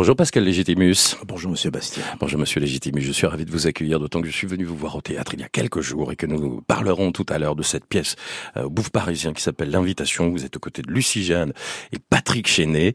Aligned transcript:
Bonjour 0.00 0.16
Pascal 0.16 0.44
Légitimus. 0.44 1.18
Bonjour 1.26 1.50
Monsieur 1.50 1.70
Bastien. 1.70 2.02
Bonjour 2.20 2.40
Monsieur 2.40 2.58
Légitimus, 2.58 3.02
je 3.02 3.12
suis 3.12 3.26
ravi 3.26 3.44
de 3.44 3.50
vous 3.50 3.66
accueillir, 3.66 4.00
d'autant 4.00 4.22
que 4.22 4.28
je 4.28 4.32
suis 4.32 4.46
venu 4.46 4.64
vous 4.64 4.74
voir 4.74 4.96
au 4.96 5.02
théâtre 5.02 5.34
il 5.34 5.40
y 5.40 5.42
a 5.42 5.48
quelques 5.50 5.82
jours 5.82 6.10
et 6.10 6.16
que 6.16 6.24
nous 6.24 6.62
parlerons 6.62 7.12
tout 7.12 7.26
à 7.28 7.38
l'heure 7.38 7.54
de 7.54 7.62
cette 7.62 7.84
pièce 7.84 8.16
euh, 8.56 8.66
Bouffe 8.66 8.88
parisien 8.88 9.34
qui 9.34 9.42
s'appelle 9.42 9.68
L'Invitation. 9.70 10.30
Vous 10.30 10.46
êtes 10.46 10.56
aux 10.56 10.58
côtés 10.58 10.80
de 10.80 10.90
Lucie 10.90 11.22
Jeanne 11.22 11.52
et 11.92 11.98
Patrick 11.98 12.48
Chenet. 12.48 12.94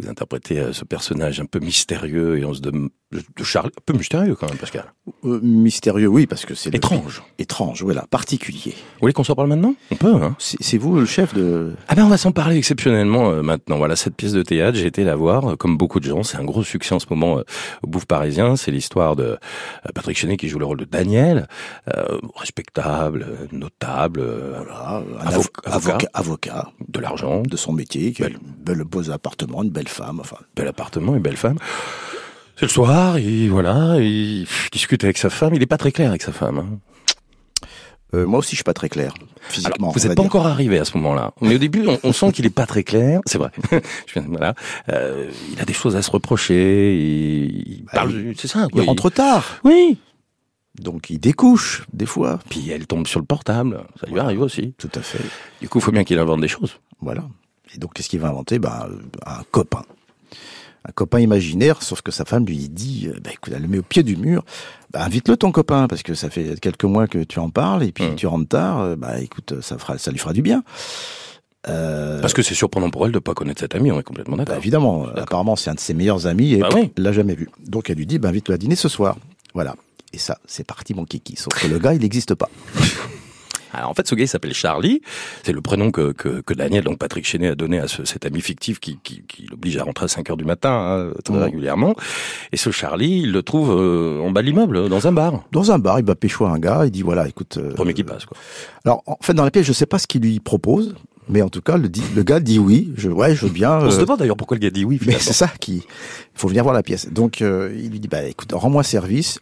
Vous 0.00 0.08
interprétez 0.08 0.58
euh, 0.58 0.72
ce 0.72 0.86
personnage 0.86 1.38
un 1.38 1.44
peu 1.44 1.58
mystérieux 1.58 2.38
et 2.38 2.46
on 2.46 2.54
se 2.54 2.62
demande 2.62 2.88
de 3.10 3.44
Charles, 3.44 3.70
un 3.74 3.82
peu 3.84 3.94
mystérieux 3.94 4.34
quand 4.34 4.48
même, 4.48 4.58
Pascal. 4.58 4.92
Euh, 5.24 5.40
mystérieux, 5.42 6.08
oui, 6.08 6.26
parce 6.26 6.44
que 6.44 6.54
c'est 6.54 6.74
étrange. 6.74 7.22
Le... 7.38 7.42
Étrange, 7.42 7.82
voilà, 7.82 8.06
particulier. 8.10 8.72
Vous 8.74 9.00
voulez 9.00 9.14
qu'on 9.14 9.24
s'en 9.24 9.34
parle 9.34 9.48
maintenant? 9.48 9.74
On 9.90 9.96
peut, 9.96 10.14
hein 10.14 10.36
C'est 10.38 10.76
vous 10.76 10.96
le 10.96 11.06
chef 11.06 11.34
de. 11.34 11.72
Ah 11.88 11.94
ben, 11.94 12.04
on 12.04 12.08
va 12.08 12.18
s'en 12.18 12.32
parler 12.32 12.56
exceptionnellement 12.56 13.42
maintenant. 13.42 13.78
Voilà, 13.78 13.96
cette 13.96 14.14
pièce 14.14 14.32
de 14.32 14.42
théâtre, 14.42 14.76
j'ai 14.76 14.86
été 14.86 15.04
la 15.04 15.16
voir, 15.16 15.56
comme 15.56 15.78
beaucoup 15.78 16.00
de 16.00 16.04
gens. 16.04 16.22
C'est 16.22 16.37
un 16.38 16.44
gros 16.44 16.62
succès 16.62 16.94
en 16.94 16.98
ce 16.98 17.06
moment 17.10 17.38
euh, 17.38 17.42
au 17.82 17.86
Bouffe 17.88 18.06
Parisien. 18.06 18.56
C'est 18.56 18.70
l'histoire 18.70 19.16
de 19.16 19.24
euh, 19.24 19.36
Patrick 19.94 20.16
Chenet 20.16 20.36
qui 20.36 20.48
joue 20.48 20.58
le 20.58 20.64
rôle 20.64 20.78
de 20.78 20.84
Daniel, 20.84 21.46
respectable, 22.36 23.48
notable, 23.52 24.22
voilà, 24.22 25.02
avocat, 25.20 25.62
avocat, 25.64 26.08
avocat, 26.14 26.68
de 26.88 27.00
l'argent, 27.00 27.42
de 27.42 27.56
son 27.56 27.72
métier, 27.72 28.12
qui 28.12 28.22
a 28.22 28.26
un 28.26 28.30
bel 28.42 28.84
beau 28.84 29.10
appartement, 29.10 29.62
une 29.62 29.70
belle 29.70 29.88
femme, 29.88 30.20
enfin. 30.20 30.38
Bel 30.56 30.68
appartement, 30.68 31.14
une 31.14 31.22
belle 31.22 31.36
femme. 31.36 31.58
C'est 32.56 32.66
le 32.66 32.70
soir, 32.70 33.16
et 33.16 33.48
voilà, 33.48 33.96
il 34.00 34.46
discute 34.72 35.04
avec 35.04 35.16
sa 35.18 35.30
femme. 35.30 35.54
Il 35.54 35.62
est 35.62 35.66
pas 35.66 35.78
très 35.78 35.92
clair 35.92 36.08
avec 36.08 36.22
sa 36.22 36.32
femme. 36.32 36.58
Hein. 36.58 36.78
Euh, 38.14 38.26
moi 38.26 38.40
aussi, 38.40 38.50
je 38.52 38.56
suis 38.56 38.64
pas 38.64 38.74
très 38.74 38.88
clair 38.88 39.14
physiquement. 39.48 39.88
Alors, 39.88 39.98
vous 39.98 40.06
n'êtes 40.06 40.16
pas 40.16 40.22
encore 40.22 40.46
arrivé 40.46 40.78
à 40.78 40.84
ce 40.84 40.96
moment-là. 40.98 41.32
Mais 41.40 41.54
au 41.54 41.58
début, 41.58 41.86
on, 41.86 41.98
on 42.02 42.12
sent 42.12 42.32
qu'il 42.32 42.46
est 42.46 42.50
pas 42.50 42.66
très 42.66 42.84
clair. 42.84 43.20
C'est 43.26 43.38
vrai. 43.38 43.50
voilà. 44.26 44.54
Euh, 44.88 45.30
il 45.52 45.60
a 45.60 45.64
des 45.64 45.72
choses 45.72 45.96
à 45.96 46.02
se 46.02 46.10
reprocher. 46.10 46.94
Il, 46.96 47.84
bah, 47.84 47.92
parle. 47.94 48.34
C'est 48.36 48.48
ça. 48.48 48.68
Quoi. 48.70 48.82
Il 48.82 48.86
rentre 48.86 49.10
tard. 49.10 49.58
Oui. 49.64 49.98
Donc 50.80 51.10
il 51.10 51.18
découche 51.18 51.84
des 51.92 52.06
fois. 52.06 52.38
Puis 52.48 52.70
elle 52.70 52.86
tombe 52.86 53.06
sur 53.06 53.20
le 53.20 53.26
portable. 53.26 53.84
Ça 54.00 54.06
lui 54.06 54.18
arrive 54.18 54.40
aussi. 54.40 54.74
Tout 54.78 54.90
à 54.94 55.00
fait. 55.00 55.24
Du 55.60 55.68
coup, 55.68 55.78
il 55.78 55.82
faut 55.82 55.92
bien 55.92 56.04
qu'il 56.04 56.18
invente 56.18 56.40
des 56.40 56.48
choses. 56.48 56.78
Voilà. 57.00 57.24
Et 57.74 57.78
donc, 57.78 57.94
qu'est-ce 57.94 58.08
qu'il 58.08 58.20
va 58.20 58.28
inventer? 58.28 58.58
Ben, 58.58 58.88
un 59.26 59.42
copain 59.50 59.82
un 60.84 60.92
copain 60.92 61.20
imaginaire, 61.20 61.82
sauf 61.82 62.02
que 62.02 62.12
sa 62.12 62.24
femme 62.24 62.46
lui 62.46 62.68
dit, 62.68 63.08
bah, 63.22 63.30
écoute, 63.32 63.52
elle 63.54 63.62
le 63.62 63.68
met 63.68 63.78
au 63.78 63.82
pied 63.82 64.02
du 64.02 64.16
mur, 64.16 64.44
bah, 64.92 65.04
invite-le 65.04 65.36
ton 65.36 65.52
copain, 65.52 65.86
parce 65.88 66.02
que 66.02 66.14
ça 66.14 66.30
fait 66.30 66.58
quelques 66.60 66.84
mois 66.84 67.06
que 67.06 67.18
tu 67.24 67.38
en 67.38 67.50
parles, 67.50 67.82
et 67.82 67.92
puis 67.92 68.04
mmh. 68.04 68.14
tu 68.14 68.26
rentres 68.26 68.48
tard, 68.48 68.96
bah 68.96 69.20
écoute, 69.20 69.60
ça, 69.60 69.76
fera, 69.78 69.98
ça 69.98 70.10
lui 70.10 70.18
fera 70.18 70.32
du 70.32 70.42
bien. 70.42 70.62
Euh... 71.68 72.20
Parce 72.20 72.32
que 72.32 72.42
c'est 72.42 72.54
surprenant 72.54 72.88
pour 72.90 73.04
elle 73.04 73.12
de 73.12 73.18
pas 73.18 73.34
connaître 73.34 73.60
cet 73.60 73.74
ami, 73.74 73.90
on 73.90 73.98
est 73.98 74.04
complètement 74.04 74.36
d'accord. 74.36 74.54
Bah, 74.54 74.60
évidemment, 74.60 75.06
apparemment 75.16 75.56
c'est 75.56 75.70
un 75.70 75.74
de 75.74 75.80
ses 75.80 75.94
meilleurs 75.94 76.26
amis, 76.26 76.54
et 76.54 76.58
bah, 76.58 76.68
oui. 76.74 76.92
l'a 76.96 77.12
jamais 77.12 77.34
vu. 77.34 77.48
Donc 77.66 77.90
elle 77.90 77.96
lui 77.96 78.06
dit, 78.06 78.18
bah, 78.18 78.28
invite-le 78.28 78.54
à 78.54 78.58
dîner 78.58 78.76
ce 78.76 78.88
soir. 78.88 79.16
Voilà. 79.54 79.74
Et 80.12 80.18
ça, 80.18 80.38
c'est 80.46 80.64
parti 80.64 80.94
mon 80.94 81.04
kiki. 81.04 81.36
Sauf 81.36 81.52
que 81.60 81.66
le 81.66 81.78
gars, 81.78 81.92
il 81.92 82.00
n'existe 82.00 82.34
pas. 82.34 82.48
Alors, 83.72 83.90
en 83.90 83.94
fait, 83.94 84.06
ce 84.06 84.14
gars 84.14 84.24
il 84.24 84.28
s'appelle 84.28 84.54
Charlie. 84.54 85.02
C'est 85.42 85.52
le 85.52 85.60
prénom 85.60 85.90
que, 85.90 86.12
que, 86.12 86.40
que, 86.40 86.54
Daniel, 86.54 86.84
donc 86.84 86.98
Patrick 86.98 87.26
Chenet, 87.26 87.48
a 87.48 87.54
donné 87.54 87.78
à 87.78 87.88
ce, 87.88 88.04
cet 88.04 88.26
ami 88.26 88.40
fictif 88.40 88.80
qui, 88.80 88.98
qui, 89.02 89.22
qui 89.26 89.46
l'oblige 89.46 89.76
à 89.78 89.84
rentrer 89.84 90.04
à 90.04 90.08
5 90.08 90.30
heures 90.30 90.36
du 90.36 90.44
matin 90.44 90.70
hein, 90.70 91.12
très 91.24 91.34
mmh. 91.34 91.42
régulièrement. 91.42 91.94
Et 92.52 92.56
ce 92.56 92.70
Charlie, 92.70 93.20
il 93.22 93.32
le 93.32 93.42
trouve 93.42 93.70
euh, 93.70 94.20
en 94.20 94.30
bas 94.30 94.42
de 94.42 94.46
l'immeuble, 94.46 94.88
dans 94.88 95.06
un 95.06 95.12
bar. 95.12 95.44
Dans 95.52 95.70
un 95.72 95.78
bar, 95.78 95.98
il 95.98 96.06
va 96.06 96.14
pécho 96.14 96.46
un 96.46 96.58
gars. 96.58 96.82
Il 96.84 96.90
dit 96.90 97.02
voilà, 97.02 97.28
écoute. 97.28 97.58
Euh, 97.58 97.74
Premier 97.74 97.94
qui 97.94 98.04
passe 98.04 98.26
quoi. 98.26 98.36
Alors, 98.84 99.02
en 99.06 99.18
fait, 99.20 99.34
dans 99.34 99.44
la 99.44 99.50
pièce, 99.50 99.66
je 99.66 99.72
sais 99.72 99.86
pas 99.86 99.98
ce 99.98 100.06
qu'il 100.06 100.22
lui 100.22 100.40
propose. 100.40 100.94
Mais 101.28 101.42
en 101.42 101.48
tout 101.48 101.60
cas, 101.60 101.76
le, 101.76 101.90
le, 102.14 102.22
gars 102.22 102.40
dit 102.40 102.58
oui. 102.58 102.92
Je, 102.96 103.10
ouais, 103.10 103.34
je 103.34 103.46
veux 103.46 103.52
bien. 103.52 103.78
On 103.78 103.90
se 103.90 104.00
demande 104.00 104.18
d'ailleurs 104.18 104.36
pourquoi 104.36 104.56
le 104.56 104.60
gars 104.60 104.70
dit 104.70 104.84
oui. 104.84 104.98
Mais 105.06 105.18
c'est 105.18 105.32
ça 105.32 105.48
qui. 105.60 105.76
Il 105.76 106.40
faut 106.40 106.48
venir 106.48 106.62
voir 106.62 106.74
la 106.74 106.82
pièce. 106.82 107.10
Donc, 107.12 107.42
euh, 107.42 107.74
il 107.76 107.90
lui 107.90 108.00
dit 108.00 108.08
bah 108.08 108.22
écoute, 108.24 108.52
rends-moi 108.52 108.82
service 108.82 109.40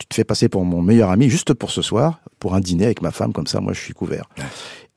tu 0.00 0.06
te 0.06 0.14
fais 0.14 0.24
passer 0.24 0.48
pour 0.48 0.64
mon 0.64 0.80
meilleur 0.80 1.10
ami 1.10 1.28
juste 1.28 1.52
pour 1.52 1.70
ce 1.70 1.82
soir, 1.82 2.20
pour 2.38 2.54
un 2.54 2.60
dîner 2.60 2.86
avec 2.86 3.02
ma 3.02 3.10
femme, 3.10 3.34
comme 3.34 3.46
ça, 3.46 3.60
moi, 3.60 3.74
je 3.74 3.80
suis 3.80 3.92
couvert. 3.92 4.24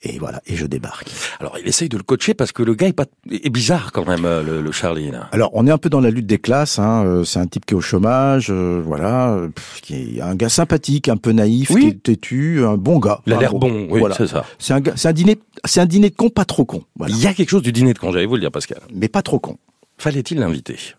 Et 0.05 0.19
voilà, 0.19 0.41
et 0.45 0.57
je 0.57 0.65
débarque. 0.65 1.09
Alors, 1.39 1.57
il 1.57 1.67
essaye 1.67 1.87
de 1.87 1.95
le 1.95 2.03
coacher 2.03 2.33
parce 2.33 2.51
que 2.51 2.61
le 2.61 2.73
gars 2.73 2.87
est, 2.87 2.93
pas, 2.93 3.05
est 3.31 3.49
bizarre 3.49 3.93
quand 3.93 4.05
même, 4.05 4.23
le, 4.23 4.61
le 4.61 4.71
Charlie. 4.73 5.11
Là. 5.11 5.29
Alors, 5.31 5.49
on 5.53 5.65
est 5.65 5.71
un 5.71 5.77
peu 5.77 5.89
dans 5.89 6.01
la 6.01 6.09
lutte 6.09 6.25
des 6.25 6.39
classes. 6.39 6.77
Hein. 6.77 7.23
C'est 7.25 7.39
un 7.39 7.47
type 7.47 7.65
qui 7.65 7.73
est 7.73 7.77
au 7.77 7.81
chômage, 7.81 8.47
euh, 8.49 8.81
voilà, 8.85 9.39
qui 9.81 10.17
est 10.17 10.21
un 10.21 10.35
gars 10.35 10.49
sympathique, 10.49 11.07
un 11.07 11.15
peu 11.15 11.31
naïf, 11.31 11.69
oui. 11.69 11.97
têtu, 11.97 12.65
un 12.65 12.75
bon 12.75 12.99
gars. 12.99 13.21
Il 13.25 13.33
a 13.33 13.39
l'air 13.39 13.53
bon, 13.53 13.87
oui, 13.89 13.99
voilà. 13.99 14.15
c'est 14.15 14.27
ça. 14.27 14.45
C'est 14.59 14.73
un, 14.73 14.81
c'est 14.95 15.07
un 15.07 15.13
dîner, 15.13 15.39
c'est 15.63 15.79
un 15.79 15.85
dîner 15.85 16.09
de 16.09 16.15
con, 16.15 16.29
pas 16.29 16.45
trop 16.45 16.65
con. 16.65 16.83
Voilà. 16.97 17.15
Il 17.15 17.21
y 17.21 17.27
a 17.27 17.33
quelque 17.33 17.49
chose 17.49 17.61
du 17.61 17.71
dîner 17.71 17.93
de 17.93 17.99
con, 17.99 18.11
j'allais 18.11 18.25
vous 18.25 18.35
le 18.35 18.41
dire, 18.41 18.51
Pascal. 18.51 18.81
Mais 18.93 19.07
pas 19.07 19.21
trop 19.21 19.39
con. 19.39 19.57
Fallait-il 19.97 20.37
l'inviter? 20.39 20.95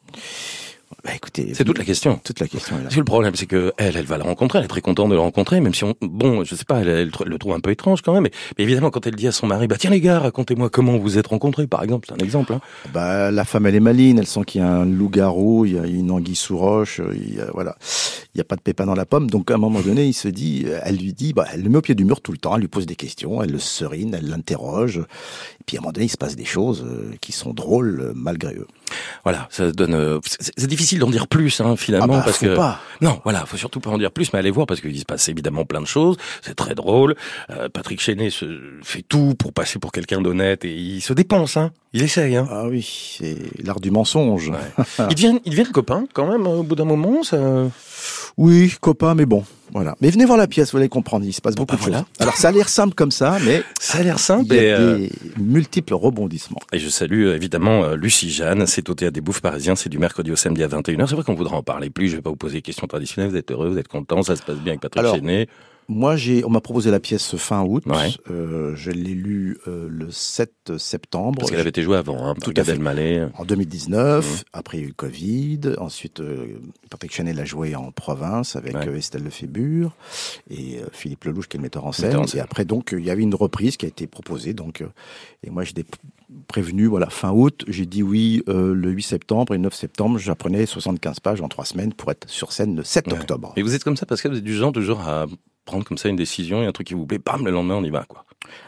Bah 1.02 1.10
écoutez, 1.14 1.52
c'est 1.54 1.64
toute 1.64 1.78
la 1.78 1.84
question. 1.84 2.20
Toute 2.22 2.40
la 2.40 2.46
question. 2.46 2.76
Est 2.76 2.78
là. 2.78 2.84
Parce 2.84 2.94
que 2.94 3.00
le 3.00 3.04
problème, 3.04 3.34
c'est 3.34 3.46
que 3.46 3.72
elle, 3.76 3.96
elle 3.96 4.04
va 4.04 4.18
la 4.18 4.24
rencontrer. 4.24 4.58
Elle 4.58 4.66
est 4.66 4.68
très 4.68 4.80
contente 4.80 5.08
de 5.08 5.14
le 5.14 5.20
rencontrer, 5.20 5.60
même 5.60 5.74
si 5.74 5.84
on, 5.84 5.94
bon, 6.00 6.44
je 6.44 6.54
sais 6.54 6.64
pas, 6.64 6.80
elle, 6.80 6.88
elle, 6.88 7.10
elle 7.20 7.28
le 7.28 7.38
trouve 7.38 7.52
un 7.52 7.60
peu 7.60 7.70
étrange 7.70 8.02
quand 8.02 8.12
même. 8.12 8.22
Mais, 8.22 8.30
mais, 8.58 8.64
évidemment, 8.64 8.90
quand 8.90 9.06
elle 9.06 9.16
dit 9.16 9.26
à 9.26 9.32
son 9.32 9.46
mari, 9.46 9.66
bah 9.66 9.76
tiens 9.78 9.90
les 9.90 10.00
gars, 10.00 10.18
racontez-moi 10.20 10.70
comment 10.70 10.96
vous 10.98 11.18
êtes 11.18 11.26
rencontrés, 11.26 11.66
par 11.66 11.82
exemple, 11.82 12.06
c'est 12.08 12.14
un 12.14 12.24
exemple. 12.24 12.52
Hein. 12.52 12.60
Bah 12.92 13.30
la 13.30 13.44
femme, 13.44 13.66
elle 13.66 13.74
est 13.74 13.80
maline. 13.80 14.18
Elle 14.18 14.26
sent 14.26 14.44
qu'il 14.46 14.60
y 14.60 14.64
a 14.64 14.68
un 14.68 14.84
loup-garou, 14.84 15.66
il 15.66 15.74
y 15.74 15.78
a 15.78 15.86
une 15.86 16.10
anguille 16.10 16.36
sous 16.36 16.58
roche, 16.58 17.00
il 17.14 17.36
y 17.36 17.40
a, 17.40 17.46
voilà, 17.52 17.76
il 18.34 18.38
y 18.38 18.40
a 18.40 18.44
pas 18.44 18.56
de 18.56 18.62
pépin 18.62 18.86
dans 18.86 18.94
la 18.94 19.06
pomme. 19.06 19.30
Donc 19.30 19.50
à 19.50 19.54
un 19.54 19.58
moment 19.58 19.80
donné, 19.80 20.06
il 20.06 20.14
se 20.14 20.28
dit, 20.28 20.66
elle 20.82 20.96
lui 20.96 21.12
dit, 21.12 21.32
bah 21.32 21.46
elle 21.52 21.62
le 21.62 21.70
met 21.70 21.78
au 21.78 21.82
pied 21.82 21.94
du 21.94 22.04
mur 22.04 22.20
tout 22.20 22.32
le 22.32 22.38
temps. 22.38 22.54
Elle 22.54 22.62
lui 22.62 22.68
pose 22.68 22.86
des 22.86 22.96
questions, 22.96 23.42
elle 23.42 23.50
le 23.50 23.58
serine, 23.58 24.14
elle 24.14 24.28
l'interroge. 24.28 25.02
Puis 25.66 25.76
à 25.76 25.80
un 25.80 25.82
moment 25.82 25.92
donné, 25.92 26.06
il 26.06 26.10
se 26.10 26.16
passe 26.16 26.36
des 26.36 26.44
choses 26.44 26.84
qui 27.20 27.32
sont 27.32 27.54
drôles 27.54 28.12
malgré 28.14 28.54
eux. 28.54 28.66
Voilà, 29.24 29.48
ça 29.50 29.72
donne. 29.72 30.20
C'est 30.24 30.66
difficile 30.66 30.98
d'en 30.98 31.10
dire 31.10 31.26
plus, 31.26 31.60
hein, 31.60 31.76
finalement, 31.76 32.14
ah 32.14 32.18
bah, 32.18 32.22
parce 32.26 32.38
faut 32.38 32.46
que 32.46 32.54
pas. 32.54 32.80
non, 33.00 33.20
voilà, 33.24 33.46
faut 33.46 33.56
surtout 33.56 33.80
pas 33.80 33.90
en 33.90 33.98
dire 33.98 34.10
plus, 34.10 34.32
mais 34.32 34.38
allez 34.38 34.50
voir 34.50 34.66
parce 34.66 34.80
qu'il 34.80 34.98
se 34.98 35.04
passe 35.04 35.28
évidemment 35.28 35.64
plein 35.64 35.80
de 35.80 35.86
choses. 35.86 36.16
C'est 36.42 36.54
très 36.54 36.74
drôle. 36.74 37.16
Euh, 37.50 37.68
Patrick 37.68 38.00
Chenet 38.00 38.30
se 38.30 38.46
fait 38.82 39.02
tout 39.02 39.34
pour 39.38 39.52
passer 39.52 39.78
pour 39.78 39.92
quelqu'un 39.92 40.20
d'honnête 40.20 40.64
et 40.64 40.74
il 40.74 41.00
se 41.00 41.12
dépense, 41.12 41.56
hein. 41.56 41.70
Il 41.92 42.02
essaye, 42.02 42.36
hein. 42.36 42.46
Ah 42.50 42.66
oui, 42.66 43.16
c'est 43.18 43.36
l'art 43.62 43.80
du 43.80 43.90
mensonge. 43.90 44.50
Ouais. 44.50 44.84
il 45.10 45.14
devient, 45.14 45.38
il 45.44 45.52
devient 45.52 45.70
copain 45.72 46.06
quand 46.12 46.26
même 46.26 46.46
au 46.46 46.62
bout 46.62 46.74
d'un 46.74 46.84
moment. 46.84 47.22
Ça... 47.22 47.38
Oui, 48.36 48.74
copain, 48.80 49.14
mais 49.14 49.26
bon, 49.26 49.44
voilà. 49.74 49.96
Mais 50.00 50.08
venez 50.10 50.24
voir 50.24 50.38
la 50.38 50.46
pièce, 50.46 50.70
vous 50.70 50.78
allez 50.78 50.88
comprendre. 50.88 51.26
Il 51.26 51.32
se 51.32 51.40
passe 51.40 51.56
beaucoup 51.56 51.74
de 51.74 51.80
voilà. 51.80 51.98
choses. 51.98 52.06
Alors 52.20 52.36
ça 52.36 52.48
a 52.48 52.52
l'air 52.52 52.68
simple 52.68 52.94
comme 52.94 53.10
ça, 53.10 53.38
mais 53.44 53.62
ça 53.80 53.98
a 53.98 54.02
l'air 54.04 54.20
simple. 54.20 54.46
Il 54.50 54.54
y 54.54 54.58
a 54.58 54.62
et 54.62 54.72
euh... 54.72 54.96
des 54.98 55.10
multiples 55.36 55.94
rebondissements. 55.94 56.60
Et 56.72 56.78
je 56.78 56.88
salue 56.88 57.26
évidemment 57.26 57.84
euh, 57.84 57.96
Lucie 57.96 58.30
Jeanne. 58.30 58.66
C'est 58.66 58.88
au 58.88 58.94
théâtre 58.94 59.14
des 59.14 59.20
Bouffes 59.20 59.42
Parisiens. 59.42 59.74
C'est 59.74 59.88
du 59.88 59.98
mercredi 59.98 60.30
au 60.30 60.36
samedi 60.36 60.62
à 60.62 60.68
21h. 60.68 61.08
C'est 61.08 61.16
vrai 61.16 61.24
qu'on 61.24 61.34
voudra 61.34 61.56
en 61.56 61.62
parler 61.64 61.90
plus. 61.90 62.08
Je 62.08 62.16
vais 62.16 62.22
pas 62.22 62.30
vous 62.30 62.36
poser 62.36 62.56
les 62.56 62.62
questions 62.62 62.86
traditionnelles. 62.86 63.30
Vous 63.30 63.36
êtes 63.36 63.50
heureux, 63.50 63.68
vous 63.68 63.78
êtes 63.78 63.88
content, 63.88 64.22
ça 64.22 64.36
se 64.36 64.42
passe 64.42 64.58
bien 64.58 64.72
avec 64.72 64.80
Patrick 64.80 65.00
Alors, 65.00 65.16
Chenet. 65.16 65.48
Moi, 65.88 66.16
j'ai, 66.16 66.44
on 66.44 66.50
m'a 66.50 66.60
proposé 66.60 66.90
la 66.90 66.98
pièce 67.00 67.36
fin 67.36 67.62
août. 67.62 67.84
Ouais. 67.86 68.10
Euh, 68.30 68.74
je 68.74 68.90
l'ai 68.90 69.12
lue 69.14 69.58
euh, 69.68 69.86
le 69.90 70.10
7 70.10 70.78
septembre. 70.78 71.38
Parce 71.38 71.50
qu'elle 71.50 71.60
avait 71.60 71.68
été 71.68 71.82
jouée 71.82 71.96
avant, 71.98 72.26
hein, 72.26 72.34
Tout 72.42 72.50
à 72.50 72.54
Gad 72.54 72.66
fait. 72.66 72.72
Elmaleh. 72.72 73.26
En 73.36 73.44
2019. 73.44 74.24
Mmh. 74.26 74.44
Après, 74.54 74.78
il 74.78 74.80
y 74.80 74.82
a 74.82 74.86
eu 74.86 74.88
le 74.88 74.94
Covid. 74.94 75.60
Ensuite, 75.78 76.20
euh, 76.20 76.46
Patrick 76.90 77.12
Chanel 77.12 77.36
l'a 77.36 77.44
joué 77.44 77.74
en 77.76 77.90
province 77.92 78.56
avec 78.56 78.74
Ouais. 78.74 78.88
euh, 78.88 78.96
Estelle 78.96 79.24
Lefébure 79.24 79.94
et 80.48 80.78
euh, 80.80 80.86
Philippe 80.92 81.24
Lelouch 81.24 81.48
qui 81.48 81.56
est 81.56 81.58
le 81.58 81.62
metteur 81.64 81.84
en 81.84 81.92
scène. 81.92 82.06
Metteur 82.06 82.22
en 82.22 82.26
scène. 82.26 82.38
Et 82.40 82.42
après, 82.42 82.64
donc, 82.64 82.94
euh, 82.94 83.00
il 83.00 83.04
y 83.06 83.10
avait 83.10 83.22
une 83.22 83.34
reprise 83.34 83.76
qui 83.76 83.84
a 83.84 83.88
été 83.88 84.06
proposée. 84.06 84.54
Donc, 84.54 84.80
euh, 84.80 84.86
et 85.42 85.50
moi, 85.50 85.64
p- 85.64 85.84
prévenu, 86.48 86.86
voilà, 86.86 87.10
fin 87.10 87.30
août. 87.32 87.64
J'ai 87.68 87.84
dit 87.86 88.02
oui 88.02 88.42
euh, 88.48 88.74
le 88.74 88.90
8 88.90 89.02
septembre 89.02 89.52
et 89.54 89.58
le 89.58 89.62
9 89.64 89.74
septembre. 89.74 90.18
J'apprenais 90.18 90.64
75 90.66 91.20
pages 91.20 91.40
en 91.42 91.48
trois 91.48 91.66
semaines 91.66 91.92
pour 91.92 92.10
être 92.10 92.28
sur 92.30 92.52
scène 92.52 92.74
le 92.74 92.84
7 92.84 93.08
Ouais. 93.08 93.12
octobre. 93.18 93.52
Et 93.56 93.62
vous 93.62 93.74
êtes 93.74 93.84
comme 93.84 93.96
ça 93.98 94.06
parce 94.06 94.22
que 94.22 94.28
vous 94.28 94.38
êtes 94.38 94.44
du 94.44 94.54
genre 94.54 94.72
toujours 94.72 95.00
à 95.02 95.26
prendre 95.64 95.84
comme 95.84 95.98
ça 95.98 96.08
une 96.08 96.16
décision 96.16 96.62
et 96.62 96.66
un 96.66 96.72
truc 96.72 96.86
qui 96.86 96.94
vous 96.94 97.06
plaît, 97.06 97.18
bam, 97.24 97.44
le 97.44 97.50
lendemain 97.50 97.76
on 97.76 97.84
y 97.84 97.90
va, 97.90 98.04
quoi. 98.04 98.24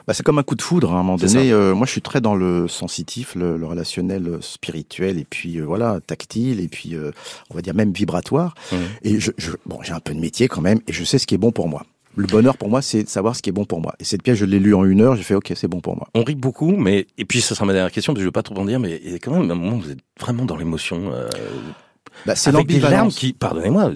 Bah, 0.07 0.15
c'est 0.15 0.23
comme 0.23 0.39
un 0.39 0.43
coup 0.43 0.55
de 0.55 0.63
foudre 0.63 0.93
hein, 0.93 0.97
à 0.97 1.01
un 1.01 1.03
moment 1.03 1.17
donné. 1.17 1.53
Euh, 1.53 1.75
moi, 1.75 1.87
je 1.87 1.93
suis 1.93 2.01
très 2.01 2.21
dans 2.21 2.35
le 2.35 2.67
sensitif, 2.69 3.35
le, 3.35 3.57
le 3.57 3.67
relationnel 3.67 4.27
euh, 4.27 4.41
spirituel, 4.41 5.19
et 5.19 5.25
puis 5.25 5.59
euh, 5.59 5.65
voilà, 5.65 6.01
tactile, 6.07 6.61
et 6.61 6.69
puis 6.69 6.95
euh, 6.95 7.11
on 7.51 7.55
va 7.55 7.63
dire 7.63 7.75
même 7.75 7.93
vibratoire. 7.93 8.55
Et 9.03 9.21
je, 9.21 9.33
je, 9.37 9.53
bon, 9.67 9.81
j'ai 9.83 9.93
un 9.93 10.01
peu 10.01 10.15
de 10.15 10.21
métier 10.21 10.49
quand 10.49 10.63
même, 10.63 10.81
et 10.87 10.93
je 10.93 11.05
sais 11.05 11.19
ce 11.19 11.27
qui 11.27 11.35
est 11.35 11.39
bon 11.39 11.53
pour 11.53 11.69
moi. 11.69 11.85
Le 12.19 12.27
bonheur 12.27 12.57
pour 12.57 12.71
moi, 12.71 12.81
c'est 12.81 13.03
de 13.03 13.09
savoir 13.11 13.37
ce 13.37 13.43
qui 13.43 13.51
est 13.51 13.53
bon 13.53 13.67
pour 13.67 13.83
moi. 13.83 13.95
Et 14.01 14.05
cette 14.05 14.23
pièce, 14.23 14.39
je 14.39 14.47
l'ai 14.47 14.59
lue 14.59 14.75
en 14.75 14.87
une 14.87 15.03
heure. 15.03 15.17
J'ai 15.17 15.23
fait 15.23 15.35
OK, 15.35 15.53
c'est 15.55 15.69
bon 15.69 15.81
pour 15.81 15.97
moi. 15.97 16.09
On 16.15 16.25
rit 16.25 16.35
beaucoup, 16.35 16.75
mais 16.75 17.07
et 17.19 17.27
puis 17.27 17.43
ça 17.43 17.55
sera 17.55 17.67
ma 17.67 17.75
dernière 17.75 17.93
question 17.93 18.15
parce 18.15 18.21
que 18.21 18.23
je 18.23 18.29
veux 18.29 18.33
pas 18.33 18.43
trop 18.43 18.57
en 18.57 18.65
dire, 18.65 18.81
mais 18.81 18.99
il 19.05 19.13
y 19.13 19.15
a 19.15 19.19
quand 19.19 19.33
même 19.33 19.51
un 19.51 19.55
moment 19.55 19.77
où 19.77 19.81
vous 19.81 19.91
êtes 19.91 19.99
vraiment 20.19 20.47
dans 20.47 20.57
l'émotion. 20.57 21.13
Bah, 22.25 22.35
c'est 22.35 22.49
avec 22.55 22.67
des 22.67 22.81
larmes 22.81 22.85
l'ambivalence. 22.85 23.17
qui, 23.17 23.35
pardonnez-moi, 23.35 23.93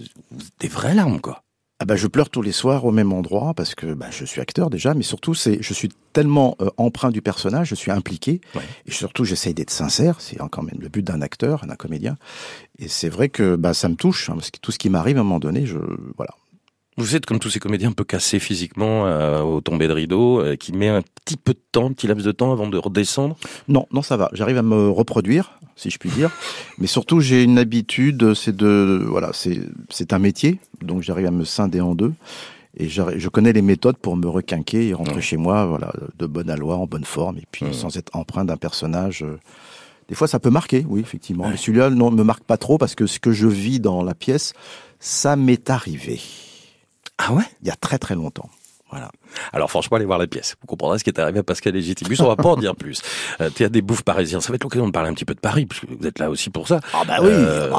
des 0.59 0.69
vraies 0.69 0.95
larmes, 0.95 1.21
quoi. 1.21 1.43
Ah 1.82 1.87
bah, 1.87 1.97
je 1.97 2.06
pleure 2.06 2.29
tous 2.29 2.43
les 2.43 2.53
soirs 2.53 2.85
au 2.85 2.91
même 2.93 3.11
endroit 3.11 3.55
parce 3.55 3.75
que 3.75 3.94
bah, 3.94 4.09
je 4.11 4.27
suis 4.27 4.41
acteur 4.43 4.69
déjà, 4.69 4.93
mais 4.93 5.03
surtout 5.03 5.32
c'est 5.35 5.62
je 5.62 5.73
suis 5.73 5.88
tellement 6.12 6.55
euh, 6.61 6.69
emprunt 6.77 7.11
du 7.11 7.23
personnage, 7.23 7.69
je 7.69 7.75
suis 7.75 7.91
impliqué 7.91 8.43
Ouais. 8.55 8.61
et 8.87 8.91
surtout 8.91 9.25
j'essaye 9.25 9.55
d'être 9.55 9.71
sincère. 9.71 10.21
C'est 10.21 10.37
quand 10.50 10.62
même 10.62 10.79
le 10.79 10.88
but 10.91 11.03
d'un 11.03 11.23
acteur, 11.23 11.65
d'un 11.67 11.77
comédien. 11.77 12.17
Et 12.79 12.88
c'est 12.88 13.09
vrai 13.09 13.31
que 13.31 13.56
bah, 13.56 13.73
ça 13.73 13.88
me 13.88 13.94
touche 13.97 14.29
hein, 14.29 14.35
parce 14.35 14.50
que 14.50 14.59
tout 14.61 14.73
ce 14.73 14.79
qui 14.79 14.91
m'arrive 14.91 15.17
à 15.17 15.21
un 15.21 15.25
moment 15.25 15.38
donné, 15.41 15.65
je 15.65 15.79
voilà. 16.19 16.35
Vous 16.97 17.17
êtes 17.17 17.25
comme 17.25 17.39
tous 17.39 17.51
ces 17.51 17.61
comédiens 17.61 17.91
un 17.91 17.93
peu 17.93 18.05
cassés 18.05 18.41
physiquement 18.41 19.07
euh, 19.07 19.41
au 19.41 19.61
tombé 19.61 19.87
de 19.87 19.93
rideau, 19.93 20.41
euh, 20.41 20.57
qui 20.57 20.73
met 20.73 20.89
un 20.89 21.03
petit 21.25 21.37
peu 21.37 21.53
de 21.53 21.61
temps, 21.73 21.87
un 21.87 21.93
petit 21.93 22.07
laps 22.07 22.27
de 22.27 22.33
temps 22.33 22.53
avant 22.53 22.69
de 22.69 22.77
redescendre? 22.77 23.37
Non, 23.69 23.87
non, 23.93 24.03
ça 24.03 24.17
va. 24.17 24.29
J'arrive 24.33 24.59
à 24.59 24.63
me 24.63 24.91
reproduire, 24.91 25.59
si 25.77 25.89
je 25.91 25.99
puis 25.99 26.11
dire. 26.11 26.31
Mais 26.79 26.87
surtout, 26.87 27.21
j'ai 27.21 27.45
une 27.45 27.59
habitude, 27.59 28.35
c'est 28.35 28.55
de, 28.55 29.05
voilà, 29.09 29.31
c'est, 29.33 30.13
un 30.13 30.19
métier, 30.19 30.59
donc 30.83 31.03
j'arrive 31.03 31.27
à 31.27 31.31
me 31.31 31.45
scinder 31.45 31.81
en 31.81 31.95
deux. 31.95 32.13
Et 32.77 32.89
je 32.89 33.29
connais 33.29 33.53
les 33.53 33.63
méthodes 33.63 33.97
pour 33.97 34.17
me 34.17 34.29
requinquer 34.29 34.89
et 34.89 34.95
rentrer 34.95 35.21
chez 35.21 35.37
moi, 35.37 35.67
voilà, 35.67 35.93
de 36.19 36.27
bonne 36.27 36.51
aloi, 36.51 36.77
en 36.77 36.87
bonne 36.87 37.05
forme, 37.05 37.39
et 37.39 37.47
puis 37.51 37.67
sans 37.73 37.97
être 37.97 38.15
empreint 38.15 38.45
d'un 38.45 38.57
personnage. 38.57 39.23
Euh, 39.23 39.39
des 40.09 40.15
fois, 40.15 40.29
ça 40.29 40.39
peut 40.39 40.51
marquer, 40.51 40.85
oui, 40.89 41.01
effectivement. 41.01 41.49
Mais 41.49 41.57
celui-là, 41.57 41.91
non, 41.91 42.11
me 42.11 42.23
marque 42.23 42.45
pas 42.45 42.57
trop 42.57 42.79
parce 42.79 42.95
que 42.95 43.07
ce 43.07 43.19
que 43.19 43.33
je 43.33 43.47
vis 43.47 43.81
dans 43.81 44.03
la 44.03 44.15
pièce, 44.15 44.55
ça 44.99 45.37
m'est 45.37 45.71
arrivé. 45.71 46.21
Ah 47.23 47.33
ouais? 47.35 47.45
Il 47.61 47.69
y 47.69 47.71
a 47.71 47.77
très 47.77 47.99
très 47.99 48.15
longtemps. 48.15 48.49
Voilà. 48.91 49.11
Alors 49.53 49.71
franchement, 49.71 49.99
allez 49.99 50.07
voir 50.07 50.19
la 50.19 50.27
pièce. 50.27 50.57
Vous 50.61 50.67
comprendrez 50.67 50.99
ce 50.99 51.05
qui 51.05 51.11
est 51.11 51.19
arrivé 51.21 51.39
à 51.39 51.43
Pascal 51.45 51.75
Légitimus. 51.75 52.17
On 52.21 52.27
va 52.27 52.35
pas 52.35 52.49
en 52.49 52.57
dire 52.57 52.75
plus. 52.75 53.03
Euh, 53.41 53.49
tu 53.55 53.63
as 53.63 53.69
des 53.69 53.83
bouffes 53.83 54.03
parisiens. 54.03 54.41
Ça 54.41 54.49
va 54.49 54.57
être 54.57 54.65
l'occasion 54.65 54.87
de 54.87 54.91
parler 54.91 55.11
un 55.11 55.15
petit 55.15 55.25
peu 55.25 55.35
de 55.35 55.41
Paris, 55.41 55.67
puisque 55.67 55.85
vous 55.85 56.07
êtes 56.07 56.19
là 56.19 56.29
aussi 56.29 56.51
pour 56.51 56.67
ça. 56.67 56.81
Ah 56.93 57.03
bah 57.07 57.19
oui. 57.21 57.29
Euh, 57.31 57.71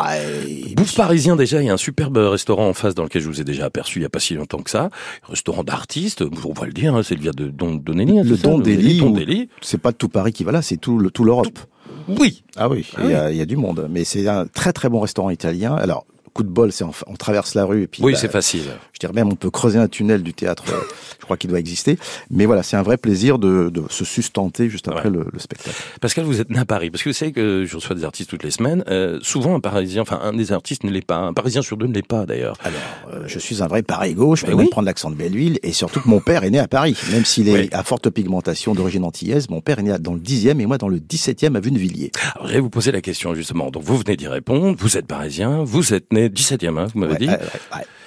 bouffes 0.76 0.96
parisiens 0.96 1.36
déjà. 1.36 1.62
Il 1.62 1.66
y 1.66 1.70
a 1.70 1.74
un 1.74 1.78
superbe 1.78 2.16
restaurant 2.18 2.70
en 2.70 2.74
face 2.74 2.96
dans 2.96 3.04
lequel 3.04 3.22
je 3.22 3.28
vous 3.28 3.42
ai 3.42 3.44
déjà 3.44 3.66
aperçu 3.66 4.00
il 4.00 4.04
y 4.04 4.06
a 4.06 4.10
pas 4.10 4.22
si 4.22 4.36
longtemps 4.36 4.62
que 4.62 4.70
ça. 4.70 4.90
Restaurant 5.24 5.66
d'artistes. 5.66 6.24
On 6.46 6.54
va 6.54 6.66
le 6.66 6.72
dire. 6.72 6.96
Hein, 6.96 7.04
c'est 7.04 7.16
le 7.16 7.22
via 7.22 7.32
de 7.32 7.50
Don 7.50 7.76
Donelli. 7.76 8.20
Hein, 8.20 8.24
le 8.24 8.38
Don 8.38 8.60
Delhi. 8.60 9.50
C'est 9.60 9.82
pas 9.82 9.92
tout 9.92 10.08
Paris 10.08 10.32
qui 10.32 10.46
va 10.46 10.54
là. 10.54 10.62
C'est 10.62 10.78
tout 10.78 10.98
le, 10.98 11.12
tout 11.12 11.26
l'Europe. 11.26 11.60
Oui. 12.08 12.44
Ah 12.56 12.70
oui. 12.70 12.88
Ah 12.96 13.02
il, 13.04 13.12
y 13.12 13.16
a, 13.16 13.32
il 13.32 13.38
y 13.38 13.42
a 13.42 13.46
du 13.46 13.58
monde. 13.58 13.88
Mais 13.90 14.06
c'est 14.06 14.26
un 14.30 14.48
très 14.48 14.72
très 14.72 14.88
bon 14.88 15.02
restaurant 15.02 15.30
italien. 15.30 15.76
Alors 15.76 16.06
coup 16.34 16.44
de 16.44 16.50
bol, 16.50 16.72
c'est 16.72 16.84
on, 16.84 17.16
traverse 17.16 17.56
la 17.56 17.66
rue 17.66 17.84
et 17.84 17.88
puis. 17.88 18.02
Oui, 18.04 18.14
bah, 18.14 18.18
c'est 18.20 18.32
facile. 18.32 18.64
Je 19.01 19.07
dirais 19.07 19.13
même, 19.19 19.33
on 19.33 19.36
peut 19.36 19.50
creuser 19.50 19.80
un 19.80 19.88
tunnel 19.88 20.21
du 20.21 20.31
théâtre. 20.31 20.63
Euh, 20.69 20.80
je 21.19 21.25
crois 21.25 21.36
qu'il 21.36 21.50
doit 21.50 21.59
exister. 21.59 21.98
Mais 22.30 22.45
voilà, 22.45 22.62
c'est 22.62 22.77
un 22.77 22.83
vrai 22.83 22.98
plaisir 22.98 23.39
de, 23.39 23.69
de 23.69 23.81
se 23.89 24.06
sustenter 24.06 24.69
juste 24.69 24.88
après 24.88 25.09
le, 25.09 25.25
le, 25.33 25.39
spectacle. 25.39 25.75
Pascal, 26.00 26.25
vous 26.25 26.39
êtes 26.39 26.51
né 26.51 26.59
à 26.59 26.65
Paris, 26.65 26.92
parce 26.92 27.01
que 27.01 27.09
vous 27.09 27.13
savez 27.13 27.31
que 27.31 27.65
je 27.65 27.75
reçois 27.75 27.95
des 27.95 28.03
artistes 28.03 28.30
toutes 28.30 28.44
les 28.44 28.51
semaines. 28.51 28.83
Euh, 28.89 29.18
souvent, 29.24 29.56
un 29.56 29.59
Parisien, 29.59 30.03
enfin 30.03 30.19
un 30.21 30.33
des 30.33 30.51
artistes 30.51 30.83
ne 30.83 30.92
l'est 30.92 31.03
pas. 31.03 31.18
Un 31.18 31.33
Parisien 31.33 31.63
sur 31.63 31.77
deux 31.77 31.88
ne 31.88 31.94
l'est 31.95 32.07
pas, 32.07 32.27
d'ailleurs. 32.27 32.57
Alors, 32.63 32.80
euh, 33.12 33.24
je 33.25 33.39
suis 33.39 33.63
un 33.63 33.68
vrai 33.68 33.81
Paris 33.81 34.13
gauche. 34.13 34.42
Je 34.42 34.45
peux 34.45 34.56
même 34.56 34.69
prendre 34.69 34.86
l'accent 34.86 35.09
de 35.09 35.15
Belleville, 35.15 35.57
et 35.63 35.71
surtout 35.71 36.00
que 36.01 36.09
mon 36.09 36.19
père 36.19 36.44
est 36.44 36.51
né 36.51 36.59
à 36.59 36.68
Paris, 36.68 36.95
même 37.12 37.25
s'il 37.25 37.50
est 37.50 37.74
à 37.74 37.83
forte 37.83 38.07
pigmentation 38.12 38.75
d'origine 38.75 39.04
antillaise. 39.04 39.50
Mon 39.50 39.62
père 39.62 39.80
est 39.80 39.83
né 39.83 39.95
dans 40.00 40.13
le 40.13 40.19
10e 40.19 40.59
et 40.59 40.65
moi 40.68 40.77
dans 40.77 40.89
le 40.89 41.00
17e 41.00 41.56
à 41.56 41.59
Vunevilliers. 41.59 42.12
Alors, 42.36 42.47
je 42.47 42.54
vais 42.54 42.59
vous 42.59 42.69
poser 42.69 42.92
la 42.92 43.01
question 43.01 43.33
justement. 43.33 43.71
Donc, 43.71 43.81
vous 43.81 43.97
venez 43.97 44.15
d'y 44.15 44.27
répondre. 44.27 44.75
Vous 44.77 44.95
êtes 44.95 45.07
Parisien. 45.07 45.63
Vous 45.63 45.95
êtes 45.95 46.13
né 46.13 46.30
17e. 46.30 46.77
Hein, 46.77 47.15
dit. 47.18 47.30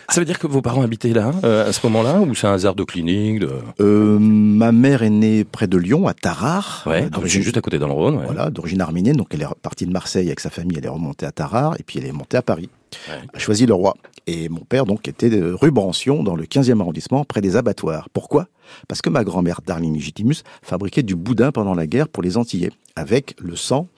Ça 0.09 0.21
veut 0.21 0.25
dire 0.25 0.39
que 0.39 0.47
vos 0.47 0.63
parents 0.63 0.83
habitaient 0.83 1.13
là, 1.13 1.33
euh, 1.45 1.69
à 1.69 1.73
ce 1.73 1.87
moment-là, 1.87 2.21
ou 2.21 2.35
c'est 2.35 2.47
un 2.47 2.53
hasard 2.53 2.75
de 2.75 2.85
clinique 2.85 3.41
de... 3.41 3.51
Euh, 3.81 4.19
ma 4.19 4.73
mère 4.73 5.03
est 5.03 5.11
née 5.11 5.45
près 5.45 5.67
de 5.67 5.77
Lyon, 5.77 6.07
à 6.07 6.15
Tarare. 6.15 6.85
Ouais, 6.87 7.09
euh, 7.17 7.27
juste 7.27 7.57
à 7.57 7.61
côté 7.61 7.79
dans 7.79 7.87
le 7.87 7.95
Rhône. 7.95 8.21
Voilà, 8.25 8.51
d'origine 8.51 8.81
arménienne. 8.81 9.17
Donc 9.17 9.29
elle 9.33 9.43
est 9.43 9.47
partie 9.63 9.87
de 9.87 9.93
Marseille 9.93 10.27
avec 10.27 10.41
sa 10.41 10.51
famille, 10.51 10.79
elle 10.79 10.87
est 10.87 10.89
remontée 10.89 11.27
à 11.27 11.33
Tarare, 11.33 11.75
et 11.79 11.83
puis 11.83 11.99
elle 11.99 12.07
est 12.07 12.13
montée 12.13 12.37
à 12.37 12.43
Paris. 12.43 12.69
Elle 13.09 13.29
a 13.33 13.39
choisi 13.39 13.67
le 13.67 13.75
roi. 13.75 13.95
Et 14.27 14.49
mon 14.49 14.61
père, 14.61 14.87
donc, 14.87 15.07
était 15.09 15.29
de 15.29 15.53
rue 15.53 15.71
Brancion, 15.71 16.23
dans 16.23 16.37
le 16.37 16.45
15e 16.45 16.81
arrondissement, 16.81 17.25
près 17.25 17.41
des 17.41 17.57
abattoirs. 17.57 18.09
Pourquoi? 18.13 18.47
Parce 18.89 19.03
que 19.03 19.11
ma 19.11 19.25
grand-mère, 19.25 19.61
Darling 19.67 19.95
Legitimus, 19.95 20.37
fabriquait 20.63 21.03
du 21.03 21.15
boudin 21.15 21.53
pendant 21.53 21.75
la 21.75 21.87
guerre 21.87 22.09
pour 22.09 22.23
les 22.23 22.37
Antillais, 22.37 22.71
avec 22.97 23.35
le 23.39 23.57
sang 23.57 23.89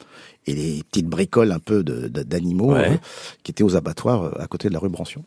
et 0.47 0.55
les 0.55 0.83
petites 0.91 1.07
bricoles 1.07 1.53
un 1.53 1.59
peu 1.59 1.83
d'animaux 1.83 2.75
euh, 2.75 2.97
qui 3.43 3.51
étaient 3.51 3.65
aux 3.65 3.77
abattoirs 3.77 4.23
euh, 4.23 4.43
à 4.43 4.47
côté 4.47 4.69
de 4.69 4.75
la 4.75 4.79
rue 4.79 4.89
Brancion. 4.89 5.25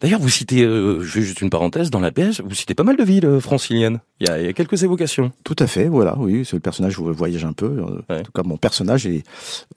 D'ailleurs, 0.00 0.20
vous 0.20 0.28
citez, 0.28 0.62
euh, 0.62 1.02
je 1.02 1.10
fais 1.10 1.22
juste 1.22 1.40
une 1.40 1.50
parenthèse, 1.50 1.90
dans 1.90 2.00
la 2.00 2.10
pièce, 2.10 2.40
vous 2.40 2.54
citez 2.54 2.74
pas 2.74 2.82
mal 2.82 2.96
de 2.96 3.02
villes 3.02 3.26
euh, 3.26 3.40
franciliennes. 3.40 4.00
Il 4.20 4.28
y, 4.28 4.30
a, 4.30 4.38
il 4.40 4.46
y 4.46 4.48
a 4.48 4.52
quelques 4.52 4.82
évocations. 4.82 5.32
Tout 5.44 5.56
à 5.58 5.66
fait, 5.66 5.88
voilà, 5.88 6.16
oui, 6.18 6.44
c'est 6.44 6.56
le 6.56 6.60
personnage 6.60 6.98
voyage 6.98 7.44
un 7.44 7.52
peu. 7.52 7.82
En 7.82 8.22
tout 8.22 8.32
cas, 8.32 8.42
mon 8.44 8.56
personnage 8.56 9.06
est, 9.06 9.24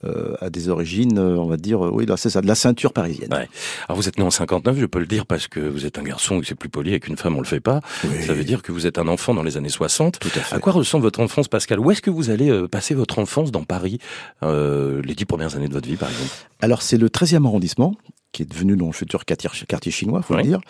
euh, 0.04 0.34
a 0.40 0.48
des 0.50 0.68
origines, 0.68 1.18
on 1.18 1.46
va 1.46 1.56
dire, 1.56 1.80
oui, 1.80 2.06
c'est 2.16 2.30
ça, 2.30 2.40
de 2.40 2.46
la 2.46 2.54
ceinture 2.54 2.92
parisienne. 2.92 3.32
Ouais. 3.32 3.48
Alors 3.88 3.96
vous 3.96 4.08
êtes 4.08 4.18
né 4.18 4.24
en 4.24 4.30
59, 4.30 4.78
je 4.78 4.86
peux 4.86 5.00
le 5.00 5.06
dire 5.06 5.26
parce 5.26 5.48
que 5.48 5.60
vous 5.60 5.86
êtes 5.86 5.98
un 5.98 6.02
garçon, 6.02 6.40
c'est 6.44 6.54
plus 6.54 6.68
poli 6.68 6.90
avec 6.90 7.08
une 7.08 7.16
femme, 7.16 7.36
on 7.36 7.40
le 7.40 7.46
fait 7.46 7.60
pas. 7.60 7.80
Ça 8.26 8.32
veut 8.32 8.44
dire 8.44 8.62
que 8.62 8.70
vous 8.72 8.86
êtes 8.86 8.98
un 8.98 9.08
enfant 9.08 9.34
dans 9.34 9.42
les 9.42 9.56
années 9.56 9.68
60. 9.68 10.18
Tout 10.18 10.28
à, 10.28 10.40
fait. 10.40 10.54
à 10.54 10.58
quoi 10.58 10.72
ressemble 10.72 11.02
votre 11.02 11.20
enfance, 11.20 11.48
Pascal? 11.48 11.80
Où 11.80 11.90
est-ce 11.90 12.02
que 12.02 12.10
vous 12.10 12.30
allez 12.30 12.66
passer 12.68 12.94
votre 12.94 13.18
enfance 13.18 13.50
dans 13.50 13.64
Paris, 13.64 13.98
les 14.42 15.14
dix 15.14 15.24
premières 15.24 15.56
années 15.56 15.68
de 15.68 15.74
votre 15.74 15.88
vie, 15.88 15.96
par 15.96 16.10
exemple? 16.10 16.30
Alors 16.60 16.82
c'est 16.82 16.96
le 16.96 17.08
13e 17.08 17.44
arrondissement, 17.44 17.94
qui 18.32 18.42
est 18.42 18.46
devenu 18.46 18.76
le 18.76 18.92
futur 18.92 19.24
quartier, 19.24 19.90
chinois, 19.90 20.22
faut 20.22 20.36
le 20.36 20.42
dire. 20.42 20.60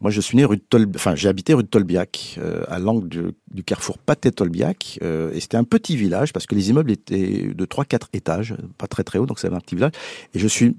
Moi, 0.00 0.10
je 0.10 0.20
suis 0.20 0.36
né 0.36 0.44
rue 0.44 0.56
de 0.56 0.62
Tol... 0.62 0.86
enfin, 0.94 1.14
j'ai 1.14 1.28
habité 1.28 1.54
rue 1.54 1.62
de 1.62 1.68
Tolbiac, 1.68 2.38
euh, 2.38 2.64
à 2.68 2.78
l'angle 2.78 3.08
du, 3.08 3.22
du, 3.50 3.62
carrefour 3.62 3.98
Pathé-Tolbiac, 3.98 4.98
euh, 5.02 5.32
et 5.32 5.40
c'était 5.40 5.56
un 5.56 5.64
petit 5.64 5.96
village 5.96 6.32
parce 6.32 6.46
que 6.46 6.54
les 6.54 6.70
immeubles 6.70 6.90
étaient 6.90 7.52
de 7.54 7.64
3-4 7.64 8.08
étages, 8.12 8.54
pas 8.78 8.86
très 8.86 9.04
très 9.04 9.18
haut, 9.18 9.26
donc 9.26 9.38
c'était 9.38 9.54
un 9.54 9.60
petit 9.60 9.76
village. 9.76 9.92
Et 10.34 10.38
je 10.38 10.48
suis 10.48 10.76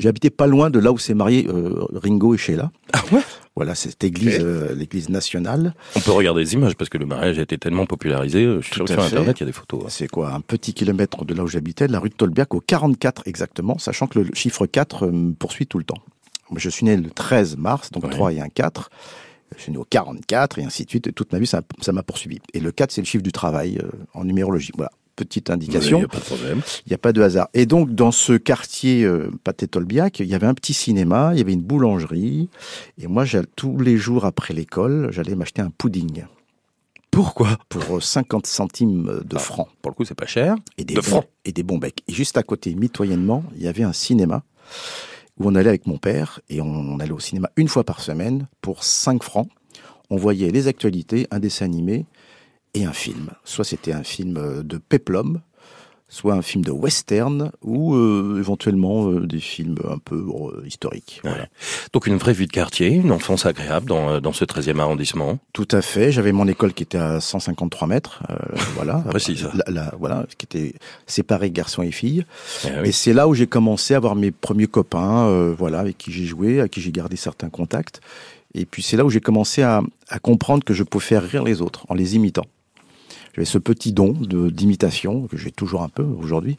j'ai 0.00 0.08
habité 0.08 0.30
pas 0.30 0.46
loin 0.46 0.70
de 0.70 0.78
là 0.78 0.90
où 0.92 0.98
s'est 0.98 1.14
marié 1.14 1.46
euh, 1.48 1.86
Ringo 1.92 2.34
et 2.34 2.38
Sheila. 2.38 2.70
Ah 2.92 3.02
ouais? 3.12 3.20
Voilà, 3.54 3.74
c'est 3.74 3.90
cette 3.90 4.04
église, 4.04 4.38
euh, 4.40 4.74
l'église 4.74 5.10
nationale. 5.10 5.74
On 5.94 6.00
peut 6.00 6.12
regarder 6.12 6.40
les 6.40 6.54
images 6.54 6.74
parce 6.74 6.88
que 6.88 6.96
le 6.96 7.04
mariage 7.04 7.38
a 7.38 7.42
été 7.42 7.58
tellement 7.58 7.84
popularisé. 7.84 8.44
Euh, 8.44 8.60
je 8.62 8.66
suis 8.66 8.74
sûr 8.76 8.88
sur 8.88 9.02
Internet, 9.02 9.38
il 9.38 9.40
y 9.40 9.44
a 9.44 9.46
des 9.46 9.52
photos. 9.52 9.82
Hein. 9.84 9.88
C'est 9.90 10.08
quoi 10.08 10.32
Un 10.32 10.40
petit 10.40 10.72
kilomètre 10.72 11.24
de 11.26 11.34
là 11.34 11.42
où 11.42 11.46
j'habitais, 11.46 11.86
la 11.86 11.98
rue 11.98 12.08
de 12.08 12.14
Tolbiac, 12.14 12.54
au 12.54 12.60
44 12.60 13.24
exactement, 13.26 13.76
sachant 13.78 14.06
que 14.06 14.20
le 14.20 14.34
chiffre 14.34 14.66
4 14.66 15.08
me 15.08 15.32
poursuit 15.34 15.66
tout 15.66 15.78
le 15.78 15.84
temps. 15.84 15.98
Moi, 16.50 16.60
je 16.60 16.70
suis 16.70 16.86
né 16.86 16.96
le 16.96 17.10
13 17.10 17.56
mars, 17.58 17.90
donc 17.90 18.08
3 18.08 18.32
et 18.32 18.40
1 18.40 18.48
4. 18.48 18.90
Je 19.56 19.62
suis 19.62 19.72
né 19.72 19.76
au 19.76 19.84
44 19.84 20.58
et 20.58 20.64
ainsi 20.64 20.84
de 20.84 20.90
suite. 20.90 21.06
Et 21.06 21.12
toute 21.12 21.30
ma 21.32 21.38
vie, 21.38 21.46
ça 21.46 21.62
m'a 21.92 22.02
poursuivi. 22.02 22.40
Et 22.54 22.60
le 22.60 22.72
4, 22.72 22.90
c'est 22.90 23.02
le 23.02 23.06
chiffre 23.06 23.22
du 23.22 23.32
travail 23.32 23.78
en 24.14 24.24
numérologie. 24.24 24.72
Voilà 24.76 24.90
petite 25.16 25.50
indication. 25.50 25.98
Il 25.98 26.00
n'y 26.00 26.04
a 26.04 26.08
pas 26.08 26.18
de 26.18 26.24
problème. 26.24 26.60
Il 26.86 26.90
n'y 26.90 26.94
a 26.94 26.98
pas 26.98 27.12
de 27.12 27.22
hasard. 27.22 27.48
Et 27.54 27.66
donc, 27.66 27.94
dans 27.94 28.12
ce 28.12 28.32
quartier 28.34 29.04
euh, 29.04 29.30
Pathé-Tolbiac, 29.44 30.20
il 30.20 30.26
y 30.26 30.34
avait 30.34 30.46
un 30.46 30.54
petit 30.54 30.74
cinéma, 30.74 31.30
il 31.32 31.38
y 31.38 31.40
avait 31.40 31.52
une 31.52 31.62
boulangerie. 31.62 32.48
Et 32.98 33.06
moi, 33.06 33.24
tous 33.56 33.78
les 33.78 33.96
jours 33.96 34.24
après 34.24 34.54
l'école, 34.54 35.08
j'allais 35.12 35.34
m'acheter 35.34 35.62
un 35.62 35.70
pudding. 35.70 36.24
Pourquoi? 37.10 37.58
Pour 37.68 38.02
50 38.02 38.44
euh, 38.44 38.48
centimes 38.48 39.20
de 39.24 39.36
ah, 39.36 39.38
francs. 39.38 39.68
Pour 39.82 39.90
le 39.90 39.94
coup, 39.94 40.04
c'est 40.04 40.14
pas 40.14 40.26
cher. 40.26 40.56
Et 40.78 40.84
des, 40.84 41.00
francs. 41.00 41.26
et 41.44 41.52
des 41.52 41.62
bons 41.62 41.78
becs. 41.78 42.02
Et 42.08 42.12
juste 42.12 42.38
à 42.38 42.42
côté, 42.42 42.74
mitoyennement, 42.74 43.44
il 43.54 43.62
y 43.62 43.68
avait 43.68 43.82
un 43.82 43.92
cinéma 43.92 44.42
où 45.38 45.48
on 45.48 45.54
allait 45.54 45.68
avec 45.68 45.86
mon 45.86 45.98
père 45.98 46.40
et 46.48 46.60
on 46.60 46.98
allait 47.00 47.12
au 47.12 47.20
cinéma 47.20 47.50
une 47.56 47.68
fois 47.68 47.84
par 47.84 48.00
semaine 48.00 48.48
pour 48.62 48.82
5 48.82 49.22
francs. 49.22 49.48
On 50.08 50.16
voyait 50.16 50.50
les 50.50 50.68
actualités, 50.68 51.26
un 51.30 51.38
dessin 51.38 51.66
animé 51.66 52.06
et 52.74 52.84
un 52.84 52.92
film. 52.92 53.30
Soit 53.44 53.64
c'était 53.64 53.92
un 53.92 54.04
film 54.04 54.36
euh, 54.36 54.62
de 54.62 54.78
peplum, 54.78 55.40
soit 56.08 56.34
un 56.34 56.42
film 56.42 56.62
de 56.62 56.70
western 56.70 57.52
ou 57.62 57.94
euh, 57.94 58.36
éventuellement 58.38 59.10
euh, 59.10 59.26
des 59.26 59.40
films 59.40 59.78
un 59.88 59.98
peu 59.98 60.22
historiques. 60.66 61.20
Voilà. 61.22 61.48
Donc 61.92 62.06
une 62.06 62.16
vraie 62.16 62.34
vie 62.34 62.46
de 62.46 62.52
quartier, 62.52 62.88
une 62.88 63.12
enfance 63.12 63.46
agréable 63.46 63.86
dans, 63.86 64.20
dans 64.20 64.32
ce 64.32 64.44
13e 64.44 64.78
arrondissement. 64.78 65.38
Tout 65.52 65.68
à 65.70 65.80
fait. 65.80 66.12
J'avais 66.12 66.32
mon 66.32 66.46
école 66.48 66.74
qui 66.74 66.82
était 66.82 66.98
à 66.98 67.20
153 67.20 67.88
mètres, 67.88 68.22
voilà. 68.74 68.98
Précis. 69.08 69.38
Ça. 69.38 69.92
voilà, 69.98 70.26
qui 70.36 70.44
était 70.44 70.74
séparée 71.06 71.50
garçons 71.50 71.82
et 71.82 71.92
filles. 71.92 72.26
Eh 72.64 72.88
et 72.88 72.92
c'est 72.92 73.14
là 73.14 73.26
où 73.26 73.34
j'ai 73.34 73.46
commencé 73.46 73.94
à 73.94 73.96
avoir 73.98 74.14
mes 74.14 74.30
premiers 74.30 74.66
copains, 74.66 75.52
voilà, 75.58 75.80
avec 75.80 75.96
qui 75.96 76.12
j'ai 76.12 76.24
joué, 76.24 76.60
à 76.60 76.68
qui 76.68 76.82
j'ai 76.82 76.92
gardé 76.92 77.16
certains 77.16 77.48
contacts. 77.48 78.00
Et 78.54 78.66
puis 78.66 78.82
c'est 78.82 78.98
là 78.98 79.04
où 79.06 79.10
j'ai 79.10 79.20
commencé 79.20 79.62
à, 79.62 79.82
à 80.10 80.18
comprendre 80.18 80.62
que 80.62 80.74
je 80.74 80.82
pouvais 80.82 81.04
faire 81.04 81.22
rire 81.22 81.42
les 81.42 81.62
autres 81.62 81.86
en 81.88 81.94
les 81.94 82.16
imitant. 82.16 82.44
J'avais 83.34 83.46
ce 83.46 83.58
petit 83.58 83.92
don 83.92 84.12
de 84.12 84.50
d'imitation 84.50 85.26
que 85.26 85.36
j'ai 85.36 85.50
toujours 85.50 85.82
un 85.82 85.88
peu 85.88 86.02
aujourd'hui. 86.02 86.56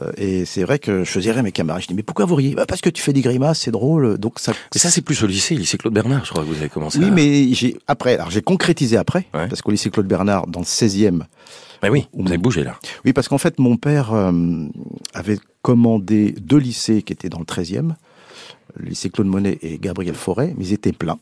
Euh, 0.00 0.12
et 0.16 0.44
c'est 0.44 0.62
vrai 0.62 0.78
que 0.78 1.04
je 1.04 1.10
faisais 1.10 1.32
rire 1.32 1.42
mes 1.42 1.52
camarades. 1.52 1.82
Je 1.82 1.88
dis 1.88 1.94
mais 1.94 2.02
pourquoi 2.02 2.24
vous 2.24 2.36
riez? 2.36 2.54
Bah 2.54 2.64
Parce 2.66 2.80
que 2.80 2.90
tu 2.90 3.02
fais 3.02 3.12
des 3.12 3.22
grimaces, 3.22 3.60
c'est 3.60 3.70
drôle. 3.70 4.18
Donc 4.18 4.38
ça. 4.38 4.52
Mais 4.74 4.78
ça 4.78 4.90
c'est 4.90 5.02
plus 5.02 5.22
au 5.22 5.26
lycée, 5.26 5.54
lycée 5.54 5.78
Claude 5.78 5.94
Bernard, 5.94 6.24
je 6.24 6.30
crois 6.30 6.42
que 6.44 6.48
vous 6.48 6.56
avez 6.56 6.68
commencé. 6.68 6.98
Oui, 6.98 7.10
mais 7.10 7.52
j'ai 7.52 7.76
après, 7.86 8.14
alors 8.14 8.30
j'ai 8.30 8.42
concrétisé 8.42 8.96
après, 8.96 9.26
parce 9.32 9.62
qu'au 9.62 9.70
lycée 9.70 9.90
Claude 9.90 10.06
Bernard, 10.06 10.46
dans 10.46 10.60
le 10.60 10.66
16e. 10.66 11.22
Bah 11.82 11.88
oui, 11.90 12.08
vous 12.12 12.28
avez 12.28 12.38
bougé 12.38 12.62
là. 12.62 12.78
Oui, 13.04 13.12
parce 13.12 13.28
qu'en 13.28 13.38
fait 13.38 13.58
mon 13.58 13.76
père 13.76 14.12
euh, 14.12 14.32
avait 15.14 15.38
commandé 15.62 16.34
deux 16.40 16.58
lycées 16.58 17.02
qui 17.02 17.12
étaient 17.12 17.30
dans 17.30 17.38
le 17.38 17.44
13e, 17.44 17.92
le 18.76 18.90
lycée 18.90 19.10
Claude 19.10 19.26
Monet 19.26 19.58
et 19.62 19.78
Gabriel 19.78 20.14
Forêt, 20.14 20.54
mais 20.56 20.66
ils 20.66 20.72
étaient 20.72 20.92
pleins 20.92 21.18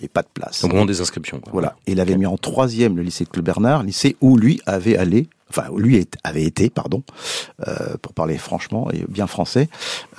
et 0.00 0.08
pas 0.08 0.22
de 0.22 0.28
place. 0.32 0.64
Au 0.64 0.68
moment 0.68 0.86
des 0.86 1.00
inscriptions. 1.00 1.40
Voilà. 1.52 1.76
Et 1.86 1.92
il 1.92 2.00
avait 2.00 2.16
mis 2.16 2.26
en 2.26 2.36
troisième 2.36 2.96
le 2.96 3.02
lycée 3.02 3.26
Claude 3.26 3.44
Bernard, 3.44 3.82
lycée 3.82 4.16
où 4.20 4.36
lui 4.36 4.60
avait 4.66 4.96
allé, 4.96 5.28
enfin 5.48 5.64
lui 5.76 6.06
avait 6.24 6.44
été, 6.44 6.70
pardon, 6.70 7.02
euh, 7.66 7.96
pour 8.00 8.12
parler 8.12 8.38
franchement 8.38 8.90
et 8.90 9.04
bien 9.08 9.26
français. 9.26 9.68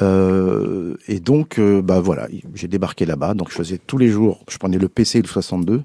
Euh, 0.01 0.95
et 1.07 1.19
donc, 1.19 1.59
euh, 1.59 1.81
bah 1.81 1.99
voilà, 1.99 2.27
j'ai 2.53 2.67
débarqué 2.67 3.05
là-bas. 3.05 3.33
Donc 3.33 3.49
je 3.49 3.55
faisais 3.55 3.79
tous 3.79 3.97
les 3.97 4.09
jours, 4.09 4.43
je 4.49 4.57
prenais 4.57 4.77
le 4.77 4.89
PC 4.89 5.21
le 5.21 5.27
62 5.27 5.83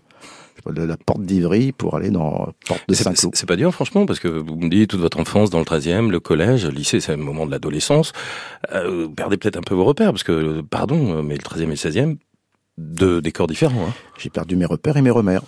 de 0.73 0.83
la 0.83 0.97
porte 0.97 1.23
d'Ivry 1.23 1.73
pour 1.73 1.97
aller 1.97 2.11
dans 2.11 2.47
la 2.47 2.53
porte 2.67 2.83
de 2.88 2.95
Saint-Cloud. 2.95 3.35
C'est 3.35 3.47
pas 3.47 3.57
dur, 3.57 3.73
franchement, 3.73 4.07
parce 4.07 4.19
que 4.19 4.29
vous 4.29 4.57
me 4.57 4.69
dites 4.69 4.91
toute 4.91 5.00
votre 5.00 5.21
enfance 5.21 5.50
dans 5.50 5.59
le 5.59 5.65
13e, 5.65 6.11
le 6.11 6.21
collège, 6.21 6.65
le 6.65 6.73
lycée, 6.73 7.00
c'est 7.00 7.17
le 7.17 7.23
moment 7.23 7.47
de 7.47 7.50
l'adolescence. 7.50 8.12
Euh, 8.73 9.05
vous 9.05 9.11
perdez 9.11 9.37
peut-être 9.37 9.57
un 9.57 9.62
peu 9.62 9.75
vos 9.75 9.85
repères, 9.85 10.12
parce 10.12 10.25
que, 10.25 10.61
pardon, 10.62 11.23
mais 11.23 11.35
le 11.35 11.43
13e 11.43 11.62
et 11.62 11.67
le 11.67 11.75
16e, 11.75 12.17
Deux 12.78 13.23
décors 13.23 13.47
différents. 13.47 13.88
Hein. 13.88 13.95
J'ai 14.18 14.30
perdu 14.30 14.56
mes 14.56 14.66
repères 14.66 14.97
et 14.97 15.02
mes 15.02 15.11
remères. 15.11 15.42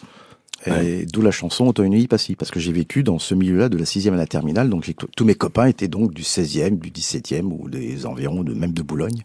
Et 0.66 1.06
d'où 1.06 1.23
la 1.23 1.30
chanson 1.30 1.66
Automne 1.66 2.06
Passy, 2.08 2.35
parce 2.35 2.50
que 2.50 2.58
j'ai 2.58 2.73
vécu 2.73 3.02
dans 3.02 3.18
ce 3.18 3.35
milieu-là 3.35 3.68
de 3.68 3.78
la 3.78 3.85
sixième 3.85 4.14
à 4.14 4.16
la 4.16 4.26
terminale, 4.26 4.68
donc 4.68 4.92
tous 5.16 5.25
mes 5.25 5.37
copains 5.37 5.66
étaient 5.66 5.88
donc 5.88 6.12
du 6.12 6.23
16e, 6.23 6.78
du 6.78 6.90
17e 6.90 7.44
ou 7.44 7.70
des 7.70 8.06
environs 8.06 8.42
de 8.42 8.54
même 8.54 8.73
de 8.73 8.82
Boulogne. 8.82 9.23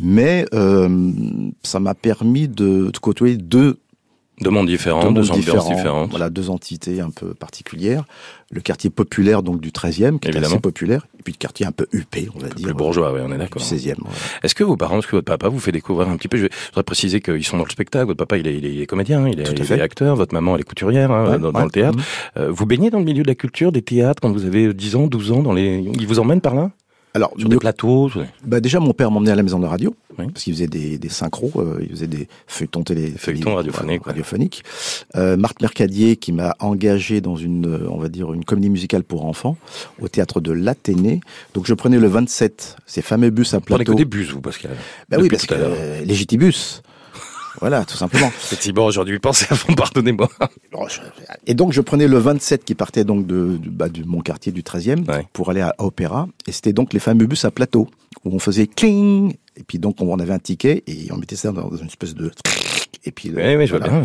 Mais 0.00 0.46
euh, 0.54 1.12
ça 1.62 1.80
m'a 1.80 1.94
permis 1.94 2.48
de, 2.48 2.90
de 2.90 2.98
côtoyer 2.98 3.36
deux 3.36 3.78
deux 4.40 4.50
mondes 4.50 4.66
différents, 4.66 5.10
deux, 5.10 5.30
ambiances 5.30 5.68
différentes. 5.68 6.10
Voilà, 6.10 6.30
deux 6.30 6.50
entités 6.50 7.00
un 7.00 7.10
peu 7.10 7.34
particulières. 7.34 8.04
Le 8.50 8.60
quartier 8.60 8.88
populaire, 8.88 9.42
donc 9.42 9.60
du 9.60 9.70
13e, 9.70 10.18
qui 10.18 10.28
est 10.28 10.36
assez 10.36 10.58
populaire, 10.58 11.06
et 11.18 11.22
puis 11.22 11.34
le 11.34 11.38
quartier 11.38 11.66
un 11.66 11.72
peu 11.72 11.86
huppé, 11.92 12.28
on 12.34 12.38
va 12.38 12.48
dire. 12.48 12.64
Plus 12.64 12.74
bourgeois, 12.74 13.12
oui, 13.12 13.20
on 13.22 13.30
est 13.32 13.36
d'accord. 13.36 13.60
Du 13.60 13.68
16e. 13.68 13.96
Est-ce 14.42 14.54
que 14.54 14.64
vos 14.64 14.76
parents, 14.76 14.98
est-ce 14.98 15.06
que 15.06 15.16
votre 15.16 15.26
papa 15.26 15.48
vous 15.48 15.60
fait 15.60 15.72
découvrir 15.72 16.08
un 16.08 16.16
petit 16.16 16.28
peu? 16.28 16.38
Je 16.38 16.46
voudrais 16.68 16.82
préciser 16.82 17.20
qu'ils 17.20 17.44
sont 17.44 17.58
dans 17.58 17.64
le 17.64 17.70
spectacle. 17.70 18.06
Votre 18.06 18.18
papa, 18.18 18.38
il 18.38 18.46
est, 18.46 18.56
il 18.56 18.80
est 18.80 18.86
comédien, 18.86 19.28
il 19.28 19.40
est, 19.40 19.50
il 19.50 19.72
est 19.72 19.80
acteur. 19.80 20.16
Votre 20.16 20.32
maman, 20.34 20.54
elle 20.54 20.62
est 20.62 20.64
couturière 20.64 21.10
hein, 21.10 21.38
dans, 21.38 21.64
le 21.64 21.70
théâtre. 21.70 21.98
Mm. 21.98 22.02
Euh, 22.38 22.50
vous 22.50 22.64
baignez 22.64 22.90
dans 22.90 22.98
le 22.98 23.04
milieu 23.04 23.22
de 23.22 23.28
la 23.28 23.34
culture, 23.34 23.70
des 23.70 23.82
théâtres, 23.82 24.22
quand 24.22 24.32
vous 24.32 24.46
avez 24.46 24.72
10 24.72 24.96
ans, 24.96 25.06
12 25.06 25.32
ans, 25.32 25.42
dans 25.42 25.52
les... 25.52 25.84
ils 25.98 26.06
vous 26.06 26.18
emmènent 26.18 26.40
par 26.40 26.54
là? 26.54 26.70
Alors, 27.18 27.32
sur 27.38 27.48
des 27.48 27.56
plateaux 27.56 28.10
bah 28.44 28.60
Déjà, 28.60 28.80
mon 28.80 28.92
père 28.92 29.10
m'emmenait 29.10 29.32
à 29.32 29.34
la 29.34 29.42
maison 29.42 29.58
de 29.58 29.66
radio, 29.66 29.94
parce 30.16 30.44
qu'il 30.44 30.54
faisait 30.54 30.66
des, 30.66 30.98
des 30.98 31.08
synchros, 31.08 31.52
euh, 31.56 31.78
il 31.82 31.90
faisait 31.90 32.06
des 32.06 32.28
feuilletons 32.46 32.82
télé... 32.82 33.12
Feuilletons 33.16 33.54
radiophoniques. 33.54 34.04
radiophoniques. 34.04 34.64
Euh, 35.16 35.36
Marthe 35.36 35.60
Mercadier, 35.60 36.16
qui 36.16 36.32
m'a 36.32 36.54
engagé 36.60 37.20
dans 37.20 37.36
une, 37.36 37.66
euh, 37.66 37.88
on 37.90 37.98
va 37.98 38.08
dire, 38.08 38.32
une 38.32 38.44
comédie 38.44 38.70
musicale 38.70 39.02
pour 39.02 39.24
enfants, 39.26 39.56
au 40.00 40.08
théâtre 40.08 40.40
de 40.40 40.52
l'Athénée. 40.52 41.20
Donc, 41.54 41.66
je 41.66 41.74
prenais 41.74 41.98
le 41.98 42.08
27, 42.08 42.76
ces 42.86 43.02
fameux 43.02 43.30
bus 43.30 43.54
à 43.54 43.60
plateau. 43.60 43.78
Vous 43.78 43.84
prenez 43.84 43.96
que 43.96 43.98
des 43.98 44.04
bus, 44.04 44.30
vous, 44.30 44.40
Pascal 44.40 44.76
Bah 45.08 45.16
oui, 45.20 45.28
parce 45.28 45.46
que 45.46 45.54
euh, 45.56 46.04
légitibus. 46.04 46.82
Voilà, 47.60 47.84
tout 47.84 47.96
simplement. 47.96 48.28
Effectivement, 48.28 48.84
aujourd'hui, 48.84 49.18
pensez 49.18 49.46
à 49.50 49.54
fond, 49.54 49.74
pardonnez-moi. 49.74 50.28
Et 51.46 51.54
donc, 51.54 51.72
je 51.72 51.80
prenais 51.80 52.06
le 52.06 52.18
27 52.18 52.64
qui 52.64 52.74
partait 52.74 53.04
donc 53.04 53.26
de, 53.26 53.56
de, 53.56 53.70
bah, 53.70 53.88
de 53.88 54.04
mon 54.04 54.20
quartier 54.20 54.52
du 54.52 54.62
13e 54.62 55.04
pour 55.32 55.50
aller 55.50 55.60
à 55.60 55.74
Opéra. 55.78 56.28
Et 56.46 56.52
c'était 56.52 56.72
donc 56.72 56.92
les 56.92 57.00
fameux 57.00 57.26
bus 57.26 57.44
à 57.44 57.50
plateau 57.50 57.88
où 58.24 58.34
on 58.34 58.38
faisait 58.38 58.66
cling. 58.66 59.34
Et 59.56 59.64
puis 59.64 59.78
donc, 59.78 60.00
on 60.00 60.18
avait 60.18 60.32
un 60.32 60.38
ticket 60.38 60.84
et 60.86 61.08
on 61.10 61.16
mettait 61.16 61.36
ça 61.36 61.52
dans 61.52 61.74
une 61.76 61.86
espèce 61.86 62.14
de... 62.14 62.30
Et 63.04 63.12
puis, 63.12 63.32
oui, 63.34 63.56
oui, 63.56 63.66
je 63.66 63.76
vois 63.76 63.86
bien, 63.86 64.02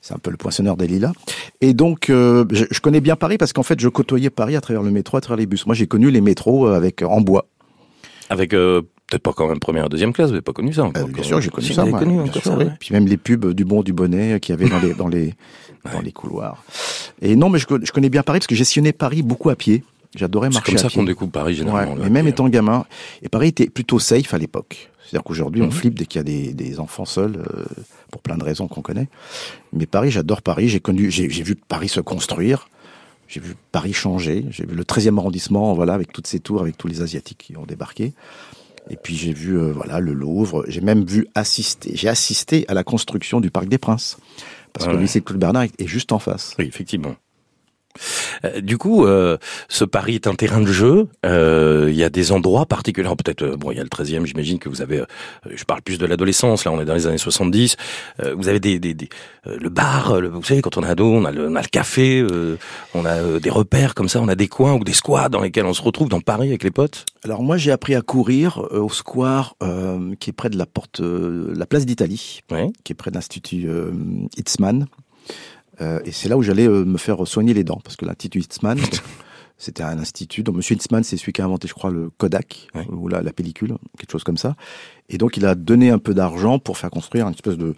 C'est 0.00 0.14
un 0.14 0.18
peu 0.18 0.30
le 0.30 0.36
poinçonneur 0.36 0.76
des 0.76 0.86
lilas. 0.86 1.12
Et 1.60 1.74
donc, 1.74 2.10
euh, 2.10 2.44
je, 2.50 2.64
je, 2.70 2.80
connais 2.80 3.00
bien 3.00 3.16
Paris 3.16 3.38
parce 3.38 3.52
qu'en 3.52 3.62
fait, 3.62 3.80
je 3.80 3.88
côtoyais 3.88 4.30
Paris 4.30 4.56
à 4.56 4.60
travers 4.60 4.82
le 4.82 4.90
métro, 4.90 5.16
à 5.16 5.20
travers 5.20 5.38
les 5.38 5.46
bus. 5.46 5.66
Moi, 5.66 5.74
j'ai 5.74 5.86
connu 5.86 6.10
les 6.10 6.20
métros 6.20 6.68
euh, 6.68 6.76
avec 6.76 7.02
en 7.02 7.20
bois. 7.20 7.48
Avec 8.30 8.54
euh, 8.54 8.82
peut-être 9.06 9.22
pas 9.22 9.32
quand 9.32 9.48
même 9.48 9.58
première, 9.58 9.88
deuxième 9.88 10.12
classe, 10.12 10.28
vous 10.28 10.34
n'avez 10.34 10.42
pas 10.42 10.52
connu 10.52 10.72
ça 10.72 10.84
encore. 10.84 11.04
Euh, 11.04 11.12
bien 11.12 11.22
sûr, 11.22 11.40
j'ai 11.40 11.50
connu 11.50 11.66
ça. 11.66 11.84
Moi, 11.84 11.98
connu, 11.98 12.22
bien 12.22 12.40
sûr, 12.40 12.56
oui. 12.58 12.66
Puis 12.80 12.92
même 12.92 13.06
les 13.06 13.16
pubs 13.16 13.52
du 13.52 13.64
bon, 13.64 13.82
du 13.82 13.92
bonnet 13.92 14.40
qu'il 14.40 14.54
y 14.54 14.58
avait 14.58 14.68
dans 14.68 14.78
les, 14.80 14.94
dans 14.94 15.08
les, 15.08 15.34
dans 15.92 16.00
les 16.00 16.12
couloirs. 16.12 16.62
Et 17.22 17.36
non, 17.36 17.48
mais 17.48 17.58
je, 17.58 17.66
je 17.82 17.92
connais 17.92 18.10
bien 18.10 18.22
Paris 18.22 18.40
parce 18.40 18.46
que 18.46 18.54
j'ai 18.54 18.64
sillonné 18.64 18.92
Paris 18.92 19.22
beaucoup 19.22 19.50
à 19.50 19.56
pied. 19.56 19.84
J'adorais 20.14 20.48
marcher. 20.48 20.72
C'est 20.72 20.82
comme 20.82 20.90
ça 20.90 20.94
qu'on 20.94 21.04
découvre 21.04 21.30
Paris 21.30 21.54
généralement. 21.54 21.94
Ouais, 21.94 22.00
mais 22.04 22.10
même 22.10 22.26
étant 22.26 22.48
gamin, 22.48 22.86
et 23.22 23.28
Paris 23.28 23.48
était 23.48 23.68
plutôt 23.68 23.98
safe 23.98 24.32
à 24.32 24.38
l'époque. 24.38 24.90
C'est-à-dire 25.02 25.24
qu'aujourd'hui, 25.24 25.62
on 25.62 25.66
mhm. 25.66 25.72
flippe 25.72 25.98
dès 25.98 26.06
qu'il 26.06 26.18
y 26.18 26.20
a 26.20 26.24
des, 26.24 26.52
des 26.52 26.80
enfants 26.80 27.04
seuls, 27.04 27.36
euh, 27.36 27.64
pour 28.10 28.22
plein 28.22 28.36
de 28.36 28.44
raisons 28.44 28.66
qu'on 28.66 28.82
connaît. 28.82 29.08
Mais 29.72 29.86
Paris, 29.86 30.10
j'adore 30.10 30.42
Paris. 30.42 30.68
J'ai 30.68 30.80
connu, 30.80 31.10
j'ai 31.10 31.28
vu 31.28 31.54
Paris 31.54 31.88
se 31.88 32.00
construire. 32.00 32.68
J'ai 33.28 33.40
vu 33.40 33.54
Paris 33.72 33.92
changer. 33.92 34.46
J'ai 34.50 34.66
vu 34.66 34.74
le 34.74 34.84
13e 34.84 35.18
arrondissement, 35.18 35.74
voilà, 35.74 35.94
avec 35.94 36.12
toutes 36.12 36.26
ces 36.26 36.40
tours, 36.40 36.60
avec 36.60 36.76
tous 36.76 36.88
les 36.88 37.02
Asiatiques 37.02 37.38
qui 37.38 37.56
ont 37.56 37.66
débarqué. 37.66 38.14
Et 38.90 38.96
puis 38.96 39.16
j'ai 39.16 39.32
vu 39.32 39.58
euh, 39.58 39.72
voilà 39.72 40.00
le 40.00 40.12
Louvre. 40.12 40.64
J'ai 40.68 40.80
même 40.80 41.04
vu 41.04 41.26
assister. 41.34 41.92
J'ai 41.94 42.08
assisté 42.08 42.64
à 42.68 42.74
la 42.74 42.84
construction 42.84 43.40
du 43.40 43.50
Parc 43.50 43.68
des 43.68 43.78
Princes 43.78 44.18
parce 44.72 44.86
que 44.86 44.92
le 44.92 45.00
lycée 45.00 45.22
Claude 45.22 45.40
Bernard 45.40 45.66
est 45.78 45.86
juste 45.86 46.12
en 46.12 46.18
face. 46.18 46.54
Oui, 46.58 46.66
effectivement. 46.66 47.16
Euh, 48.44 48.60
du 48.60 48.78
coup, 48.78 49.06
euh, 49.06 49.36
ce 49.68 49.84
Paris 49.84 50.14
est 50.16 50.26
un 50.26 50.34
terrain 50.34 50.60
de 50.60 50.72
jeu. 50.72 51.08
Euh, 51.24 51.88
il 51.90 51.96
y 51.96 52.04
a 52.04 52.10
des 52.10 52.32
endroits 52.32 52.66
particuliers. 52.66 53.08
Peut-être, 53.16 53.56
bon, 53.56 53.70
il 53.70 53.76
y 53.76 53.80
a 53.80 53.82
le 53.82 53.88
13e, 53.88 54.24
j'imagine 54.24 54.58
que 54.58 54.68
vous 54.68 54.82
avez. 54.82 55.02
je 55.48 55.64
parle 55.64 55.82
plus 55.82 55.98
de 55.98 56.06
l'adolescence. 56.06 56.64
Là, 56.64 56.72
on 56.72 56.80
est 56.80 56.84
dans 56.84 56.94
les 56.94 57.06
années 57.06 57.18
70. 57.18 57.76
vous 58.36 58.48
avez 58.48 58.60
des, 58.60 58.78
des, 58.78 58.94
des 58.94 59.08
le 59.44 59.68
bar. 59.68 60.20
vous 60.20 60.42
savez, 60.42 60.62
quand 60.62 60.76
on 60.76 60.82
est 60.82 60.88
ado, 60.88 61.12
on 61.12 61.24
a 61.24 61.30
le, 61.30 61.48
on 61.48 61.54
a 61.54 61.62
le 61.62 61.68
café. 61.68 62.26
on 62.94 63.04
a 63.04 63.38
des 63.38 63.50
repères 63.50 63.94
comme 63.94 64.08
ça. 64.08 64.20
On 64.20 64.28
a 64.28 64.34
des 64.34 64.48
coins 64.48 64.74
ou 64.74 64.84
des 64.84 64.92
squads 64.92 65.28
dans 65.28 65.40
lesquels 65.40 65.66
on 65.66 65.74
se 65.74 65.82
retrouve 65.82 66.08
dans 66.08 66.20
Paris 66.20 66.48
avec 66.48 66.62
les 66.62 66.70
potes. 66.70 67.04
Alors 67.24 67.42
moi, 67.42 67.56
j'ai 67.56 67.70
appris 67.70 67.94
à 67.94 68.02
courir 68.02 68.66
au 68.70 68.88
square 68.88 69.54
qui 70.20 70.30
est 70.30 70.34
près 70.34 70.50
de 70.50 70.58
la 70.58 70.66
porte, 70.66 71.00
la 71.00 71.66
place 71.66 71.86
d'Italie, 71.86 72.40
qui 72.84 72.92
est 72.92 72.96
près 72.96 73.10
de 73.10 73.16
l'institut 73.16 73.68
Itzman 74.36 74.86
euh, 75.80 76.00
et 76.04 76.12
c'est 76.12 76.28
là 76.28 76.36
où 76.36 76.42
j'allais 76.42 76.68
euh, 76.68 76.84
me 76.84 76.98
faire 76.98 77.26
soigner 77.26 77.54
les 77.54 77.64
dents, 77.64 77.80
parce 77.82 77.96
que 77.96 78.04
l'Institut 78.04 78.40
Hitzman, 78.40 78.78
c'était 79.58 79.82
un 79.82 79.98
institut. 79.98 80.42
Donc, 80.42 80.56
Monsieur 80.56 80.74
Hitzman, 80.76 81.04
c'est 81.04 81.16
celui 81.16 81.32
qui 81.32 81.42
a 81.42 81.44
inventé, 81.44 81.68
je 81.68 81.74
crois, 81.74 81.90
le 81.90 82.10
Kodak, 82.10 82.68
ou 82.90 83.08
la, 83.08 83.22
la, 83.22 83.32
pellicule, 83.32 83.76
quelque 83.98 84.10
chose 84.10 84.24
comme 84.24 84.36
ça. 84.36 84.56
Et 85.08 85.18
donc, 85.18 85.36
il 85.36 85.46
a 85.46 85.54
donné 85.54 85.90
un 85.90 85.98
peu 85.98 86.14
d'argent 86.14 86.58
pour 86.58 86.78
faire 86.78 86.90
construire 86.90 87.26
une 87.26 87.34
espèce 87.34 87.56
de 87.56 87.74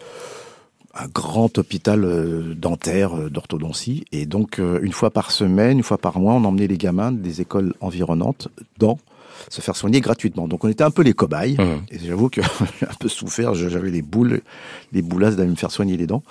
un 0.95 1.07
grand 1.07 1.55
hôpital 1.59 2.03
euh, 2.03 2.55
dentaire 2.55 3.29
d'orthodontie. 3.29 4.05
Et 4.11 4.25
donc, 4.25 4.57
une 4.57 4.91
fois 4.91 5.11
par 5.11 5.31
semaine, 5.31 5.77
une 5.77 5.83
fois 5.83 5.99
par 5.99 6.19
mois, 6.19 6.33
on 6.33 6.43
emmenait 6.43 6.67
les 6.67 6.77
gamins 6.77 7.11
des 7.11 7.41
écoles 7.41 7.73
environnantes 7.79 8.47
dans 8.79 8.97
se 9.49 9.61
faire 9.61 9.75
soigner 9.75 10.01
gratuitement. 10.01 10.47
Donc 10.47 10.63
on 10.63 10.67
était 10.67 10.83
un 10.83 10.91
peu 10.91 11.01
les 11.01 11.13
cobayes. 11.13 11.55
Mmh. 11.57 11.93
Et 11.93 11.99
j'avoue 11.99 12.29
que 12.29 12.41
j'ai 12.79 12.85
un 12.89 12.95
peu 12.99 13.07
souffert. 13.07 13.53
J'avais 13.53 13.91
les 13.91 14.01
boules, 14.01 14.41
les 14.91 15.01
boulasses 15.01 15.35
d'aller 15.35 15.49
me 15.49 15.55
faire 15.55 15.71
soigner 15.71 15.97
les 15.97 16.07
dents. 16.07 16.23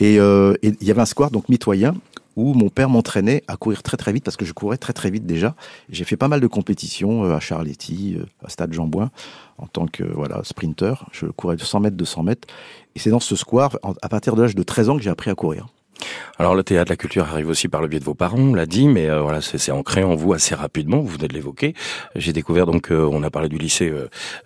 Euh, 0.00 0.54
et 0.62 0.72
il 0.80 0.86
y 0.86 0.90
avait 0.90 1.02
un 1.02 1.06
square 1.06 1.30
donc 1.30 1.48
mitoyen 1.48 1.94
où 2.36 2.54
mon 2.54 2.68
père 2.68 2.88
m'entraînait 2.88 3.42
à 3.48 3.56
courir 3.56 3.82
très 3.82 3.96
très 3.96 4.12
vite 4.12 4.24
parce 4.24 4.36
que 4.36 4.44
je 4.44 4.52
courais 4.52 4.78
très 4.78 4.92
très 4.92 5.10
vite 5.10 5.26
déjà. 5.26 5.54
J'ai 5.90 6.04
fait 6.04 6.16
pas 6.16 6.28
mal 6.28 6.40
de 6.40 6.46
compétitions 6.46 7.24
euh, 7.24 7.34
à 7.34 7.40
Charletti, 7.40 8.16
euh, 8.18 8.24
à 8.44 8.48
Stade 8.48 8.72
Jean-Bouin 8.72 9.10
en 9.58 9.66
tant 9.66 9.86
que 9.86 10.04
voilà 10.04 10.40
sprinter. 10.44 11.06
Je 11.12 11.26
courais 11.26 11.56
de 11.56 11.62
100 11.62 11.80
mètres, 11.80 11.96
200 11.96 12.22
mètres. 12.22 12.48
Et 12.94 12.98
c'est 12.98 13.10
dans 13.10 13.20
ce 13.20 13.36
square, 13.36 13.78
à 14.02 14.08
partir 14.08 14.34
de 14.34 14.42
l'âge 14.42 14.54
de 14.54 14.62
13 14.62 14.88
ans, 14.88 14.96
que 14.96 15.02
j'ai 15.02 15.10
appris 15.10 15.30
à 15.30 15.34
courir. 15.34 15.68
Alors 16.38 16.54
le 16.54 16.62
théâtre, 16.62 16.90
la 16.90 16.96
culture 16.96 17.24
arrive 17.24 17.48
aussi 17.48 17.68
par 17.68 17.82
le 17.82 17.88
biais 17.88 18.00
de 18.00 18.04
vos 18.04 18.14
parents, 18.14 18.38
on 18.38 18.54
l'a 18.54 18.66
dit, 18.66 18.88
mais 18.88 19.10
euh, 19.10 19.20
voilà, 19.20 19.40
c'est 19.42 19.70
ancré 19.72 20.02
en 20.02 20.14
vous 20.14 20.32
assez 20.32 20.54
rapidement. 20.54 21.00
Vous 21.00 21.08
venez 21.08 21.28
de 21.28 21.34
l'évoquer. 21.34 21.74
J'ai 22.16 22.32
découvert 22.32 22.66
donc, 22.66 22.90
euh, 22.90 23.08
on 23.10 23.22
a 23.22 23.30
parlé 23.30 23.48
du 23.48 23.58
lycée 23.58 23.92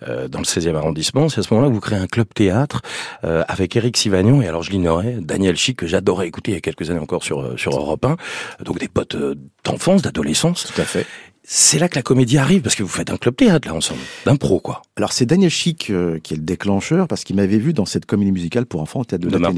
euh, 0.07 0.27
dans 0.27 0.39
le 0.39 0.45
16e 0.45 0.75
arrondissement. 0.75 1.29
C'est 1.29 1.39
à 1.39 1.43
ce 1.43 1.53
moment-là 1.53 1.69
que 1.69 1.73
vous 1.73 1.81
créez 1.81 1.99
un 1.99 2.07
club 2.07 2.27
théâtre 2.33 2.81
avec 3.23 3.75
Eric 3.75 3.97
Sivagnon 3.97 4.41
et 4.41 4.47
alors 4.47 4.63
je 4.63 4.71
l'ignorais, 4.71 5.17
Daniel 5.19 5.55
Chic 5.55 5.77
que 5.77 5.87
j'adorais 5.87 6.27
écouter 6.27 6.51
il 6.51 6.55
y 6.55 6.57
a 6.57 6.61
quelques 6.61 6.89
années 6.89 6.99
encore 6.99 7.23
sur 7.23 7.57
sur 7.59 7.75
Europe 7.77 8.05
1. 8.05 8.17
Donc 8.63 8.79
des 8.79 8.87
potes 8.87 9.17
d'enfance, 9.63 10.01
d'adolescence. 10.01 10.71
Tout 10.73 10.81
à 10.81 10.85
fait 10.85 11.05
c'est 11.47 11.77
là 11.77 11.87
que 11.87 11.95
la 11.95 12.01
comédie 12.01 12.39
arrive, 12.39 12.61
parce 12.61 12.73
que 12.73 12.81
vous 12.81 12.89
faites 12.89 13.11
un 13.11 13.17
club 13.17 13.35
théâtre, 13.35 13.67
là, 13.67 13.75
ensemble, 13.75 13.99
d'impro, 14.25 14.59
quoi. 14.59 14.81
Alors, 14.95 15.13
c'est 15.13 15.27
Daniel 15.27 15.51
Chic 15.51 15.91
euh, 15.91 16.17
qui 16.19 16.33
est 16.33 16.37
le 16.37 16.43
déclencheur, 16.43 17.07
parce 17.07 17.23
qu'il 17.23 17.35
m'avait 17.35 17.59
vu 17.59 17.71
dans 17.71 17.85
cette 17.85 18.07
comédie 18.07 18.31
musicale 18.31 18.65
pour 18.65 18.81
enfants 18.81 19.01
au 19.01 19.05
théâtre 19.05 19.25
de, 19.25 19.29
de 19.29 19.37
Marc 19.37 19.53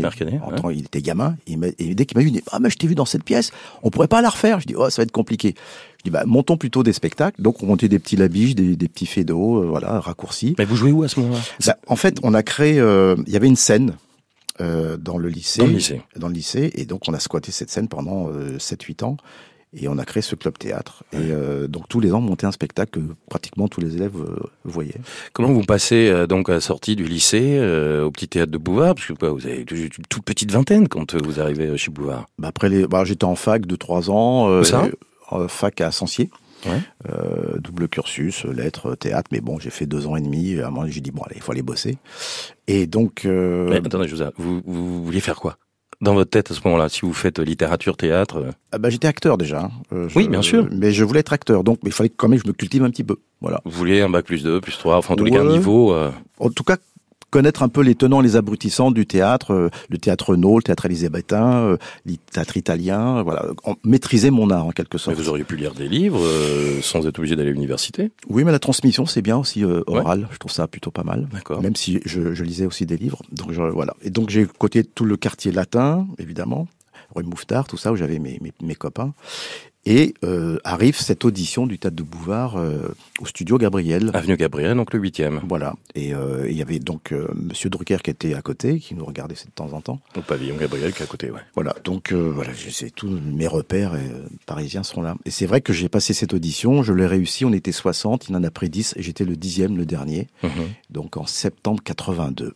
Il 0.74 0.86
était 0.86 1.02
gamin, 1.02 1.38
et, 1.48 1.56
dès 1.96 2.06
qu'il 2.06 2.18
m'a 2.18 2.24
vu, 2.24 2.30
il 2.30 2.34
dit 2.34 2.44
«Ah, 2.52 2.60
mais 2.60 2.70
je 2.70 2.78
t'ai 2.78 2.88
vu 2.88 2.96
dans 2.96 3.06
cette 3.06 3.24
pièce, 3.24 3.52
on 3.84 3.90
pourrait 3.90 4.10
pas 4.10 4.22
la 4.22 4.30
refaire?» 4.30 4.60
Je 4.62 4.68
dis 4.68 4.76
«Oh, 4.78 4.90
ça 4.90 5.02
va 5.02 5.04
être 5.04 5.12
compliqué.» 5.12 5.56
Je 6.00 6.04
dis 6.04 6.10
bah, 6.10 6.24
«Montons 6.26 6.58
plutôt 6.58 6.84
des 6.84 6.94
spectacles.» 6.94 7.42
Donc, 7.44 7.64
on 7.64 7.68
montait 7.68 7.88
des 7.88 8.00
petits 8.00 8.18
labiches, 8.18 8.56
des, 8.56 8.76
des 8.76 8.88
petits 8.90 9.24
d'eau, 9.24 9.64
euh, 9.64 9.68
voilà, 9.68 10.02
raccourcis. 10.02 10.56
Mais 10.58 10.66
vous 10.66 10.76
jouez 10.76 10.92
où 10.92 11.04
à 11.04 11.08
ce 11.08 11.20
moment-là? 11.22 11.42
Bah, 11.66 11.78
En 11.88 11.96
fait, 11.96 12.18
on 12.22 12.34
a 12.34 12.44
créé... 12.44 12.80
Euh, 12.80 13.16
il 13.28 13.34
y 13.34 13.38
avait 13.38 13.48
une 13.48 13.56
scène 13.56 13.94
dans 14.60 15.20
le 15.20 15.30
lycée. 15.30 15.60
Dans 15.60 15.68
le 15.68 15.74
lycée. 15.74 16.02
Dans 16.16 16.28
le 16.28 16.34
lycée. 16.34 16.72
Et 16.74 16.86
donc, 16.86 17.04
on 17.08 17.14
a 17.14 17.20
squatté 17.20 17.52
cette 17.52 17.70
scène 17.70 17.88
pendant 17.88 18.32
7-8 18.32 19.06
ans. 19.06 19.18
Et 19.74 19.88
on 19.90 19.98
a 19.98 20.06
créé 20.06 20.22
ce 20.22 20.36
club 20.36 20.58
théâtre. 20.58 21.04
Et 21.12 21.18
euh, 21.18 21.68
donc 21.68 21.90
tous 21.90 22.00
les 22.00 22.14
ans, 22.14 22.20
on 22.20 22.22
montait 22.22 22.46
un 22.46 22.52
spectacle 22.52 23.00
que 23.00 23.06
pratiquement 23.30 23.68
tous 23.68 23.82
les 23.82 23.96
élèves 23.96 24.16
euh, 24.18 24.38
voyaient. 24.64 24.96
Comment 25.34 25.52
vous 25.52 25.64
passez 25.64 26.08
euh, 26.10 26.26
donc 26.26 26.50
à 26.50 26.54
la 26.54 26.62
sortie 26.62 26.96
du 26.96 27.04
lycée 27.04 27.60
au 28.04 28.10
petit 28.12 28.30
théâtre 28.30 28.52
de 28.52 28.58
Bouvard? 28.58 28.96
Parce 28.96 29.08
que 29.08 29.14
quoi, 29.14 29.32
vous 29.32 29.46
avez 29.46 29.66
une 29.70 29.90
toute 30.10 30.24
petite 30.24 30.52
vingtaine 30.52 30.88
quand 30.88 31.16
vous 31.16 31.40
arrivez 31.40 31.78
chez 31.78 31.92
Bouvard. 31.92 32.28
Bah 32.40 32.48
après 32.48 32.70
les, 32.70 32.88
bah, 32.88 33.04
j'étais 33.04 33.26
en 33.26 33.36
fac 33.36 33.66
de 33.66 33.76
trois 33.76 34.10
ans. 34.10 34.64
ça? 34.64 34.88
fac 35.50 35.82
à 35.82 35.92
Sancier. 35.92 36.30
Ouais. 36.66 36.80
double 37.60 37.88
cursus, 37.88 38.46
lettres, 38.46 38.96
théâtre, 38.96 39.30
mais 39.32 39.42
bon, 39.42 39.60
j'ai 39.60 39.70
fait 39.70 39.86
deux 39.86 40.08
ans 40.08 40.16
et 40.16 40.22
demi. 40.22 40.60
À 40.60 40.68
un 40.68 40.70
moment, 40.72 40.88
j'ai 40.88 41.02
dit 41.02 41.12
bon, 41.12 41.22
allez, 41.24 41.36
il 41.36 41.42
faut 41.42 41.52
aller 41.52 41.62
bosser. 41.62 41.98
Et 42.68 42.88
donc. 42.88 43.26
Mais 43.26 43.76
attendez, 43.76 44.08
je 44.08 44.16
vous, 44.16 44.32
vous, 44.38 44.62
vous 44.66 45.04
vouliez 45.04 45.20
faire 45.20 45.40
quoi? 45.40 45.58
Dans 46.02 46.14
votre 46.14 46.30
tête 46.30 46.52
à 46.52 46.54
ce 46.54 46.62
moment-là, 46.66 46.90
si 46.90 47.02
vous 47.02 47.14
faites 47.14 47.40
littérature, 47.40 47.98
théâtre 47.98 48.38
euh 48.38 48.52
ah 48.72 48.78
bah, 48.78 48.90
J'étais 48.90 49.08
acteur 49.08 49.38
déjà. 49.38 49.64
Hein. 49.64 49.72
Euh, 49.94 50.08
oui, 50.16 50.28
bien 50.28 50.42
sûr. 50.42 50.68
Mais 50.72 50.92
je 50.92 51.04
voulais 51.04 51.22
être 51.22 51.34
acteur, 51.34 51.64
donc 51.64 51.80
il 51.84 51.92
fallait 51.92 52.10
quand 52.10 52.28
même 52.28 52.40
que 52.40 52.46
je 52.46 52.50
me 52.50 52.54
cultive 52.54 52.84
un 52.84 52.90
petit 52.90 53.04
peu. 53.04 53.18
Voilà. 53.42 53.62
Vous 53.66 53.72
vouliez 53.72 54.02
un 54.02 54.10
bac 54.10 54.26
plus 54.26 54.44
2, 54.44 54.62
plus 54.62 54.78
3, 54.78 54.98
enfin 54.98 55.14
en 55.14 55.18
tous 55.18 55.26
les 55.26 55.32
cas 55.32 55.42
un 55.42 55.50
niveau... 55.50 55.94
Euh... 55.94 56.12
En 56.40 56.50
tout 56.50 56.64
cas, 56.64 56.78
connaître 57.30 57.64
un 57.64 57.70
peu 57.70 57.82
les 57.82 57.96
tenants, 57.96 58.22
les 58.22 58.36
abrutissants 58.36 58.92
du 58.92 59.06
théâtre, 59.06 59.52
euh, 59.52 59.70
le 59.90 59.98
théâtre 59.98 60.36
no, 60.36 60.58
le 60.58 60.64
théâtre 60.64 60.86
élisabétain, 60.86 61.64
euh, 61.64 61.78
le 62.06 62.16
théâtre 62.18 62.58
italien, 62.58 63.22
voilà, 63.24 63.46
maîtriser 63.84 64.32
mon 64.32 64.50
art 64.50 64.66
en 64.66 64.72
quelque 64.72 64.98
sorte. 64.98 65.18
Mais 65.18 65.24
vous 65.24 65.30
auriez 65.30 65.44
pu 65.44 65.56
lire 65.56 65.74
des 65.74 65.88
livres 65.88 66.22
euh, 66.22 66.82
sans 66.82 67.06
être 67.08 67.20
obligé 67.20 67.36
d'aller 67.36 67.50
à 67.50 67.54
l'université. 67.54 68.12
Oui, 68.30 68.44
mais 68.44 68.52
la 68.52 68.60
transmission 68.60 69.06
c'est 69.06 69.22
bien 69.22 69.38
aussi 69.38 69.64
oral. 69.64 70.28
Je 70.32 70.38
trouve 70.38 70.52
ça 70.52 70.68
plutôt 70.68 70.92
pas 70.92 71.04
mal. 71.04 71.28
D'accord. 71.32 71.62
Même 71.62 71.76
si 71.76 72.00
je, 72.06 72.34
je, 72.34 72.44
lisais 72.44 72.66
aussi 72.66 72.86
des 72.86 72.98
livres. 72.98 73.22
Donc 73.32 73.52
je, 73.52 73.62
voilà. 73.62 73.96
Et 74.02 74.10
donc 74.10 74.30
j'ai 74.30 74.46
côté 74.46 74.84
tout 74.84 75.06
le 75.06 75.18
quartier 75.18 75.52
latin, 75.52 76.08
évidemment, 76.18 76.68
rue 77.16 77.24
Mouffetard, 77.24 77.68
tout 77.68 77.78
ça 77.78 77.92
où 77.92 77.96
j'avais 77.96 78.20
mes, 78.20 78.40
mes, 78.42 78.54
mes, 78.62 78.76
copains. 78.76 79.14
Et 79.90 80.16
euh, 80.26 80.58
arrive 80.66 81.00
cette 81.00 81.24
audition 81.24 81.66
du 81.66 81.80
Théâtre 81.80 81.96
de 81.96 82.04
Bouvard 82.04 82.58
euh, 82.58 82.94
au 83.22 83.26
studio 83.26 83.58
Gabriel. 83.58 84.12
Avenue 84.14 84.36
Gabriel, 84.36 84.76
donc 84.76 84.92
le 84.92 85.00
huitième. 85.00 85.40
Voilà. 85.48 85.76
Et 85.96 86.14
euh, 86.14 86.46
il 86.50 86.58
y 86.58 86.62
avait 86.62 86.80
donc 86.80 87.14
Monsieur 87.34 87.70
Drucker 87.70 88.00
qui 88.04 88.10
était 88.10 88.34
à 88.34 88.42
côté, 88.42 88.80
qui 88.80 88.96
nous 88.96 89.06
regardait 89.06 89.36
de 89.36 89.52
temps 89.56 89.72
en 89.72 89.80
temps. 89.80 90.02
Au 90.18 90.22
pavillon 90.22 90.58
Gabriel 90.58 90.92
qui 90.92 91.04
est 91.04 91.06
à 91.06 91.08
côté, 91.08 91.32
ouais. 91.32 91.40
Voilà. 91.56 91.74
Donc 91.86 92.12
voilà, 92.12 92.52
c'est 92.70 92.90
tous 92.90 93.08
mes 93.08 93.48
repères 93.48 93.94
parisiens 94.46 94.84
sont 94.84 95.02
là. 95.02 95.16
Et 95.24 95.32
c'est 95.32 95.46
vrai 95.46 95.62
que 95.62 95.72
j'ai 95.72 95.88
passé 95.88 96.14
cette 96.14 96.34
audition, 96.34 96.84
je 96.84 96.92
l'ai 96.92 97.08
réussi. 97.08 97.46
On 97.46 97.54
était 97.54 97.72
60, 97.72 98.28
il 98.28 98.36
en 98.36 98.44
a 98.44 98.52
pris 98.52 98.70
10 98.70 98.96
et 98.98 99.02
j'étais 99.02 99.24
le 99.24 99.38
dixième, 99.38 99.78
le 99.78 99.86
dernier. 99.86 100.28
Mhm. 100.44 100.52
Donc 100.90 101.16
en 101.16 101.26
septembre 101.26 101.82
82. 101.82 102.54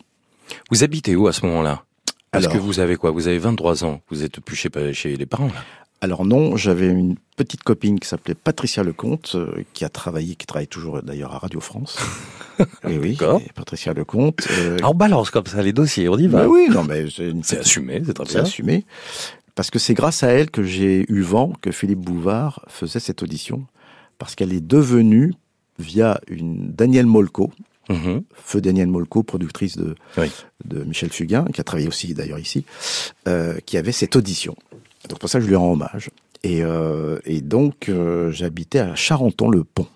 Vous 0.69 0.83
habitez 0.83 1.15
où 1.15 1.27
à 1.27 1.33
ce 1.33 1.45
moment-là? 1.45 1.85
Parce 2.31 2.47
que 2.47 2.57
vous 2.57 2.79
avez 2.79 2.95
quoi? 2.95 3.11
Vous 3.11 3.27
avez 3.27 3.39
23 3.39 3.83
ans. 3.83 4.01
Vous 4.09 4.23
êtes 4.23 4.39
plus 4.39 4.55
chez, 4.55 4.69
chez 4.93 5.17
les 5.17 5.25
parents 5.25 5.47
là 5.47 5.63
alors 6.01 6.25
non, 6.25 6.57
j'avais 6.57 6.87
une 6.87 7.15
petite 7.37 7.63
copine 7.63 7.99
qui 7.99 8.07
s'appelait 8.07 8.33
Patricia 8.33 8.81
Lecomte, 8.81 9.33
euh, 9.35 9.63
qui 9.73 9.85
a 9.85 9.89
travaillé, 9.89 10.35
qui 10.35 10.47
travaille 10.47 10.67
toujours 10.67 11.03
d'ailleurs 11.03 11.33
à 11.35 11.37
Radio 11.37 11.59
France. 11.59 11.99
et 12.89 12.97
oui, 12.97 13.17
et 13.21 13.53
Patricia 13.53 13.93
Lecomte. 13.93 14.47
Euh, 14.49 14.77
Alors 14.79 14.95
balance 14.95 15.29
comme 15.29 15.45
ça 15.45 15.61
les 15.61 15.73
dossiers, 15.73 16.09
on 16.09 16.17
y 16.17 16.27
va. 16.27 16.47
Oui, 16.47 16.67
non 16.71 16.83
mais 16.83 17.05
c'est 17.43 17.59
assumé, 17.59 18.01
c'est 18.03 18.13
très 18.15 18.25
bien. 18.25 18.41
assumé. 18.41 18.85
Parce 19.53 19.69
que 19.69 19.77
c'est 19.77 19.93
grâce 19.93 20.23
à 20.23 20.29
elle 20.29 20.49
que 20.49 20.63
j'ai 20.63 21.05
eu 21.07 21.21
vent 21.21 21.53
que 21.61 21.71
Philippe 21.71 21.99
Bouvard 21.99 22.65
faisait 22.67 22.99
cette 22.99 23.21
audition, 23.21 23.67
parce 24.17 24.33
qu'elle 24.33 24.53
est 24.53 24.65
devenue 24.65 25.33
via 25.77 26.19
une 26.27 26.71
Danielle 26.71 27.05
Molko, 27.05 27.51
mhm. 27.89 28.23
Feu 28.33 28.61
Danielle 28.61 28.87
Molko, 28.87 29.21
productrice 29.21 29.77
de, 29.77 29.95
de 30.65 30.83
Michel 30.83 31.11
Fugain, 31.11 31.45
qui 31.53 31.61
a 31.61 31.63
travaillé 31.63 31.87
aussi 31.87 32.13
d'ailleurs 32.15 32.39
ici, 32.39 32.65
euh, 33.27 33.59
qui 33.65 33.77
avait 33.77 33.91
cette 33.91 34.15
audition. 34.15 34.55
Donc 35.11 35.19
pour 35.19 35.29
ça, 35.29 35.41
je 35.41 35.45
lui 35.45 35.55
rends 35.55 35.73
hommage. 35.73 36.09
Et, 36.43 36.63
euh, 36.63 37.19
et 37.25 37.41
donc, 37.41 37.89
euh, 37.89 38.31
j'habitais 38.31 38.79
à 38.79 38.95
Charenton-le-Pont. 38.95 39.87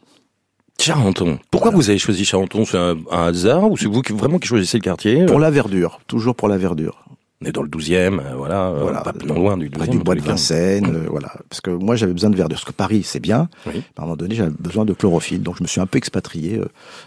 Charenton. 0.77 1.39
Pourquoi 1.51 1.71
vous 1.71 1.89
avez 1.89 1.97
choisi 1.97 2.25
Charenton? 2.25 2.65
C'est 2.65 2.77
un, 2.77 2.97
hasard 3.09 3.71
ou 3.71 3.77
c'est 3.77 3.87
vous 3.87 4.01
qui, 4.01 4.11
vraiment 4.11 4.39
qui 4.39 4.47
choisissez 4.49 4.77
le 4.77 4.83
quartier? 4.83 5.25
Pour 5.25 5.39
la 5.39 5.49
verdure, 5.49 6.01
toujours 6.05 6.35
pour 6.35 6.49
la 6.49 6.57
verdure. 6.57 7.05
On 7.41 7.45
est 7.45 7.53
dans 7.53 7.61
le 7.61 7.69
12e, 7.69 8.19
euh, 8.19 8.35
voilà, 8.35 8.71
voilà 8.71 9.01
pas 9.01 9.13
non 9.25 9.35
loin 9.35 9.57
du 9.57 9.69
12e. 9.69 9.89
du 9.89 9.99
bois 9.99 10.15
de 10.15 10.21
Vincennes, 10.21 11.05
voilà. 11.09 11.31
Parce 11.49 11.61
que 11.61 11.71
moi, 11.71 11.95
j'avais 11.95 12.13
besoin 12.13 12.29
de 12.29 12.35
verdure. 12.35 12.57
Parce 12.57 12.65
que 12.65 12.73
Paris, 12.73 13.03
c'est 13.03 13.21
bien. 13.21 13.47
Oui. 13.65 13.83
À 13.95 14.01
un 14.01 14.05
moment 14.05 14.17
donné, 14.17 14.35
j'avais 14.35 14.51
besoin 14.59 14.83
de 14.83 14.93
chlorophylle. 14.93 15.43
Donc, 15.43 15.57
je 15.57 15.63
me 15.63 15.67
suis 15.67 15.79
un 15.79 15.85
peu 15.85 15.97
expatrié 15.97 16.59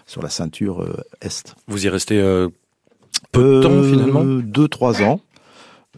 sur 0.06 0.22
la 0.22 0.30
ceinture 0.30 0.86
Est. 1.20 1.54
Vous 1.66 1.84
y 1.84 1.90
restez 1.90 2.22
peu 3.32 3.56
de 3.56 3.62
temps, 3.62 3.82
finalement? 3.82 4.24
Deux, 4.24 4.68
trois 4.68 5.02
ans 5.02 5.20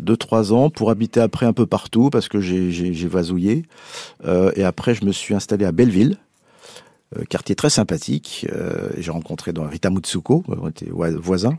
deux 0.01 0.17
trois 0.17 0.53
ans 0.53 0.71
pour 0.71 0.91
habiter 0.91 1.21
après 1.21 1.47
un 1.47 1.53
peu 1.53 1.67
partout 1.67 2.11
parce 2.11 2.29
que 2.29 2.41
j'ai 2.41 3.09
vasouillé. 3.09 3.65
Euh, 4.25 4.53
et 4.57 4.65
après, 4.65 4.95
je 4.95 5.05
me 5.05 5.13
suis 5.13 5.35
installé 5.35 5.65
à 5.65 5.73
Belleville. 5.73 6.17
Euh, 7.19 7.25
quartier 7.29 7.57
très 7.57 7.71
sympathique. 7.71 8.47
Euh, 8.53 8.89
j'ai 8.97 9.11
rencontré 9.11 9.53
dans 9.53 9.65
Rita 9.65 9.91
Mutsuko, 9.91 10.45
on 10.47 10.69
était 10.69 10.87
voisins. 10.89 11.59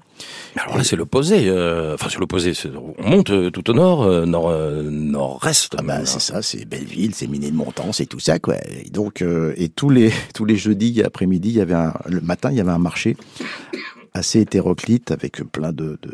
alors 0.55 0.77
là, 0.77 0.83
c'est 0.85 0.95
l'opposé. 0.95 1.51
Enfin, 1.93 2.07
c'est 2.09 2.19
l'opposé. 2.19 2.53
On 2.97 3.09
monte 3.09 3.51
tout 3.51 3.69
au 3.69 3.73
nord, 3.73 4.25
nord, 4.25 4.49
nord-est. 4.83 5.75
Ah 5.77 5.83
bah, 5.83 6.05
c'est 6.05 6.21
ça, 6.21 6.41
c'est 6.41 6.63
Belleville, 6.63 7.13
c'est 7.13 7.27
Miné 7.27 7.51
de 7.51 7.55
Montant, 7.55 7.91
c'est 7.91 8.05
tout 8.05 8.19
ça, 8.19 8.39
quoi. 8.39 8.55
Et 8.69 8.89
donc, 8.89 9.21
et 9.21 9.67
tous 9.67 9.89
les 9.89 10.13
tous 10.33 10.45
les 10.45 10.55
jeudis 10.55 11.03
après-midi, 11.03 11.49
il 11.49 11.55
y 11.55 11.61
avait 11.61 11.73
un, 11.73 11.93
le 12.05 12.21
matin, 12.21 12.49
il 12.49 12.57
y 12.57 12.61
avait 12.61 12.71
un 12.71 12.79
marché 12.79 13.17
assez 14.13 14.39
hétéroclite 14.41 15.11
avec 15.11 15.43
plein 15.51 15.71
de, 15.71 15.97
de 16.01 16.11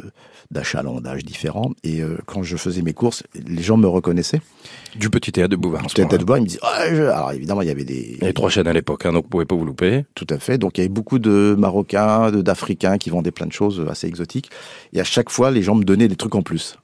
d'achalandage 0.51 1.25
différents. 1.25 1.71
Et 1.83 2.01
euh, 2.01 2.17
quand 2.25 2.43
je 2.43 2.57
faisais 2.57 2.81
mes 2.81 2.93
courses, 2.93 3.23
les 3.47 3.61
gens 3.61 3.77
me 3.77 3.87
reconnaissaient. 3.87 4.41
Du 4.95 5.09
petit 5.09 5.31
théâtre 5.31 5.49
de 5.49 5.55
Bouvard. 5.55 5.85
Du 5.85 5.93
théâtre 5.93 6.17
de 6.17 6.23
Bouvard, 6.23 6.37
ils 6.39 6.43
me 6.43 6.47
disaient, 6.47 6.59
oh, 6.63 7.11
alors 7.13 7.31
évidemment, 7.31 7.61
il 7.61 7.67
y 7.67 7.71
avait 7.71 7.83
des... 7.83 8.15
Il 8.15 8.21
y 8.21 8.23
avait 8.23 8.33
trois 8.33 8.49
chaînes 8.49 8.67
à 8.67 8.73
l'époque, 8.73 9.05
hein, 9.05 9.13
donc 9.13 9.25
vous 9.25 9.29
pouvez 9.29 9.45
pas 9.45 9.55
vous 9.55 9.65
louper. 9.65 10.05
Tout 10.15 10.27
à 10.29 10.39
fait. 10.39 10.57
Donc 10.57 10.77
il 10.77 10.81
y 10.81 10.83
avait 10.83 10.89
beaucoup 10.89 11.19
de 11.19 11.55
Marocains, 11.57 12.31
d'Africains 12.31 12.97
qui 12.97 13.09
vendaient 13.09 13.31
plein 13.31 13.47
de 13.47 13.53
choses 13.53 13.85
assez 13.89 14.07
exotiques. 14.07 14.49
Et 14.93 14.99
à 14.99 15.03
chaque 15.03 15.29
fois, 15.29 15.51
les 15.51 15.63
gens 15.63 15.75
me 15.75 15.83
donnaient 15.83 16.07
des 16.07 16.15
trucs 16.15 16.35
en 16.35 16.41
plus. 16.41 16.77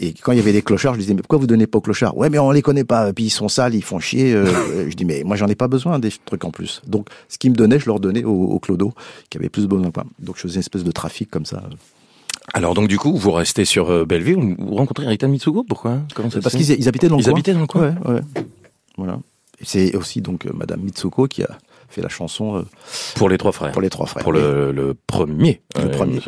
Et 0.00 0.12
quand 0.12 0.32
il 0.32 0.38
y 0.38 0.40
avait 0.40 0.52
des 0.52 0.62
clochards, 0.62 0.94
je 0.94 1.00
disais 1.00 1.14
mais 1.14 1.22
pourquoi 1.22 1.38
vous 1.38 1.46
donnez 1.46 1.68
pas 1.68 1.78
aux 1.78 1.80
clochards? 1.80 2.16
Ouais 2.16 2.30
mais 2.30 2.38
on 2.38 2.50
les 2.50 2.62
connaît 2.62 2.84
pas. 2.84 3.12
Puis 3.12 3.26
ils 3.26 3.30
sont 3.30 3.48
sales, 3.48 3.74
ils 3.74 3.84
font 3.84 4.00
chier. 4.00 4.34
Euh, 4.38 4.90
je 4.90 4.94
dis 4.94 5.04
mais 5.04 5.22
moi 5.24 5.36
j'en 5.36 5.46
ai 5.46 5.54
pas 5.54 5.68
besoin 5.68 5.98
des 5.98 6.10
trucs 6.24 6.44
en 6.44 6.50
plus. 6.50 6.82
Donc 6.86 7.08
ce 7.28 7.38
qu'ils 7.38 7.50
me 7.50 7.56
donnaient, 7.56 7.78
je 7.78 7.86
leur 7.86 8.00
donnais 8.00 8.24
aux, 8.24 8.30
aux 8.30 8.58
clodos 8.58 8.92
qui 9.30 9.38
avaient 9.38 9.48
plus 9.48 9.66
besoin. 9.66 9.90
Donc 10.18 10.36
je 10.36 10.42
faisais 10.42 10.54
une 10.54 10.60
espèce 10.60 10.84
de 10.84 10.90
trafic 10.90 11.30
comme 11.30 11.46
ça. 11.46 11.62
Alors 12.54 12.74
donc 12.74 12.88
du 12.88 12.98
coup, 12.98 13.14
vous 13.16 13.32
restez 13.32 13.64
sur 13.64 13.90
euh, 13.90 14.04
Belleville, 14.04 14.56
vous 14.58 14.74
rencontrez 14.74 15.06
Rita 15.06 15.28
Mitsuko, 15.28 15.64
pourquoi 15.64 16.00
Comment 16.14 16.30
ça 16.30 16.40
Parce 16.40 16.56
qu'ils 16.56 16.88
habitaient 16.88 17.08
dans 17.08 17.16
le 17.16 17.20
ils 17.20 17.24
coin. 17.24 17.32
Ils 17.32 17.34
habitaient 17.34 17.52
dans 17.52 17.60
le 17.60 17.66
coin. 17.66 17.94
Ouais, 18.04 18.12
ouais. 18.14 18.20
Voilà. 18.96 19.18
C'est 19.62 19.94
aussi 19.96 20.20
donc 20.20 20.46
euh, 20.46 20.50
Madame 20.54 20.80
Mitsuko 20.80 21.26
qui 21.26 21.42
a 21.42 21.58
fait 21.88 22.02
la 22.02 22.08
chanson 22.08 22.58
euh, 22.58 22.62
pour 23.16 23.28
les 23.28 23.38
trois 23.38 23.52
frères. 23.52 23.72
Pour 23.72 23.82
les 23.82 23.90
trois 23.90 24.06
frères. 24.06 24.22
Pour 24.22 24.32
le, 24.32 24.72
le, 24.72 24.94
premier. 24.94 25.62
Le 25.76 25.84
euh, 25.84 25.88
premier. 25.88 26.20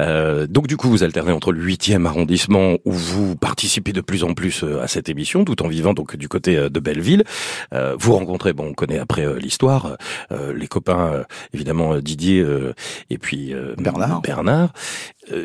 Euh, 0.00 0.46
donc 0.46 0.66
du 0.66 0.76
coup, 0.76 0.88
vous 0.88 1.02
alternez 1.02 1.32
entre 1.32 1.52
le 1.52 1.62
huitième 1.62 2.06
arrondissement 2.06 2.76
où 2.84 2.92
vous 2.92 3.36
participez 3.36 3.92
de 3.92 4.00
plus 4.00 4.24
en 4.24 4.34
plus 4.34 4.64
à 4.64 4.88
cette 4.88 5.08
émission, 5.08 5.44
tout 5.44 5.62
en 5.62 5.68
vivant 5.68 5.94
donc 5.94 6.16
du 6.16 6.28
côté 6.28 6.56
de 6.56 6.80
Belleville. 6.80 7.24
vous 7.72 8.14
rencontrez, 8.14 8.52
bon, 8.52 8.68
on 8.68 8.74
connaît 8.74 8.98
après 8.98 9.26
l'histoire, 9.38 9.96
les 10.30 10.68
copains 10.68 11.24
évidemment 11.52 11.98
Didier 11.98 12.44
et 13.10 13.18
puis 13.18 13.54
Bernard. 13.78 14.20
Bernard. 14.22 14.72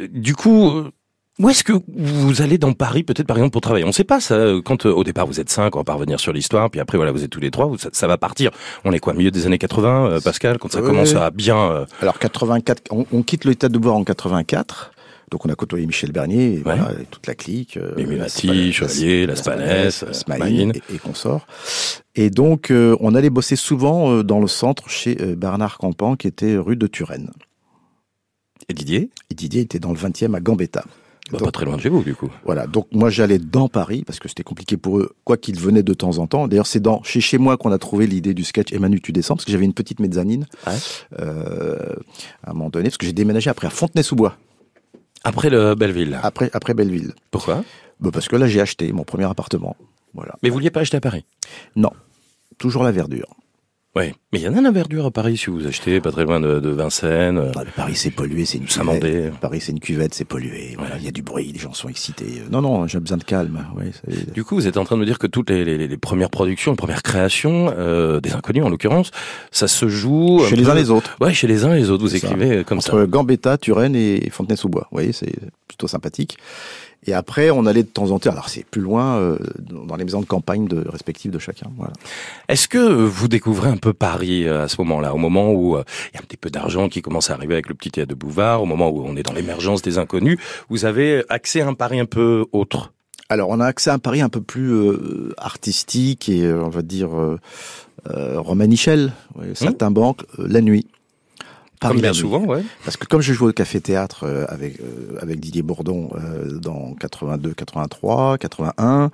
du 0.10 0.36
coup 0.36 0.90
où 1.38 1.50
est-ce 1.50 1.64
que 1.66 1.74
vous 1.88 2.42
allez 2.42 2.58
dans 2.58 2.72
Paris, 2.72 3.04
peut-être 3.04 3.28
par 3.28 3.36
exemple 3.38 3.52
pour 3.52 3.62
travailler? 3.62 3.84
On 3.84 3.90
ne 3.90 3.94
sait 3.94 4.06
pas 4.06 4.22
ça. 4.22 4.36
Quand 4.64 4.86
euh, 4.86 4.92
au 4.92 5.04
départ 5.04 5.28
vous 5.28 5.42
êtes 5.42 5.50
cinq, 5.50 5.76
on 5.76 5.80
va 5.80 5.84
pas 5.84 5.94
revenir 5.94 6.20
sur 6.20 6.32
l'histoire, 6.32 6.70
puis 6.70 6.80
après 6.80 6.98
voilà 6.98 7.12
vous 7.12 7.24
êtes 7.24 7.30
tous 7.30 7.42
les 7.42 7.52
trois, 7.52 7.70
ça, 7.78 7.90
ça 7.92 8.08
va 8.08 8.18
partir. 8.18 8.52
On 8.86 8.94
est 8.94 9.00
quoi, 9.00 9.14
milieu 9.14 9.32
des 9.32 9.46
années 9.46 9.58
80, 9.58 10.06
euh, 10.08 10.20
Pascal, 10.22 10.58
quand 10.58 10.72
ça 10.72 10.82
commence 10.82 11.14
à 11.16 11.32
bien. 11.32 11.58
Euh, 11.58 11.86
Alors 12.02 12.20
84, 12.20 12.84
on, 12.92 13.06
on 13.12 13.22
quitte 13.22 13.44
l'état 13.44 13.68
de 13.68 13.78
boire 13.78 13.96
en 13.96 14.04
84. 14.06 14.92
Donc 15.32 15.46
on 15.46 15.50
a 15.50 15.56
côtoyé 15.56 15.86
Michel 15.88 16.12
Bernier, 16.14 16.54
et 16.54 16.58
voilà, 16.60 16.92
et 17.02 17.06
toute 17.06 17.28
la 17.28 17.36
clique. 17.36 17.78
Euh, 17.78 17.96
Mimati, 17.98 18.72
Chevalier, 18.72 19.26
Las 19.26 19.42
Palès, 19.42 20.06
Smaïn 20.14 20.72
et, 20.72 20.96
et 20.96 20.98
consorts. 21.00 21.48
Et 22.16 22.30
donc 22.30 22.72
on 22.72 23.14
allait 23.14 23.30
bosser 23.30 23.58
souvent 23.58 24.24
dans 24.24 24.40
le 24.40 24.48
centre 24.48 24.90
chez 24.90 25.16
Bernard 25.16 25.80
Campan, 25.80 26.16
qui 26.16 26.28
était 26.28 26.56
rue 26.56 26.78
de 26.78 26.88
Turenne. 26.88 27.32
Et 28.70 28.74
Didier? 28.74 29.10
Et 29.30 29.36
Didier 29.36 29.62
était 29.62 29.80
dans 29.80 29.92
le 29.92 29.98
20e 29.98 30.34
à 30.34 30.40
Gambetta. 30.40 30.86
Bah, 31.32 31.40
pas 31.40 31.52
très 31.52 31.66
loin 31.66 31.76
de 31.76 31.82
chez 31.82 31.90
vous, 31.90 32.04
du 32.04 32.14
coup. 32.14 32.30
Voilà. 32.46 32.68
Donc, 32.68 32.88
moi, 32.92 33.10
j'allais 33.10 33.40
dans 33.40 33.68
Paris, 33.68 34.04
parce 34.06 34.20
que 34.20 34.28
c'était 34.28 34.44
compliqué 34.44 34.78
pour 34.78 35.00
eux, 35.00 35.16
quoi 35.24 35.38
qu'ils 35.38 35.60
venaient 35.60 35.82
de 35.82 35.94
temps 35.94 36.20
en 36.20 36.28
temps. 36.28 36.48
D'ailleurs, 36.48 36.68
c'est 36.68 36.80
dans, 36.80 37.02
chez, 37.02 37.20
chez 37.20 37.40
moi 37.40 37.58
qu'on 37.58 37.72
a 37.72 37.80
trouvé 37.80 38.06
l'idée 38.06 38.36
du 38.36 38.44
sketch 38.44 38.72
Emmanuel, 38.72 39.02
tu 39.02 39.12
descends, 39.12 39.36
parce 39.36 39.46
que 39.46 39.52
j'avais 39.52 39.66
une 39.66 39.74
petite 39.74 40.00
mezzanine, 40.00 40.46
ouais. 40.68 40.74
euh, 41.20 41.96
à 42.44 42.52
un 42.52 42.54
moment 42.54 42.70
donné, 42.70 42.90
parce 42.90 42.98
que 42.98 43.08
j'ai 43.08 43.14
déménagé 43.14 43.50
après 43.50 43.66
à 43.66 43.72
Fontenay-sous-Bois. 43.72 44.38
Après 45.24 45.50
le 45.50 45.74
Belleville. 45.74 46.20
Après, 46.22 46.52
après 46.54 46.76
Belleville. 46.76 47.14
Pourquoi? 47.32 47.64
Bah, 48.00 48.12
parce 48.14 48.28
que 48.28 48.36
là, 48.36 48.48
j'ai 48.48 48.62
acheté 48.62 48.92
mon 48.92 49.04
premier 49.04 49.26
appartement. 49.26 49.76
Voilà. 50.14 50.36
Mais 50.44 50.50
vous 50.50 50.56
vouliez 50.56 50.70
pas 50.70 50.82
acheter 50.82 50.98
à 50.98 51.02
Paris? 51.02 51.26
Non. 51.76 51.92
Toujours 52.60 52.84
la 52.84 52.92
verdure. 52.92 53.36
Oui, 53.98 54.12
mais 54.34 54.40
il 54.40 54.42
y 54.42 54.48
en 54.50 54.58
a 54.58 54.62
la 54.62 54.72
verdure 54.72 55.06
à 55.06 55.12
Paris 55.12 55.38
si 55.38 55.50
vous 55.50 55.68
achetez 55.68 56.02
pas 56.02 56.12
très 56.12 56.26
loin 56.26 56.42
de, 56.42 56.60
de 56.60 56.70
Vincennes. 56.70 57.52
Ah, 57.56 57.62
Paris 57.78 57.96
c'est 57.96 58.12
pollué, 58.12 58.44
c'est 58.44 58.58
une 58.58 58.66
cuvette. 58.66 59.34
Paris 59.40 59.62
c'est 59.62 59.72
une 59.72 59.80
cuvette, 59.80 60.14
c'est 60.14 60.26
pollué. 60.26 60.76
Voilà, 60.78 60.98
il 60.98 61.06
y 61.06 61.08
a 61.08 61.12
du 61.12 61.22
bruit, 61.22 61.50
les 61.54 61.60
gens 61.60 61.72
sont 61.72 61.88
excités. 61.88 62.44
Non, 62.52 62.62
non, 62.62 62.88
j'ai 62.88 63.00
besoin 63.00 63.18
de 63.18 63.24
calme. 63.24 63.66
Ouais, 63.78 63.92
du 64.34 64.44
coup, 64.44 64.56
vous 64.56 64.68
êtes 64.68 64.76
en 64.76 64.84
train 64.84 64.98
de 64.98 65.00
me 65.02 65.06
dire 65.06 65.18
que 65.18 65.28
toutes 65.28 65.50
les, 65.50 65.64
les, 65.64 65.88
les 65.88 65.98
premières 65.98 66.30
productions, 66.30 66.74
les 66.74 66.78
premières 66.78 67.04
créations 67.04 67.74
euh, 67.78 68.20
des 68.20 68.34
inconnus 68.34 68.66
en 68.66 68.70
l'occurrence, 68.70 69.12
ça 69.52 69.70
se 69.70 69.88
joue 69.88 70.44
chez 70.50 70.58
les 70.58 70.68
uns 70.68 70.76
les 70.76 70.90
autres. 70.90 71.16
Ouais, 71.22 71.34
chez 71.34 71.48
les 71.48 71.64
uns 71.64 71.74
les 71.74 71.90
autres. 71.90 72.04
Vous 72.04 72.18
écrivez 72.18 72.58
ça. 72.58 72.64
comme 72.66 72.80
Entre 72.80 72.88
ça. 72.88 72.96
Entre 72.96 73.06
Gambetta, 73.06 73.58
Turenne 73.58 73.96
et 73.96 74.30
Fontenay-sous-Bois. 74.30 74.90
Vous 74.92 74.96
voyez, 74.98 75.14
c'est 75.14 75.32
plutôt 75.70 75.88
sympathique. 75.88 76.38
Et 77.08 77.14
après, 77.14 77.52
on 77.52 77.66
allait 77.66 77.84
de 77.84 77.88
temps 77.88 78.12
en 78.12 78.20
temps, 78.20 78.32
alors 78.32 78.50
c'est 78.50 78.66
plus 78.66 78.82
loin, 78.82 79.18
euh, 79.18 79.38
dans 79.60 79.96
les 79.96 80.04
maisons 80.04 80.22
de 80.22 80.26
campagne 80.26 80.68
de, 80.68 80.88
respectives 80.88 81.32
de 81.32 81.40
chacun. 81.40 81.70
Voilà. 81.78 81.94
Est-ce 82.50 82.68
que 82.68 82.80
vous 82.80 83.28
découvrez 83.28 83.70
un 83.70 83.78
peu 83.78 83.94
Paris 83.94 84.48
euh, 84.48 84.64
à 84.64 84.68
ce 84.68 84.82
moment-là, 84.82 85.14
au 85.14 85.18
moment 85.18 85.52
où 85.52 85.76
euh, 85.76 85.84
il 86.12 86.16
y 86.16 86.18
a 86.18 86.22
un 86.22 86.26
petit 86.26 86.38
peu 86.38 86.50
d'argent 86.50 86.90
qui 86.90 87.02
commence 87.02 87.30
à 87.30 87.34
arriver 87.34 87.54
avec 87.54 87.70
le 87.70 87.76
petit 87.76 87.92
théâtre 87.92 88.10
de 88.10 88.16
Bouvard, 88.16 88.64
au 88.64 88.66
moment 88.66 88.90
où 88.90 89.04
on 89.06 89.16
est 89.16 89.24
dans 89.24 89.34
l'émergence 89.34 89.82
des 89.82 89.98
inconnus, 89.98 90.40
vous 90.70 90.86
avez 90.86 91.24
accès 91.30 91.62
à 91.62 91.68
un 91.68 91.74
Paris 91.74 92.00
un 92.00 92.06
peu 92.06 92.46
autre? 92.52 92.94
Alors, 93.30 93.50
on 93.50 93.60
a 93.60 93.66
accès 93.66 93.90
à 93.90 93.94
un 93.94 94.00
Paris 94.00 94.22
un 94.22 94.30
peu 94.30 94.42
plus 94.42 94.72
euh, 94.72 95.34
artistique 95.38 96.30
et, 96.30 96.52
on 96.52 96.70
va 96.70 96.82
dire, 96.82 97.10
romanichel, 98.08 99.14
ouais, 99.36 99.56
saltimbanque, 99.56 100.22
la 100.38 100.62
nuit. 100.62 100.88
Comme 101.90 102.02
bien 102.02 102.14
souvent, 102.14 102.40
ouais. 102.46 102.64
Parce 102.84 102.98
que 102.98 103.06
comme 103.06 103.22
je 103.22 103.34
jouais 103.34 103.50
au 103.50 103.54
Café 103.54 103.80
Théâtre 103.82 104.24
euh, 104.26 104.46
avec 104.50 104.80
euh, 104.80 105.18
avec 105.22 105.40
Didier 105.40 105.62
Bourdon 105.62 106.10
euh, 106.16 106.58
dans 106.60 106.94
82, 106.96 107.54
83, 107.54 108.38
81, 108.38 109.12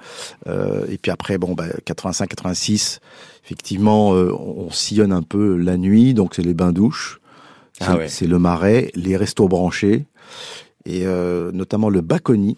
euh, 0.47 0.86
et 0.89 0.97
puis 0.97 1.12
après 1.12 1.38
bon 1.38 1.53
bah, 1.53 1.65
85, 1.86 2.27
86, 2.29 2.99
effectivement 3.45 4.10
on, 4.12 4.65
on 4.67 4.71
sillonne 4.71 5.12
un 5.13 5.23
peu 5.23 5.55
la 5.57 5.77
nuit, 5.77 6.13
donc 6.13 6.36
c'est 6.36 6.41
les 6.43 6.53
bains 6.53 6.71
douches, 6.71 7.19
c'est 7.79 7.86
Ah 7.88 7.97
ouais. 7.97 8.07
c'est 8.07 8.27
le 8.27 8.39
marais, 8.39 8.91
les 8.95 9.17
restos 9.17 9.47
branchés 9.47 10.05
et 10.86 11.05
notamment 11.53 11.89
le 11.89 12.01
Baconi. 12.01 12.57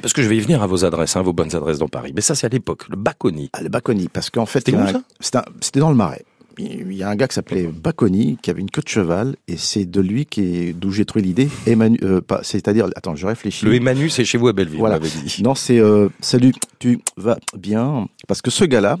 Parce 0.00 0.12
que 0.12 0.22
je 0.22 0.28
vais 0.28 0.36
y 0.36 0.40
venir 0.40 0.62
à 0.62 0.66
vos 0.66 0.84
adresses, 0.84 1.14
hein, 1.14 1.22
vos 1.22 1.32
bonnes 1.32 1.54
adresses 1.54 1.78
dans 1.78 1.88
Paris. 1.88 2.12
Mais 2.16 2.20
ça, 2.22 2.34
c'est 2.34 2.46
à 2.46 2.48
l'époque, 2.48 2.88
le 2.88 2.96
Baconi. 2.96 3.50
Ah, 3.52 3.62
le 3.62 3.68
Baconi, 3.68 4.08
parce 4.08 4.30
qu'en 4.30 4.46
fait, 4.46 4.68
un- 4.74 5.02
c'était 5.60 5.78
dans 5.80 5.90
le 5.90 5.94
Marais. 5.94 6.24
Il 6.58 6.92
y 6.92 7.02
a 7.02 7.08
un 7.08 7.16
gars 7.16 7.26
qui 7.26 7.34
s'appelait 7.34 7.66
Baconi, 7.66 8.38
qui 8.40 8.50
avait 8.50 8.60
une 8.60 8.70
queue 8.70 8.82
de 8.82 8.88
cheval, 8.88 9.36
et 9.48 9.56
c'est 9.56 9.84
de 9.84 10.00
lui 10.00 10.26
qui 10.26 10.72
d'où 10.72 10.90
j'ai 10.90 11.04
trouvé 11.04 11.24
l'idée. 11.24 11.48
Emmanuel, 11.66 12.00
euh, 12.04 12.20
c'est-à-dire, 12.42 12.88
attends, 12.94 13.16
je 13.16 13.26
réfléchis. 13.26 13.64
Le 13.64 13.74
Emmanuel, 13.74 14.10
c'est 14.10 14.24
chez 14.24 14.38
vous 14.38 14.48
à 14.48 14.52
Belleville, 14.52 14.78
Voilà. 14.78 15.00
Non, 15.42 15.54
c'est 15.54 15.78
euh, 15.78 16.08
salut, 16.20 16.52
tu 16.78 17.00
vas 17.16 17.38
bien? 17.56 18.06
Parce 18.28 18.40
que 18.42 18.50
ce 18.50 18.64
gars-là, 18.64 18.96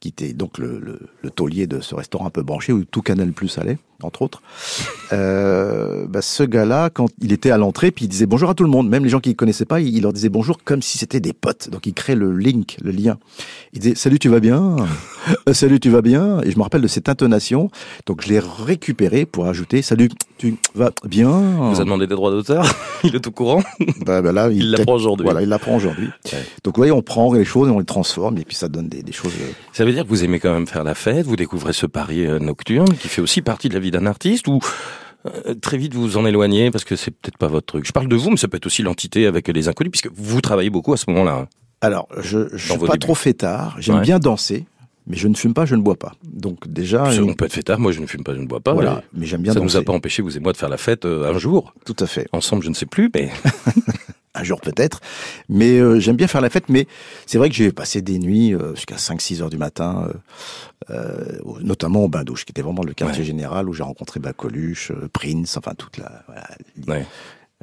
qui 0.00 0.08
était 0.08 0.32
donc 0.32 0.58
le, 0.58 0.78
le, 0.80 0.98
le 1.22 1.30
taulier 1.30 1.66
de 1.66 1.80
ce 1.80 1.94
restaurant 1.94 2.26
un 2.26 2.30
peu 2.30 2.42
branché 2.42 2.72
où 2.72 2.84
tout 2.84 3.02
Canal 3.02 3.32
Plus 3.32 3.58
allait, 3.58 3.78
entre 4.02 4.22
autres, 4.22 4.40
euh, 5.12 6.06
bah, 6.08 6.22
ce 6.22 6.42
gars-là, 6.42 6.90
quand 6.90 7.08
il 7.20 7.32
était 7.32 7.50
à 7.50 7.58
l'entrée, 7.58 7.90
puis 7.90 8.06
il 8.06 8.08
disait 8.08 8.26
bonjour 8.26 8.48
à 8.50 8.54
tout 8.54 8.64
le 8.64 8.70
monde, 8.70 8.88
même 8.88 9.04
les 9.04 9.10
gens 9.10 9.20
qui 9.20 9.30
ne 9.30 9.34
connaissaient 9.34 9.64
pas, 9.66 9.80
il 9.80 9.94
il 9.94 10.02
leur 10.02 10.12
disait 10.12 10.28
bonjour 10.30 10.58
comme 10.64 10.80
si 10.82 10.96
c'était 10.98 11.20
des 11.20 11.32
potes. 11.34 11.68
Donc 11.70 11.86
il 11.86 11.92
crée 11.94 12.14
le 12.14 12.34
link, 12.34 12.76
le 12.82 12.90
lien. 12.92 13.18
Il 13.72 13.80
disait 13.80 13.94
salut, 13.94 14.18
tu 14.18 14.28
vas 14.28 14.40
bien? 14.40 14.76
Euh, 15.48 15.52
Salut, 15.52 15.78
tu 15.80 15.90
vas 15.90 16.00
bien? 16.00 16.40
Et 16.44 16.50
je 16.50 16.56
me 16.56 16.62
rappelle 16.62 16.80
de 16.80 16.88
cette 16.88 17.10
intonation. 17.10 17.70
Donc 18.06 18.22
je 18.22 18.28
l'ai 18.30 18.38
récupéré 18.40 19.26
pour 19.26 19.46
ajouter 19.46 19.82
salut, 19.82 20.08
tu 20.38 20.56
vas 20.74 20.92
bien? 21.04 21.28
Vous 21.30 21.78
a 21.80 21.84
demandé 21.84 22.06
des 22.06 22.14
droits 22.14 22.30
d'auteur 22.30 22.64
Il 23.04 23.14
est 23.14 23.26
au 23.26 23.30
courant 23.30 23.62
Bah, 24.06 24.22
bah 24.22 24.32
là, 24.32 24.48
Il 24.50 24.70
l'apprend 24.70 24.94
aujourd'hui. 24.94 25.24
Voilà, 25.24 25.42
il 25.42 25.48
l'apprend 25.50 25.76
aujourd'hui. 25.76 26.06
Ouais. 26.32 26.38
Donc, 26.64 26.74
vous 26.76 26.80
voyez, 26.80 26.90
on 26.92 27.02
prend 27.02 27.32
les 27.34 27.44
choses 27.44 27.68
et 27.68 27.70
on 27.70 27.78
les 27.80 27.84
transforme, 27.84 28.38
et 28.38 28.44
puis 28.46 28.56
ça 28.56 28.68
donne 28.68 28.88
des, 28.88 29.02
des 29.02 29.12
choses. 29.12 29.32
euh, 29.42 29.52
Ça 29.74 29.84
veut 29.90 29.96
dire 29.96 30.04
que 30.04 30.08
vous 30.08 30.24
aimez 30.24 30.38
quand 30.40 30.52
même 30.52 30.66
faire 30.66 30.84
la 30.84 30.94
fête, 30.94 31.26
vous 31.26 31.36
découvrez 31.36 31.72
ce 31.72 31.86
Paris 31.86 32.26
euh, 32.26 32.38
nocturne 32.38 32.92
qui 32.94 33.08
fait 33.08 33.20
aussi 33.22 33.42
partie 33.42 33.68
de 33.68 33.74
la 33.74 33.80
vie 33.80 33.90
d'un 33.90 34.06
artiste 34.06 34.48
ou 34.48 34.60
euh, 35.26 35.54
très 35.54 35.76
vite 35.76 35.92
vous 35.94 36.02
vous 36.02 36.16
en 36.16 36.24
éloignez 36.26 36.70
parce 36.70 36.84
que 36.84 36.96
c'est 36.96 37.10
peut-être 37.10 37.36
pas 37.38 37.48
votre 37.48 37.66
truc. 37.66 37.86
Je 37.86 37.92
parle 37.92 38.08
de 38.08 38.16
vous, 38.16 38.30
mais 38.30 38.36
ça 38.36 38.48
peut 38.48 38.56
être 38.56 38.66
aussi 38.66 38.82
l'entité 38.82 39.26
avec 39.26 39.48
les 39.48 39.68
inconnus 39.68 39.90
puisque 39.92 40.10
vous 40.14 40.40
travaillez 40.40 40.70
beaucoup 40.70 40.92
à 40.92 40.96
ce 40.96 41.04
moment-là. 41.08 41.46
Alors, 41.82 42.08
je, 42.20 42.48
je 42.52 42.70
suis 42.70 42.78
pas 42.78 42.86
débuts. 42.86 42.98
trop 42.98 43.14
fêtard. 43.14 43.76
J'aime 43.78 43.96
Ouais. 43.96 44.00
bien 44.02 44.18
danser, 44.18 44.66
mais 45.06 45.16
je 45.16 45.28
ne 45.28 45.34
fume 45.34 45.54
pas, 45.54 45.64
je 45.64 45.74
ne 45.74 45.82
bois 45.82 45.96
pas. 45.96 46.12
Donc 46.24 46.68
déjà, 46.68 46.98
Parce 47.04 47.18
On 47.18 47.32
peut 47.34 47.46
être 47.46 47.52
fêtard, 47.54 47.78
moi 47.80 47.90
je 47.92 48.00
ne 48.00 48.06
fume 48.06 48.22
pas, 48.22 48.34
je 48.34 48.40
ne 48.40 48.46
bois 48.46 48.60
pas. 48.60 48.74
voilà. 48.74 49.02
Mais 49.14 49.26
j'aime 49.26 49.40
bien 49.42 49.52
ça 49.54 49.60
danser. 49.60 49.76
nous 49.76 49.80
a 49.80 49.84
pas 49.84 49.92
empêché, 49.92 50.20
vous 50.22 50.36
et 50.36 50.40
moi, 50.40 50.52
de 50.52 50.58
faire 50.58 50.68
la 50.68 50.76
fête 50.76 51.04
euh, 51.06 51.32
un 51.34 51.38
jour. 51.38 51.72
Tout 51.86 51.96
à 52.00 52.06
fait. 52.06 52.26
Ensemble, 52.32 52.62
je 52.62 52.68
ne 52.68 52.74
sais 52.74 52.86
plus, 52.86 53.10
mais 53.14 53.30
Un 54.40 54.44
jour 54.44 54.60
peut-être. 54.60 55.00
Mais 55.48 55.78
euh, 55.78 56.00
j'aime 56.00 56.16
bien 56.16 56.26
faire 56.26 56.40
la 56.40 56.50
fête. 56.50 56.68
Mais 56.68 56.86
c'est 57.26 57.38
vrai 57.38 57.48
que 57.48 57.54
j'ai 57.54 57.72
passé 57.72 58.00
des 58.02 58.18
nuits 58.18 58.54
euh, 58.54 58.74
jusqu'à 58.74 58.96
5-6 58.96 59.42
heures 59.42 59.50
du 59.50 59.58
matin, 59.58 60.08
euh, 60.90 61.38
notamment 61.60 62.04
au 62.04 62.08
Bain 62.08 62.24
Douche, 62.24 62.44
qui 62.44 62.52
était 62.52 62.62
vraiment 62.62 62.82
le 62.82 62.94
quartier 62.94 63.20
Ouais. 63.20 63.26
général 63.26 63.68
où 63.68 63.72
j'ai 63.74 63.82
rencontré 63.82 64.18
Bacoluche, 64.20 64.92
Prince, 65.12 65.56
enfin 65.56 65.72
toute 65.76 65.98
la, 65.98 66.22
voilà, 66.26 66.48
Ouais. 66.88 67.06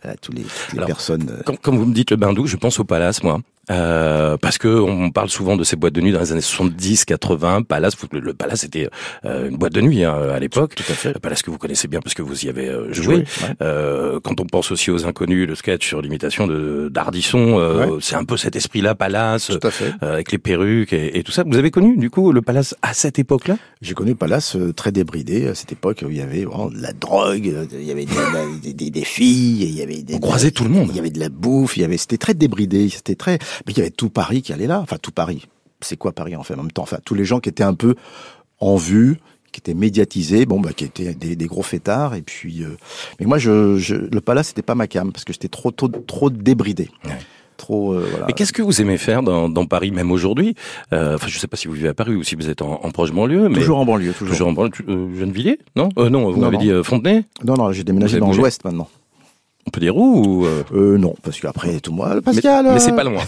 voilà, 0.01 0.17
tous 0.17 0.31
les, 0.31 0.43
toutes 0.43 0.73
les 0.73 0.77
Alors, 0.77 0.87
personnes. 0.87 1.41
quand 1.61 1.75
vous 1.75 1.85
me 1.85 1.93
dites 1.93 2.11
le 2.11 2.17
bain 2.17 2.33
douche, 2.33 2.51
je 2.51 2.57
pense 2.57 2.79
au 2.79 2.83
Palace, 2.83 3.23
moi. 3.23 3.39
Euh, 3.69 4.37
parce 4.37 4.57
que 4.57 4.67
on 4.67 5.11
parle 5.11 5.29
souvent 5.29 5.57
de 5.57 5.63
ces 5.63 5.75
boîtes 5.75 5.93
de 5.93 5.99
nuit 6.01 6.11
dans 6.13 6.19
les 6.21 6.31
années 6.31 6.41
70, 6.41 7.03
80. 7.05 7.63
Palace, 7.63 7.93
le, 8.13 8.33
Palace 8.33 8.63
était 8.63 8.89
euh, 9.25 9.49
une 9.49 9.57
boîte 9.57 9.73
de 9.73 9.81
nuit 9.81 10.03
hein, 10.05 10.15
à 10.33 10.39
l'époque. 10.39 10.75
Tout 10.75 10.83
à 10.89 10.93
fait. 10.93 11.13
Le 11.13 11.19
Palace 11.19 11.41
que 11.41 11.51
vous 11.51 11.57
connaissez 11.57 11.87
bien 11.87 11.99
parce 11.99 12.13
que 12.13 12.21
vous 12.21 12.45
y 12.45 12.49
avez 12.49 12.67
euh, 12.69 12.93
joué. 12.93 13.03
Joué, 13.07 13.15
ouais. 13.17 13.25
Euh, 13.61 14.19
quand 14.23 14.39
on 14.39 14.45
pense 14.45 14.71
aussi 14.71 14.89
aux 14.91 15.05
inconnus, 15.05 15.47
le 15.47 15.55
sketch 15.55 15.85
sur 15.87 16.01
l'imitation 16.01 16.47
de 16.47 16.89
d'Ardisson, 16.91 17.59
euh, 17.59 17.99
c'est 18.01 18.15
un 18.15 18.23
peu 18.23 18.37
cet 18.37 18.55
esprit-là, 18.55 18.95
Palace, 18.95 19.47
Tout 19.47 19.67
à 19.67 19.71
fait. 19.71 19.91
euh, 20.03 20.13
avec 20.13 20.31
les 20.31 20.37
perruques 20.37 20.93
et, 20.93 21.17
et 21.17 21.23
tout 21.23 21.31
ça. 21.31 21.43
Vous 21.45 21.57
avez 21.57 21.71
connu 21.71 21.97
du 21.97 22.09
coup 22.09 22.31
le 22.31 22.41
Palace 22.41 22.75
à 22.81 22.93
cette 22.93 23.19
époque-là? 23.19 23.57
J'ai 23.81 23.93
connu 23.93 24.11
le 24.11 24.15
Palace 24.17 24.55
euh, 24.55 24.71
très 24.73 24.91
débridé 24.91 25.47
à 25.47 25.55
cette 25.55 25.71
époque 25.73 26.03
où 26.05 26.09
il 26.09 26.17
y 26.17 26.21
avait 26.21 26.45
vraiment 26.45 26.69
de 26.69 26.81
la 26.81 26.93
drogue, 26.93 27.47
euh, 27.49 27.65
il 27.73 27.83
y 27.83 27.91
avait 27.91 28.05
des, 28.63 28.73
des- 28.73 28.89
des 28.89 29.03
filles, 29.03 29.63
il 29.63 29.75
y 29.77 29.81
avait 29.81 30.01
des, 30.03 30.15
On 30.15 30.19
croisait 30.19 30.51
tout 30.51 30.63
le 30.63 30.69
monde. 30.69 30.87
Il 30.91 30.95
y 30.95 30.99
avait 30.99 31.09
de 31.09 31.19
la 31.19 31.29
bouffe, 31.29 31.75
il 31.77 31.81
y 31.81 31.83
avait 31.83 31.97
c'était 31.97 32.17
très 32.17 32.33
débridé, 32.33 32.87
c'était 32.89 33.15
très 33.15 33.39
mais 33.65 33.73
il 33.73 33.77
y 33.77 33.81
avait 33.81 33.89
tout 33.91 34.09
Paris 34.09 34.41
qui 34.41 34.53
allait 34.53 34.67
là, 34.67 34.79
enfin 34.79 34.97
tout 35.01 35.11
Paris. 35.11 35.47
C'est 35.81 35.97
quoi 35.97 36.11
Paris 36.11 36.35
en 36.35 36.43
fait 36.43 36.53
en 36.55 36.63
même 36.63 36.71
temps? 36.71 36.83
Enfin 36.83 36.97
tous 37.05 37.15
les 37.15 37.25
gens 37.25 37.39
qui 37.39 37.49
étaient 37.49 37.63
un 37.63 37.73
peu 37.75 37.95
en 38.59 38.75
vue, 38.75 39.19
qui 39.51 39.59
étaient 39.59 39.73
médiatisés, 39.75 40.45
bon 40.45 40.59
bah 40.59 40.73
qui 40.75 40.83
étaient 40.85 41.13
des, 41.13 41.35
des 41.35 41.45
gros 41.45 41.61
fêtards 41.63 42.15
et 42.15 42.21
puis 42.21 42.63
euh, 42.63 42.77
mais 43.19 43.25
moi 43.25 43.37
je, 43.37 43.77
je 43.77 43.95
le 43.95 44.21
Palace 44.21 44.47
c'était 44.49 44.61
pas 44.63 44.75
ma 44.75 44.87
cam 44.87 45.11
parce 45.11 45.23
que 45.25 45.33
j'étais 45.33 45.47
trop 45.49 45.71
trop 45.71 45.87
trop 45.87 46.29
débridé. 46.29 46.89
Ouais. 47.05 47.11
Trop 47.57 47.93
euh, 47.93 48.05
voilà. 48.11 48.27
Mais 48.27 48.33
qu'est-ce 48.33 48.53
que 48.53 48.61
vous 48.61 48.81
aimez 48.81 48.99
faire 48.99 49.23
dans, 49.23 49.49
dans 49.49 49.65
Paris, 49.65 49.89
même 49.89 50.11
aujourd'hui? 50.11 50.53
Euh, 50.93 51.15
Enfin, 51.15 51.25
je 51.27 51.39
sais 51.39 51.47
pas 51.47 51.57
si 51.57 51.67
vous 51.67 51.73
vivez 51.73 51.87
à 51.87 51.95
Paris 51.95 52.13
ou 52.13 52.21
si 52.21 52.35
vous 52.35 52.49
êtes 52.49 52.61
en, 52.61 52.79
en 52.83 52.91
proche 52.91 53.11
banlieue, 53.11 53.49
mais 53.49 53.55
Toujours 53.55 53.79
en 53.79 53.85
banlieue, 53.85 54.13
toujours. 54.13 54.33
toujours 54.35 54.47
en 54.49 54.53
banlieue. 54.53 54.71
Euh, 54.87 55.17
Gennevilliers 55.19 55.57
Non, 55.75 55.89
euh, 55.97 56.09
non. 56.09 56.31
Vous 56.31 56.39
m'avez 56.39 56.57
dit 56.57 56.71
Fontenay? 56.83 57.23
Non 57.43 57.55
non, 57.55 57.71
j'ai 57.71 57.83
déménagé 57.83 58.19
dans 58.19 58.31
l'ouest 58.31 58.63
maintenant. 58.63 58.87
On 59.67 59.69
peut 59.69 59.81
dire 59.81 59.97
où 59.97 60.23
ou, 60.25 60.45
euh, 60.45 60.63
Euh 60.73 60.97
non, 60.97 61.13
parce 61.23 61.39
qu'après 61.41 61.79
tout 61.81 61.91
moi, 61.91 62.21
Pascal 62.21 62.65
mais 62.65 62.71
euh, 62.71 62.79
c'est 62.79 62.95
pas 62.95 63.03
loin. 63.03 63.21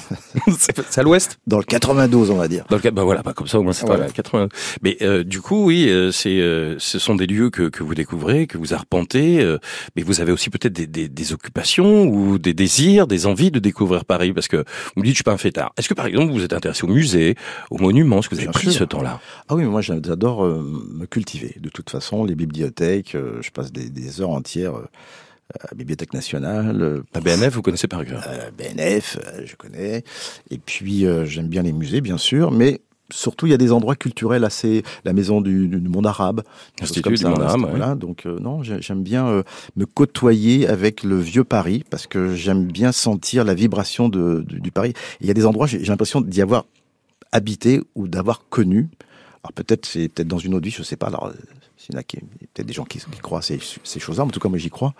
c'est 0.57 0.97
à 0.97 1.03
l'ouest. 1.03 1.37
dans 1.47 1.57
le 1.57 1.63
92 1.65 2.31
on 2.31 2.37
va 2.37 2.47
dire. 2.47 2.63
Dans 2.69 2.77
le 2.81 2.91
bah 2.91 3.03
voilà, 3.03 3.21
bah 3.21 3.33
comme 3.33 3.47
ça 3.47 3.59
au 3.59 3.63
moins 3.63 3.73
c'est 3.73 3.85
Voilà. 3.85 4.05
pas 4.05 4.11
80. 4.11 4.47
Mais 4.81 4.97
euh, 5.01 5.23
du 5.23 5.41
coup, 5.41 5.65
oui, 5.65 5.89
euh, 5.89 6.11
c'est, 6.11 6.39
euh, 6.39 6.75
ce 6.79 6.97
sont 6.97 7.15
des 7.15 7.27
lieux 7.27 7.49
que, 7.49 7.63
que 7.69 7.83
vous 7.83 7.93
découvrez, 7.93 8.47
que 8.47 8.57
vous 8.57 8.73
arpentez, 8.73 9.41
euh, 9.41 9.57
mais 9.95 10.01
vous 10.01 10.21
avez 10.21 10.31
aussi 10.31 10.49
peut-être 10.49 10.73
des, 10.73 10.87
des, 10.87 11.09
des 11.09 11.33
occupations 11.33 12.05
ou 12.05 12.39
des 12.39 12.53
désirs, 12.53 13.05
des 13.05 13.25
envies 13.25 13.51
de 13.51 13.59
découvrir 13.59 14.05
Paris, 14.05 14.31
parce 14.33 14.47
que 14.47 14.57
vous 14.57 15.01
me 15.01 15.03
dites 15.03 15.11
je 15.13 15.17
suis 15.17 15.23
pas 15.23 15.33
un 15.33 15.37
fêtard. 15.37 15.73
Est-ce 15.77 15.89
que 15.89 15.93
par 15.93 16.05
exemple 16.05 16.31
vous 16.31 16.43
êtes 16.43 16.53
intéressé 16.53 16.85
au 16.85 16.87
musée, 16.89 17.35
au 17.69 17.77
monument, 17.77 18.19
est-ce 18.19 18.29
que 18.29 18.35
vous 18.35 18.41
avez 18.41 18.49
pris 18.51 18.71
sûr. 18.71 18.79
ce 18.79 18.83
temps-là? 18.85 19.19
Ah 19.49 19.55
oui, 19.55 19.63
mais 19.63 19.69
moi 19.69 19.81
j'adore 19.81 20.45
euh, 20.45 20.63
me 20.93 21.05
cultiver. 21.05 21.55
De 21.59 21.69
toute 21.69 21.89
façon, 21.89 22.23
les 22.23 22.35
bibliothèques, 22.35 23.15
euh, 23.15 23.39
je 23.41 23.51
passe 23.51 23.71
des, 23.73 23.89
des 23.89 24.21
heures 24.21 24.29
entières 24.29 24.77
euh, 24.77 24.87
à 25.53 25.67
la 25.71 25.75
Bibliothèque 25.75 26.13
nationale, 26.13 26.81
euh, 26.81 27.01
La 27.15 27.21
BNF, 27.21 27.55
vous 27.55 27.61
connaissez 27.61 27.87
par 27.87 28.05
cœur. 28.05 28.23
euh, 28.27 28.51
BNF, 28.55 29.17
euh, 29.25 29.41
je 29.45 29.55
connais. 29.55 30.03
Et 30.51 30.57
puis 30.59 31.05
euh, 31.05 31.25
j'aime 31.25 31.47
bien 31.47 31.63
les 31.63 31.73
musées, 31.73 32.01
bien 32.01 32.17
sûr, 32.19 32.51
mais 32.51 32.81
surtout 33.11 33.47
il 33.47 33.49
y 33.49 33.53
a 33.53 33.57
des 33.57 33.71
endroits 33.71 33.95
culturels 33.95 34.43
assez, 34.43 34.83
la 35.05 35.13
maison 35.13 35.41
du, 35.41 35.67
du 35.67 35.89
monde 35.89 36.05
arabe, 36.05 36.41
des 36.43 36.85
choses 36.85 36.91
Institut 36.91 37.01
comme 37.01 37.13
du 37.15 37.23
monde 37.25 37.41
arabe, 37.41 37.61
voilà. 37.71 37.95
Donc 37.95 38.27
euh, 38.27 38.37
non, 38.39 38.61
j'ai- 38.61 38.81
j'aime 38.81 39.01
bien 39.01 39.27
euh, 39.27 39.41
me 39.75 39.85
côtoyer 39.87 40.67
avec 40.67 41.03
le 41.03 41.17
vieux 41.17 41.43
Paris 41.43 41.83
parce 41.89 42.05
que 42.05 42.35
j'aime 42.35 42.65
bien 42.67 42.91
sentir 42.91 43.43
la 43.43 43.55
vibration 43.55 44.07
de, 44.07 44.43
du, 44.47 44.59
du 44.59 44.71
Paris. 44.71 44.91
Et 44.91 45.21
Il 45.21 45.27
y 45.27 45.31
a 45.31 45.33
des 45.33 45.47
endroits, 45.47 45.65
j'ai 45.65 45.79
l'impression 45.83 46.21
d'y 46.21 46.43
avoir 46.43 46.65
habité 47.31 47.81
ou 47.95 48.07
d'avoir 48.07 48.43
connu. 48.49 48.89
Alors 49.43 49.53
peut-être 49.53 49.85
c'est 49.85 50.09
peut-être 50.09 50.27
dans 50.27 50.37
une 50.37 50.53
autre 50.55 50.65
vie, 50.65 50.71
je 50.71 50.83
sais 50.83 50.95
pas. 50.97 51.07
Alors 51.07 51.27
euh, 51.27 51.33
s'il 51.77 51.95
y 51.95 51.97
en 51.97 52.01
a 52.01 52.03
il 52.13 52.17
a 52.19 52.47
peut-être 52.53 52.67
des 52.67 52.73
gens 52.73 52.83
qui, 52.83 52.99
qui 52.99 53.19
croient 53.19 53.39
à 53.39 53.41
ces, 53.41 53.59
ces 53.83 53.99
choses-là, 53.99 54.23
mais 54.25 54.29
en 54.29 54.31
tout 54.31 54.39
cas 54.41 54.49
moi 54.49 54.57
j'y 54.57 54.69
crois. 54.69 54.93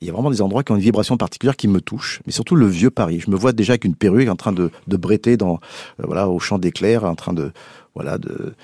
Il 0.00 0.06
y 0.06 0.10
a 0.10 0.12
vraiment 0.14 0.30
des 0.30 0.40
endroits 0.42 0.62
qui 0.64 0.72
ont 0.72 0.76
une 0.76 0.80
vibration 0.82 1.16
particulière 1.18 1.56
qui 1.56 1.68
me 1.68 1.80
touche, 1.80 2.20
mais 2.26 2.32
surtout 2.32 2.56
le 2.56 2.66
vieux 2.66 2.90
Paris. 2.90 3.20
Je 3.20 3.30
me 3.30 3.36
vois 3.36 3.52
déjà 3.52 3.72
avec 3.74 3.84
une 3.84 3.94
perruque 3.94 4.28
en 4.28 4.36
train 4.36 4.52
de, 4.52 4.70
de 4.86 4.96
bretter 4.96 5.36
dans 5.36 5.54
euh, 6.00 6.04
voilà 6.06 6.28
au 6.28 6.38
champ 6.38 6.58
d'éclairs, 6.58 7.04
en 7.04 7.14
train 7.14 7.34
de 7.34 7.52
voilà 7.94 8.16
de 8.18 8.54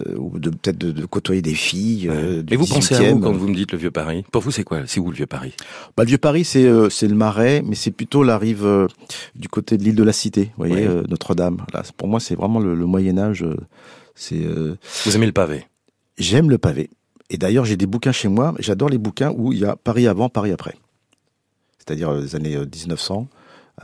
euh, 0.00 0.14
ou 0.16 0.38
de 0.38 0.48
peut-être 0.50 0.78
de, 0.78 0.92
de 0.92 1.04
côtoyer 1.06 1.42
des 1.42 1.54
filles. 1.54 2.08
euh, 2.08 2.42
du 2.42 2.54
Et 2.54 2.56
vous 2.56 2.66
pensez 2.66 2.94
à 2.94 3.00
18e. 3.00 3.12
où 3.14 3.18
quand 3.18 3.32
vous 3.32 3.48
me 3.48 3.54
dites 3.54 3.72
le 3.72 3.78
vieux 3.78 3.90
Paris? 3.90 4.24
Pour 4.30 4.42
vous, 4.42 4.50
c'est 4.52 4.64
quoi? 4.64 4.82
C'est 4.86 5.00
où 5.00 5.10
le 5.10 5.16
vieux 5.16 5.26
Paris? 5.26 5.54
Bah, 5.96 6.04
le 6.04 6.08
vieux 6.08 6.18
Paris, 6.18 6.44
c'est 6.44 6.64
euh, 6.64 6.88
c'est 6.88 7.08
le 7.08 7.14
Marais, 7.16 7.62
mais 7.66 7.74
c'est 7.74 7.90
plutôt 7.90 8.22
la 8.22 8.38
rive 8.38 8.64
du 9.34 9.48
côté 9.48 9.76
de 9.76 9.82
l'île 9.82 9.96
de 9.96 10.04
la 10.04 10.12
Cité, 10.12 10.52
vous 10.56 10.64
voyez, 10.66 10.86
Ouais. 10.88 11.02
Notre-Dame. 11.08 11.64
Là, 11.74 11.82
pour 11.96 12.06
moi, 12.08 12.20
c'est 12.20 12.36
vraiment 12.36 12.60
le, 12.60 12.74
le 12.76 12.86
Moyen 12.86 13.18
Âge. 13.18 13.44
Euh, 14.32 14.76
c'est 14.82 15.10
Vous 15.10 15.16
aimez 15.16 15.26
le 15.26 15.32
pavé 15.32 15.64
j'aime 16.18 16.50
le 16.50 16.58
pavé. 16.58 16.90
Et 17.30 17.38
d'ailleurs, 17.38 17.64
j'ai 17.64 17.76
des 17.76 17.86
bouquins 17.86 18.10
chez 18.10 18.26
moi. 18.28 18.54
J'adore 18.58 18.88
les 18.88 18.98
bouquins 18.98 19.30
où 19.36 19.52
il 19.52 19.60
y 19.60 19.64
a 19.64 19.76
Paris 19.76 20.08
avant, 20.08 20.28
Paris 20.28 20.50
après. 20.50 20.74
C'est-à-dire 21.78 22.10
euh, 22.10 22.20
les 22.22 22.34
années 22.34 22.56
euh, 22.56 22.64
1900, 22.66 23.28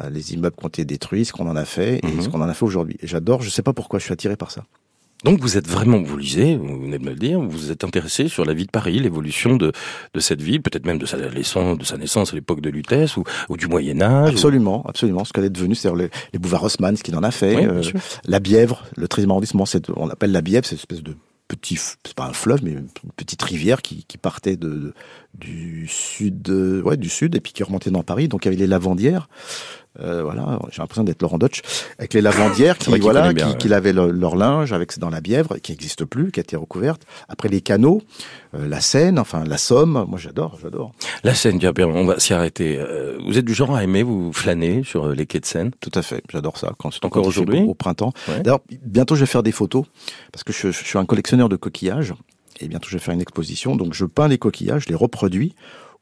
euh, 0.01 0.11
les 0.11 0.35
immeubles 0.35 0.57
qui 0.57 0.65
ont 0.65 0.69
été 0.69 0.85
détruits, 0.85 1.25
ce 1.25 1.33
qu'on 1.33 1.49
en 1.49 1.55
a 1.57 1.65
fait 1.65 2.01
et 2.03 2.07
Mhm. 2.07 2.23
ce 2.23 2.29
qu'on 2.29 2.41
en 2.41 2.49
a 2.49 2.55
fait 2.55 2.65
aujourd'hui. 2.65 2.97
J'adore. 3.03 3.43
Je 3.43 3.51
sais 3.51 3.63
pas 3.63 3.73
pourquoi. 3.73 3.99
Je 3.99 4.05
suis 4.05 4.13
attiré 4.13 4.37
par 4.37 4.51
ça. 4.51 4.65
Donc 5.25 5.41
vous 5.41 5.57
êtes 5.57 5.67
vraiment, 5.67 6.03
vous 6.03 6.17
lisez, 6.19 6.57
vous 6.57 6.81
venez 6.83 6.99
de 6.99 7.05
me 7.05 7.11
le 7.11 7.17
dire, 7.17 7.41
vous 7.41 7.71
êtes 7.71 7.83
intéressé 7.83 8.29
sur 8.29 8.45
la 8.45 8.53
vie 8.55 8.67
de 8.67 8.71
Paris, 8.71 8.99
l'évolution 9.01 9.57
de, 9.57 9.73
de 10.13 10.21
cette 10.21 10.43
ville, 10.43 10.61
peut-être 10.63 10.85
même 10.87 10.99
de 10.99 11.07
sa 11.07 11.17
naissance, 11.17 11.79
de 11.79 11.85
sa 11.85 11.97
naissance 11.97 12.33
à 12.33 12.37
l'époque 12.37 12.61
de 12.61 12.69
Lutèce 12.71 13.17
ou, 13.17 13.25
ou 13.49 13.57
du 13.57 13.67
Moyen 13.67 14.03
Âge. 14.03 14.33
Absolument, 14.35 14.85
absolument. 14.87 15.25
Ce 15.25 15.33
qu'elle 15.33 15.45
est 15.45 15.51
devenue, 15.51 15.75
c'est-à-dire 15.75 15.97
les, 15.97 16.11
les 16.35 16.39
boulevards 16.39 16.65
Haussmann, 16.65 16.97
ce 16.97 17.03
qu'il 17.03 17.17
en 17.17 17.23
a 17.23 17.31
fait. 17.31 17.57
Oui, 17.57 17.65
euh. 17.67 17.83
La 18.27 18.39
Bièvre, 18.39 18.85
le 18.97 19.07
13e 19.07 19.31
arrondissement, 19.31 19.65
c'est, 19.67 19.89
on 19.97 20.09
appelle 20.11 20.31
la 20.33 20.43
Bièvre, 20.43 20.67
c'est 20.67 20.75
une 20.75 20.79
espèce 20.81 21.03
de 21.03 21.17
petit, 21.49 21.77
c'est 21.77 22.15
pas 22.15 22.27
un 22.27 22.33
fleuve, 22.33 22.61
mais 22.65 22.73
une 22.73 22.89
petite 23.17 23.43
rivière 23.43 23.83
qui, 23.83 24.05
qui 24.09 24.17
partait 24.19 24.57
de, 24.57 24.69
de- 24.69 24.95
du 25.35 25.87
sud, 25.89 26.49
ouais, 26.51 26.97
du 26.97 27.09
sud, 27.09 27.35
et 27.35 27.41
puis 27.41 27.53
qui 27.53 27.63
remontait 27.63 27.91
dans 27.91 28.03
Paris. 28.03 28.29
Donc 28.29 28.45
il 28.45 28.49
y 28.49 28.49
avait 28.49 28.57
les 28.61 28.67
lavandières. 28.67 29.29
Euh, 30.01 30.23
voilà, 30.23 30.59
j'ai 30.71 30.83
l'impression 30.83 31.05
d'être 31.05 31.23
Laurent 31.23 31.39
Dutch 31.39 31.63
avec 31.99 32.15
les 32.15 32.21
lavandières 32.21 32.79
qui 32.79 32.91
voilà, 32.99 33.33
qui, 33.33 33.57
qui, 33.57 33.69
lavaient 33.69 33.93
leur 33.93 34.35
linge 34.35 34.73
avec 34.73 34.99
dans 34.99 35.11
la 35.11 35.21
Bièvre, 35.21 35.59
qui 35.63 35.73
n'existe 35.73 36.05
plus, 36.05 36.33
qui 36.33 36.41
a 36.41 36.43
été 36.43 36.57
recouverte. 36.57 37.03
Après 37.29 37.49
les 37.49 37.61
canaux, 37.61 38.03
euh, 38.55 38.67
la 38.69 38.81
Seine, 38.81 39.19
enfin 39.19 39.45
la 39.45 39.57
Somme. 39.57 40.05
Moi, 40.09 40.19
j'adore, 40.19 40.59
j'adore. 40.61 40.93
La 41.23 41.35
Seine, 41.35 41.59
bien, 41.59 41.73
bien, 41.73 41.87
on 41.87 42.05
va 42.07 42.19
s'y 42.19 42.35
arrêter. 42.35 42.77
Euh, 42.79 43.19
vous 43.25 43.39
êtes 43.39 43.45
du 43.45 43.55
genre 43.55 43.75
à 43.75 43.85
aimer 43.85 44.03
vous 44.03 44.33
flâner 44.33 44.83
sur 44.85 45.09
les 45.09 45.27
quais 45.27 45.41
de 45.41 45.47
Seine? 45.47 45.71
Tout 45.81 45.93
à 45.95 46.03
fait, 46.03 46.23
j'adore 46.33 46.59
ça. 46.59 46.73
Quand 46.77 46.91
c'est 46.91 47.05
encore 47.05 47.27
aujourd'hui, 47.27 47.61
au 47.61 47.75
printemps. 47.75 48.13
D'ailleurs, 48.29 48.61
bientôt 48.83 49.15
je 49.15 49.21
vais 49.21 49.27
faire 49.27 49.43
des 49.43 49.53
photos 49.53 49.85
parce 50.33 50.43
que 50.43 50.53
je, 50.53 50.73
je 50.73 50.85
suis 50.85 50.99
un 50.99 51.05
collectionneur 51.05 51.49
de 51.49 51.57
coquillages 51.57 52.15
et 52.61 52.69
bientôt 52.69 52.89
je 52.89 52.97
vais 52.97 53.03
faire 53.03 53.15
une 53.15 53.21
exposition. 53.21 53.77
Donc 53.77 53.95
je 53.95 54.05
peins 54.05 54.29
les 54.29 54.39
coquillages, 54.39 54.85
je 54.85 54.89
les 54.89 54.95
reproduis 54.95 55.55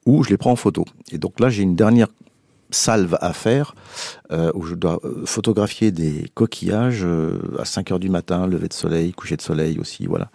ou 0.06 0.24
je 0.24 0.30
les 0.30 0.36
prends 0.36 0.52
en 0.52 0.56
photo. 0.56 0.84
Et 1.10 1.18
donc 1.18 1.40
là, 1.40 1.48
j'ai 1.48 1.62
une 1.62 1.76
dernière 1.76 2.08
salve 2.72 3.16
à 3.20 3.32
faire 3.32 3.74
euh, 4.32 4.50
où 4.54 4.62
je 4.64 4.74
dois 4.74 5.00
euh, 5.04 5.24
photographier 5.26 5.90
des 5.90 6.26
coquillages 6.34 7.04
euh, 7.04 7.38
à 7.58 7.64
5 7.64 7.92
heures 7.92 7.98
du 7.98 8.08
matin, 8.08 8.46
lever 8.46 8.68
de 8.68 8.72
soleil, 8.72 9.12
coucher 9.12 9.36
de 9.36 9.42
soleil 9.42 9.78
aussi, 9.78 10.06
voilà. 10.06 10.30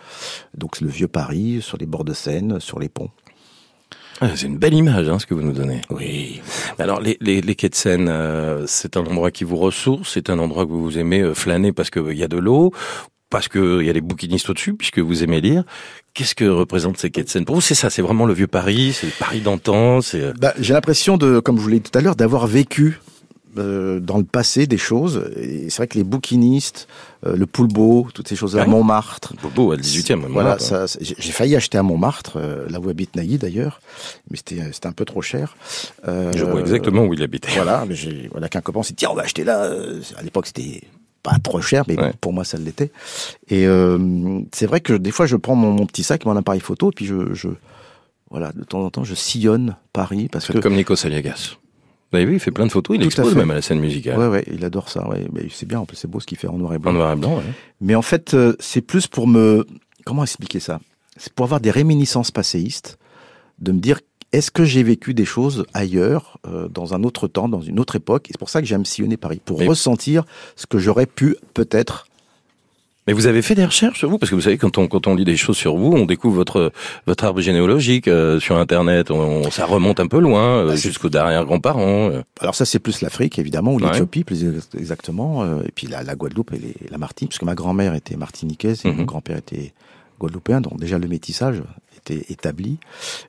Donc 0.56 0.82
le 0.82 0.88
vieux 0.88 1.08
Paris, 1.08 1.60
sur 1.62 1.78
les 1.78 1.86
bords 1.86 2.06
de 2.06 2.14
Seine, 2.14 2.60
sur 2.60 2.80
les 2.80 2.90
ponts. 2.90 3.10
Ah, 4.20 4.30
c'est 4.36 4.48
une 4.48 4.58
belle 4.58 4.74
image, 4.74 5.08
hein, 5.10 5.20
ce 5.20 5.28
que 5.28 5.36
vous 5.36 5.44
nous 5.44 5.52
donnez. 5.52 5.82
Oui. 5.92 6.42
Alors, 6.80 7.00
les, 7.02 7.18
les, 7.22 7.40
les 7.40 7.56
quais 7.56 7.70
de 7.70 7.76
Seine, 7.76 8.08
euh, 8.10 8.66
c'est 8.66 8.98
un 8.98 9.02
endroit 9.02 9.30
qui 9.30 9.44
vous 9.44 9.58
ressource, 9.58 10.14
c'est 10.14 10.32
un 10.32 10.40
endroit 10.40 10.66
que 10.66 10.72
vous 10.72 10.98
aimez 10.98 11.36
flâner 11.36 11.72
parce 11.72 11.92
qu'il 11.92 12.18
y 12.18 12.24
a 12.24 12.28
de 12.28 12.38
l'eau, 12.38 12.74
parce 13.30 13.48
qu'il 13.48 13.82
y 13.84 13.90
a 13.90 13.94
des 13.94 14.02
bouquinistes 14.02 14.50
au-dessus, 14.50 14.74
puisque 14.74 15.00
vous 15.00 15.24
aimez 15.24 15.42
lire. 15.42 15.64
Qu'est-ce 16.14 16.34
que 16.36 16.46
représentent 16.46 16.98
ces 16.98 17.10
quais 17.12 17.24
de 17.24 17.30
Seine 17.30 17.46
Pour 17.46 17.56
vous, 17.56 17.62
c'est 17.62 17.76
ça, 17.76 17.90
c'est 17.90 18.02
vraiment 18.02 18.26
le 18.26 18.34
vieux 18.34 18.48
Paris, 18.48 18.94
c'est 18.94 19.08
le 19.08 19.14
Paris 19.20 19.42
d'antan. 19.42 20.02
C'est. 20.02 20.34
Bah, 20.40 20.54
j'ai 20.60 20.74
l'impression 20.74 21.18
de, 21.18 21.40
comme 21.40 21.58
je 21.58 21.62
vous 21.62 21.68
l'ai 21.70 21.80
dit 21.80 21.90
tout 21.92 21.98
à 21.98 22.02
l'heure, 22.02 22.16
d'avoir 22.16 22.48
vécu 22.48 23.00
euh, 23.58 24.00
dans 24.00 24.18
le 24.18 24.24
passé 24.24 24.66
des 24.66 24.78
choses. 24.78 25.30
Et 25.36 25.70
c'est 25.70 25.78
vrai 25.78 25.88
que 25.88 25.98
les 25.98 26.04
bouquinistes, 26.04 26.88
euh, 27.26 27.36
le 27.36 27.46
Poulbeau, 27.46 28.08
toutes 28.14 28.28
ces 28.28 28.36
choses-là, 28.36 28.64
Ouais. 28.64 28.68
Montmartre. 28.70 29.36
Poulbeau, 29.36 29.72
à 29.72 29.76
le 29.76 29.82
18e. 29.82 30.26
Voilà, 30.30 30.58
ça, 30.58 30.86
j'ai 31.00 31.32
failli 31.32 31.56
acheter 31.56 31.78
à 31.78 31.84
Montmartre, 31.84 32.38
euh, 32.38 32.66
là 32.70 32.80
où 32.80 32.88
habite 32.90 33.16
Nagui 33.16 33.38
d'ailleurs, 33.38 33.80
mais 34.32 34.38
c'était 34.38 34.62
c'était 34.72 34.88
un 34.88 34.92
peu 34.94 35.06
trop 35.06 35.22
cher. 35.22 35.56
Euh, 36.08 36.32
Je 36.36 36.46
vois 36.46 36.62
exactement 36.62 37.04
où 37.04 37.14
il 37.14 37.22
habitait. 37.22 37.50
Voilà, 37.56 37.84
mais 37.88 37.96
j'ai 37.96 38.28
voilà 38.32 38.48
qu'un 38.48 38.62
copain 38.62 38.84
s'est 38.84 38.90
dit 38.94 38.96
tiens 38.98 39.10
on 39.12 39.16
va 39.16 39.24
acheter 39.24 39.44
là. 39.44 39.64
Euh, 39.66 40.02
À 40.18 40.24
l'époque 40.24 40.48
c'était 40.48 40.82
pas 41.24 41.38
trop 41.44 41.62
cher, 41.62 41.84
mais 41.88 42.00
Ouais. 42.00 42.14
pour 42.22 42.34
moi 42.34 42.44
ça 42.44 42.58
l'était. 42.58 42.92
Et 43.50 43.68
euh, 43.68 44.40
c'est 44.54 44.66
vrai 44.66 44.80
que 44.82 44.94
des 44.94 45.12
fois 45.12 45.26
je 45.26 45.36
prends 45.36 45.56
mon, 45.56 45.72
mon 45.72 45.86
petit 45.86 46.04
sac, 46.04 46.26
mon 46.26 46.36
appareil 46.38 46.62
photo, 46.62 46.90
et 46.90 46.94
puis 46.94 47.06
je, 47.06 47.34
je 47.34 47.50
voilà 48.30 48.52
de 48.54 48.64
temps 48.64 48.82
en 48.84 48.90
temps 48.90 49.04
je 49.04 49.16
sillonne 49.16 49.76
Paris 49.94 50.28
parce 50.32 50.48
que 50.48 50.58
comme 50.60 50.76
Nico 50.76 50.96
Saliagas. 50.96 51.56
Vous 52.12 52.16
avez 52.18 52.26
vu, 52.26 52.34
il 52.36 52.40
fait 52.40 52.52
plein 52.52 52.66
de 52.66 52.72
photos, 52.72 52.96
il 52.96 53.02
Tout 53.02 53.08
expose 53.08 53.36
même 53.36 53.52
à 53.52 53.56
la 53.56 53.62
scène 53.62 53.80
musicale. 53.82 54.18
ouais 54.18 54.28
ouais 54.28 54.44
il 54.50 54.64
adore 54.64 54.88
ça. 54.88 55.06
Ouais, 55.10 55.28
mais 55.34 55.48
c'est 55.52 55.66
bien 55.66 55.80
en 55.82 55.86
plus 55.86 55.98
c'est 55.98 56.08
beau 56.10 56.22
ce 56.22 56.26
qu'il 56.26 56.38
fait 56.38 56.48
en 56.48 56.58
noir 56.58 56.74
et 56.74 56.80
blanc. 56.80 56.92
En 56.92 56.94
noir 56.94 57.12
et 57.14 57.16
blanc, 57.18 57.36
ouais. 57.38 57.44
Mais 57.82 57.96
en 57.96 58.02
fait, 58.02 58.34
euh, 58.34 58.56
c'est 58.62 58.80
plus 58.82 59.08
pour 59.08 59.28
me... 59.28 59.68
Comment 60.06 60.24
expliquer 60.24 60.62
ça? 60.62 60.80
C'est 61.18 61.34
pour 61.34 61.44
avoir 61.44 61.60
des 61.60 61.70
réminiscences 61.72 62.32
passéistes, 62.32 62.98
de 63.60 63.74
me 63.74 63.80
dire, 63.80 64.00
est-ce 64.34 64.52
que 64.52 64.66
j'ai 64.66 64.84
vécu 64.84 65.14
des 65.14 65.26
choses 65.26 65.66
ailleurs, 65.74 66.38
euh, 66.48 66.68
dans 66.68 66.94
un 66.94 67.04
autre 67.04 67.28
temps, 67.28 67.48
dans 67.50 67.62
une 67.62 67.80
autre 67.80 67.96
époque? 67.96 68.28
Et 68.30 68.34
c'est 68.34 68.40
pour 68.40 68.50
ça 68.50 68.62
que 68.62 68.68
j'aime 68.68 68.86
sillonner 68.86 69.18
Paris, 69.18 69.42
pour 69.44 69.60
Mais- 69.60 69.68
ressentir 69.68 70.24
ce 70.56 70.66
que 70.66 70.78
j'aurais 70.80 71.06
pu 71.06 71.36
peut-être... 71.54 72.08
Mais 73.08 73.14
vous 73.14 73.26
avez 73.26 73.42
fait 73.42 73.56
des 73.56 73.64
recherches 73.64 74.00
sur 74.00 74.10
vous? 74.10 74.18
Parce 74.18 74.30
que 74.30 74.36
vous 74.36 74.42
savez 74.42 74.58
quand 74.58 74.78
on 74.78 74.90
quand 74.90 75.08
on 75.08 75.16
lit 75.16 75.24
des 75.24 75.38
choses 75.38 75.56
sur 75.56 75.78
vous, 75.78 75.94
on 75.94 76.04
découvre 76.06 76.36
votre 76.36 76.74
votre 77.06 77.24
arbre 77.24 77.40
généalogique 77.40 78.10
euh, 78.10 78.38
sur 78.42 78.58
internet, 78.58 79.12
on, 79.12 79.50
ça 79.50 79.66
remonte 79.66 80.02
un 80.02 80.08
peu 80.08 80.20
loin 80.20 80.58
euh, 80.58 80.68
Bah, 80.68 80.76
jusqu'aux 80.76 81.08
derrière 81.08 81.46
grands-parents. 81.46 82.10
euh. 82.12 82.22
Alors 82.42 82.54
ça, 82.54 82.66
c'est 82.66 82.80
plus 82.80 83.00
l'Afrique, 83.00 83.40
évidemment, 83.40 83.72
ou 83.74 83.80
Ouais. 83.80 83.88
l'Éthiopie, 83.92 84.26
plus 84.26 84.44
ex- 84.44 84.68
exactement, 84.78 85.46
et 85.62 85.72
puis 85.74 85.88
la, 85.88 86.04
la 86.04 86.16
Guadeloupe 86.16 86.52
et 86.52 86.58
les- 86.60 86.76
la 86.92 86.98
Martinique, 86.98 87.30
puisque 87.32 87.44
ma 87.44 87.56
grand-mère 87.56 87.94
était 87.94 88.18
martiniquaise 88.18 88.82
et 88.84 88.90
Mhm. 88.90 88.98
mon 88.98 89.04
grand-père 89.06 89.38
était 89.38 89.72
guadeloupéen, 90.20 90.60
donc 90.60 90.78
déjà 90.78 90.98
le 91.00 91.08
métissage 91.08 91.62
était 92.14 92.32
établi. 92.32 92.78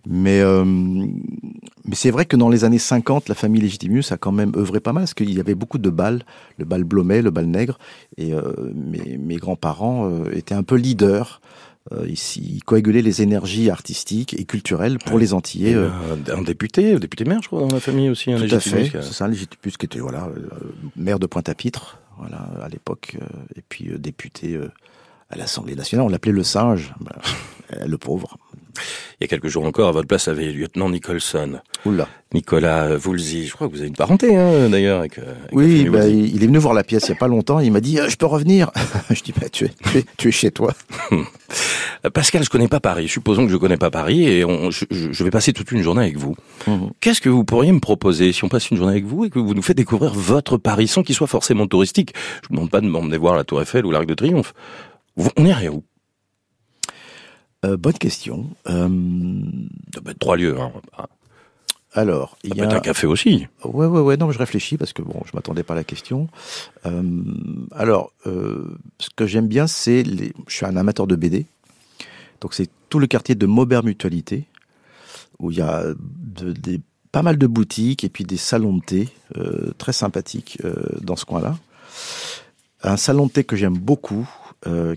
Mais, 0.07 0.41
euh, 0.41 0.65
mais 0.65 1.95
c'est 1.95 2.11
vrai 2.11 2.25
que 2.27 2.37
dans 2.37 2.49
les 2.49 2.65
années 2.65 2.79
50, 2.79 3.29
la 3.29 3.35
famille 3.35 3.61
Légitimius 3.63 4.13
a 4.13 4.17
quand 4.17 4.33
même 4.33 4.53
œuvré 4.57 4.81
pas 4.81 4.93
mal, 4.93 5.03
parce 5.03 5.15
qu'il 5.15 5.33
y 5.33 5.41
avait 5.41 5.55
beaucoup 5.55 5.79
de 5.79 5.91
balles, 5.91 6.23
le 6.59 6.65
bal 6.65 6.85
Blomet, 6.85 7.23
le 7.23 7.31
bal 7.31 7.47
nègre, 7.47 7.79
et 8.17 8.33
euh, 8.35 8.43
mes, 8.75 9.17
mes 9.19 9.37
grands-parents 9.37 10.09
euh, 10.11 10.31
étaient 10.37 10.55
un 10.55 10.63
peu 10.63 10.77
leaders. 10.77 11.41
Ici, 12.07 12.43
ils 12.57 12.63
coagulaient 12.65 13.01
les 13.01 13.23
énergies 13.23 13.71
artistiques 13.71 14.39
et 14.39 14.45
culturelles 14.45 14.99
pour 14.99 15.15
Ouais. 15.15 15.21
les 15.23 15.33
Antillais. 15.33 15.73
Euh, 15.75 15.89
un 16.31 16.43
député, 16.43 16.93
un 16.93 16.99
député 16.99 17.25
maire, 17.25 17.41
je 17.43 17.47
crois, 17.47 17.61
dans 17.63 17.75
la 17.75 17.81
famille 17.81 18.11
aussi. 18.11 18.31
Un 18.31 18.37
tout 18.37 18.43
à 18.43 18.47
légitimus, 18.47 18.91
fait, 18.91 19.01
c'est 19.01 19.15
ça, 19.15 19.27
Légitimus 19.27 19.73
qui 19.79 19.87
était 19.87 19.99
voilà 19.99 20.29
maire 20.97 21.19
de 21.19 21.25
Pointe-à-Pitre, 21.25 21.99
voilà 22.19 22.47
à 22.63 22.69
l'époque, 22.69 23.17
et 23.57 23.63
puis 23.67 23.89
député 23.99 24.61
à 25.31 25.37
l'Assemblée 25.39 25.77
nationale. 25.77 26.05
On 26.05 26.11
l'appelait 26.11 26.33
le 26.33 26.43
singe, 26.43 26.93
le 27.87 27.99
pauvre. 27.99 28.37
Il 29.21 29.23
y 29.23 29.25
a 29.25 29.27
quelques 29.29 29.49
jours 29.49 29.65
encore, 29.65 29.89
à 29.89 29.93
votre 29.93 30.07
place, 30.07 30.29
avait 30.29 30.53
lieutenant 30.53 30.89
Nicholson, 30.89 31.59
Oula. 31.85 32.07
Nicolas 32.33 32.97
Voulzy. 32.97 33.47
Je 33.47 33.53
crois 33.55 33.67
que 33.67 33.73
vous 33.73 33.81
avez 33.81 33.89
une 33.89 33.97
parenté, 33.97 34.37
hein, 34.37 34.69
d'ailleurs, 34.69 35.01
avec. 35.01 35.19
euh, 35.19 35.33
avec 35.33 35.53
Oui, 35.53 35.89
bah, 35.89 36.07
il 36.07 36.43
est 36.43 36.47
venu 36.47 36.59
voir 36.59 36.75
la 36.75 36.85
pièce 36.85 37.07
il 37.07 37.09
y 37.09 37.13
a 37.13 37.17
pas 37.17 37.27
longtemps. 37.27 37.59
Il 37.59 37.73
m'a 37.73 37.81
dit 37.81 37.99
euh, 37.99 38.09
je 38.09 38.17
peux 38.17 38.27
revenir. 38.27 38.71
je 39.11 39.21
dis 39.23 39.33
bah, 39.39 39.49
tu 39.51 39.65
es, 39.65 39.71
tu 39.91 39.99
es 39.99 40.05
tu 40.17 40.29
es 40.29 40.31
chez 40.31 40.51
toi. 40.53 40.73
Pascal, 42.15 42.45
je 42.45 42.51
connais 42.51 42.69
pas 42.69 42.79
Paris. 42.81 43.09
Supposons 43.09 43.45
que 43.47 43.51
je 43.53 43.57
connais 43.57 43.77
pas 43.77 43.91
Paris 43.91 44.25
et 44.29 44.45
on, 44.45 44.71
je, 44.71 44.85
je- 44.91 45.25
vais 45.25 45.31
passer 45.31 45.53
toute 45.53 45.73
une 45.73 45.83
journée 45.83 46.03
avec 46.03 46.17
vous. 46.17 46.37
Mhm. 46.69 46.91
Qu'est-ce 47.01 47.21
que 47.21 47.29
vous 47.29 47.43
pourriez 47.45 47.73
me 47.73 47.81
proposer 47.81 48.33
si 48.33 48.45
on 48.45 48.49
passe 48.49 48.71
une 48.71 48.77
journée 48.77 48.93
avec 48.93 49.05
vous 49.05 49.25
et 49.25 49.31
que 49.31 49.39
vous 49.41 49.55
nous 49.55 49.63
faites 49.63 49.77
découvrir 49.77 50.13
votre 50.15 50.57
Paris 50.59 50.87
sans 50.87 51.03
qu'il 51.03 51.15
soit 51.17 51.27
forcément 51.27 51.67
touristique? 51.67 52.15
Je 52.43 52.49
vous 52.49 52.55
demande 52.55 52.71
pas 52.71 52.81
de 52.81 52.87
m'emmener 52.87 53.17
voir 53.17 53.35
la 53.35 53.43
Tour 53.45 53.61
Eiffel 53.61 53.85
ou 53.85 53.91
l'Arc 53.91 54.07
de 54.07 54.15
Triomphe. 54.15 54.55
On 55.37 55.45
irait 55.45 55.69
où? 55.69 55.83
Euh, 57.65 57.77
bonne 57.77 57.95
question. 57.99 58.49
Euh, 58.69 58.89
peut 60.05 60.11
être 60.13 60.19
trois 60.19 60.37
lieux. 60.37 60.59
Hein. 60.61 60.73
Ça 60.97 61.09
alors 61.95 62.37
il 62.45 62.55
y 62.55 62.61
a 62.61 62.69
un 62.71 62.81
café 62.81 63.07
aussi. 63.07 63.49
Ouais, 63.65 63.87
ouais, 63.87 64.01
ouais. 64.01 64.17
Non, 64.19 64.31
je 64.31 64.39
réfléchis 64.39 64.77
parce 64.77 64.93
que 64.93 65.01
bon, 65.03 65.23
je 65.25 65.31
m'attendais 65.35 65.63
pas 65.63 65.73
à 65.73 65.77
la 65.77 65.85
question. 65.85 66.29
Euh, 66.87 67.03
alors, 67.73 68.13
euh, 68.27 68.77
ce 69.01 69.09
que 69.17 69.27
j'aime 69.27 69.49
bien, 69.49 69.67
c'est 69.67 70.03
les. 70.03 70.33
Je 70.47 70.55
suis 70.55 70.67
un 70.67 70.77
amateur 70.77 71.07
de 71.07 71.17
BD, 71.17 71.47
donc 72.43 72.53
c'est 72.55 72.69
tout 72.91 72.99
le 72.99 73.07
quartier 73.07 73.35
de 73.35 73.47
Maubert 73.47 73.83
Mutualité 73.85 74.45
où 75.41 75.51
il 75.51 75.57
y 75.59 75.63
a 75.63 75.83
de- 75.99 76.53
des 76.53 76.81
pas 77.11 77.23
mal 77.23 77.39
de 77.39 77.47
boutiques 77.47 78.05
et 78.05 78.11
puis 78.11 78.23
des 78.25 78.37
salons 78.37 78.75
de 78.77 78.83
thé 78.85 79.09
très 79.79 79.95
sympathiques 79.95 80.59
dans 81.01 81.17
ce 81.17 81.25
coin-là. 81.25 81.57
Un 82.83 82.99
salon 82.99 83.27
de 83.27 83.33
thé 83.33 83.45
que 83.45 83.57
j'aime 83.57 83.79
beaucoup, 83.79 84.29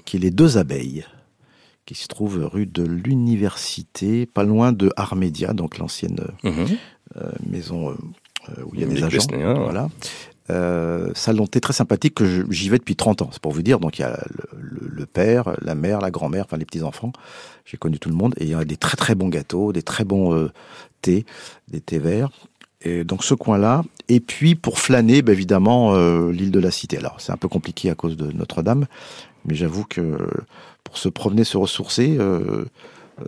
qui 0.05 0.17
est 0.17 0.19
les 0.19 0.29
Deux 0.31 0.57
Abeilles, 0.57 1.05
qui 1.93 2.01
se 2.03 2.07
trouve 2.07 2.47
rue 2.51 2.65
de 2.65 2.83
l'Université, 2.83 4.25
pas 4.25 4.43
loin 4.43 4.71
de 4.71 4.91
Armédia, 4.95 5.53
donc 5.53 5.77
l'ancienne 5.77 6.19
Mhm. 6.43 6.65
euh, 7.17 7.31
maison 7.49 7.89
euh, 7.89 7.93
euh, 8.49 8.63
où 8.65 8.71
il 8.75 8.81
y 8.81 8.83
a 8.83 8.87
des 8.87 9.03
agents. 9.03 9.17
Voilà. 9.63 9.89
Euh, 10.49 11.11
salon 11.15 11.47
thé 11.47 11.61
très 11.61 11.73
sympathique 11.73 12.15
que 12.15 12.45
j'y 12.51 12.69
vais 12.69 12.77
depuis 12.77 12.95
30 12.95 13.21
ans, 13.21 13.29
c'est 13.31 13.41
pour 13.41 13.51
vous 13.53 13.61
dire. 13.61 13.79
Donc 13.79 13.99
il 13.99 14.01
y 14.01 14.05
a 14.05 14.21
le, 14.29 14.59
le- 14.59 14.87
le 14.89 15.05
père, 15.05 15.55
la 15.61 15.75
mère, 15.75 16.01
la 16.01 16.11
grand-mère, 16.11 16.45
enfin 16.45 16.57
les 16.57 16.65
petits-enfants. 16.65 17.13
J'ai 17.65 17.77
connu 17.77 17.99
tout 17.99 18.09
le 18.09 18.15
monde. 18.15 18.33
Et 18.37 18.45
il 18.45 18.49
y 18.49 18.53
a 18.53 18.65
des 18.65 18.77
très 18.77 18.97
très 18.97 19.15
bons 19.15 19.29
gâteaux, 19.29 19.71
des 19.71 19.83
très 19.83 20.03
bons 20.03 20.33
euh, 20.33 20.49
thés, 21.01 21.25
des 21.69 21.79
thés 21.81 21.99
verts. 21.99 22.31
Et 22.81 23.03
donc 23.03 23.23
ce 23.23 23.33
coin-là. 23.33 23.83
Et 24.09 24.19
puis 24.19 24.55
pour 24.55 24.79
flâner, 24.79 25.21
bah, 25.21 25.31
évidemment, 25.31 25.93
euh, 25.95 26.31
l'île 26.31 26.51
de 26.51 26.59
la 26.59 26.71
Cité. 26.71 26.97
Alors 26.97 27.21
c'est 27.21 27.31
un 27.31 27.37
peu 27.37 27.47
compliqué 27.47 27.89
à 27.89 27.95
cause 27.95 28.17
de 28.17 28.31
Notre-Dame, 28.31 28.87
mais 29.45 29.55
j'avoue 29.55 29.85
que 29.85 30.17
pour 30.83 30.97
se 30.97 31.09
promener, 31.09 31.43
se 31.43 31.57
ressourcer, 31.57 32.17
euh, 32.19 32.65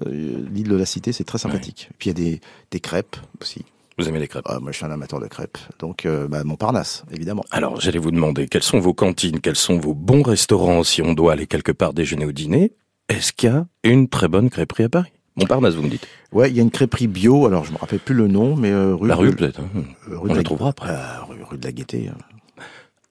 euh, 0.08 0.46
l'île 0.52 0.70
de 0.70 0.76
la 0.76 0.86
Cité, 0.86 1.12
c'est 1.12 1.24
très 1.24 1.38
sympathique. 1.38 1.88
Et 1.92 1.96
puis 1.98 2.10
il 2.10 2.20
y 2.20 2.26
a 2.28 2.32
des, 2.32 2.42
des 2.72 2.80
crêpes 2.80 3.18
aussi. 3.42 3.64
Vous 4.00 4.10
aimez 4.10 4.18
les 4.20 4.28
crêpes? 4.28 4.46
Ah, 4.50 4.60
moi, 4.60 4.72
je 4.72 4.78
suis 4.78 4.86
un 4.86 4.92
amateur 4.92 5.20
de 5.20 5.28
crêpes. 5.28 5.60
Donc, 5.78 6.08
euh, 6.08 6.28
bah, 6.28 6.44
Montparnasse, 6.44 7.04
évidemment. 7.12 7.46
Alors, 7.52 7.80
j'allais 7.80 8.00
vous 8.00 8.10
demander 8.10 8.48
quelles 8.48 8.64
sont 8.64 8.80
vos 8.80 8.96
cantines, 8.96 9.40
quels 9.40 9.56
sont 9.56 9.78
vos 9.78 9.94
bons 9.94 10.24
restaurants 10.24 10.84
si 10.84 11.04
on 11.04 11.14
doit 11.14 11.34
aller 11.34 11.46
quelque 11.46 11.72
part 11.72 11.94
déjeuner 11.94 12.26
ou 12.26 12.32
dîner? 12.32 12.72
Est-ce 13.08 13.32
qu'il 13.34 13.50
y 13.50 13.54
a 13.54 13.68
une 13.84 14.08
très 14.08 14.28
bonne 14.28 14.50
crêperie 14.50 14.86
à 14.86 14.90
Paris? 14.90 15.12
Montparnasse, 15.36 15.76
vous 15.76 15.84
me 15.84 15.90
dites. 15.90 16.08
Ouais, 16.32 16.50
il 16.50 16.56
y 16.58 16.60
a 16.60 16.64
une 16.64 16.72
crêperie 16.72 17.06
bio. 17.08 17.46
Alors, 17.46 17.66
je 17.66 17.72
me 17.72 17.78
rappelle 17.78 18.00
plus 18.00 18.16
le 18.16 18.28
nom, 18.28 18.56
mais 18.56 18.72
euh, 18.72 18.96
rue, 18.96 19.08
La 19.08 19.16
rue, 19.16 19.36
peut-être. 19.36 19.60
hein. 19.60 19.70
euh, 20.10 20.18
rue 20.18 20.30
On 20.30 20.34
de 20.34 20.38
la 20.38 20.44
trouvera 20.44 20.70
après. 20.70 20.90
euh, 20.90 21.24
rue, 21.30 21.44
rue 21.44 21.58
de 21.60 21.66
la 21.66 21.72
Gaîté. 21.72 22.10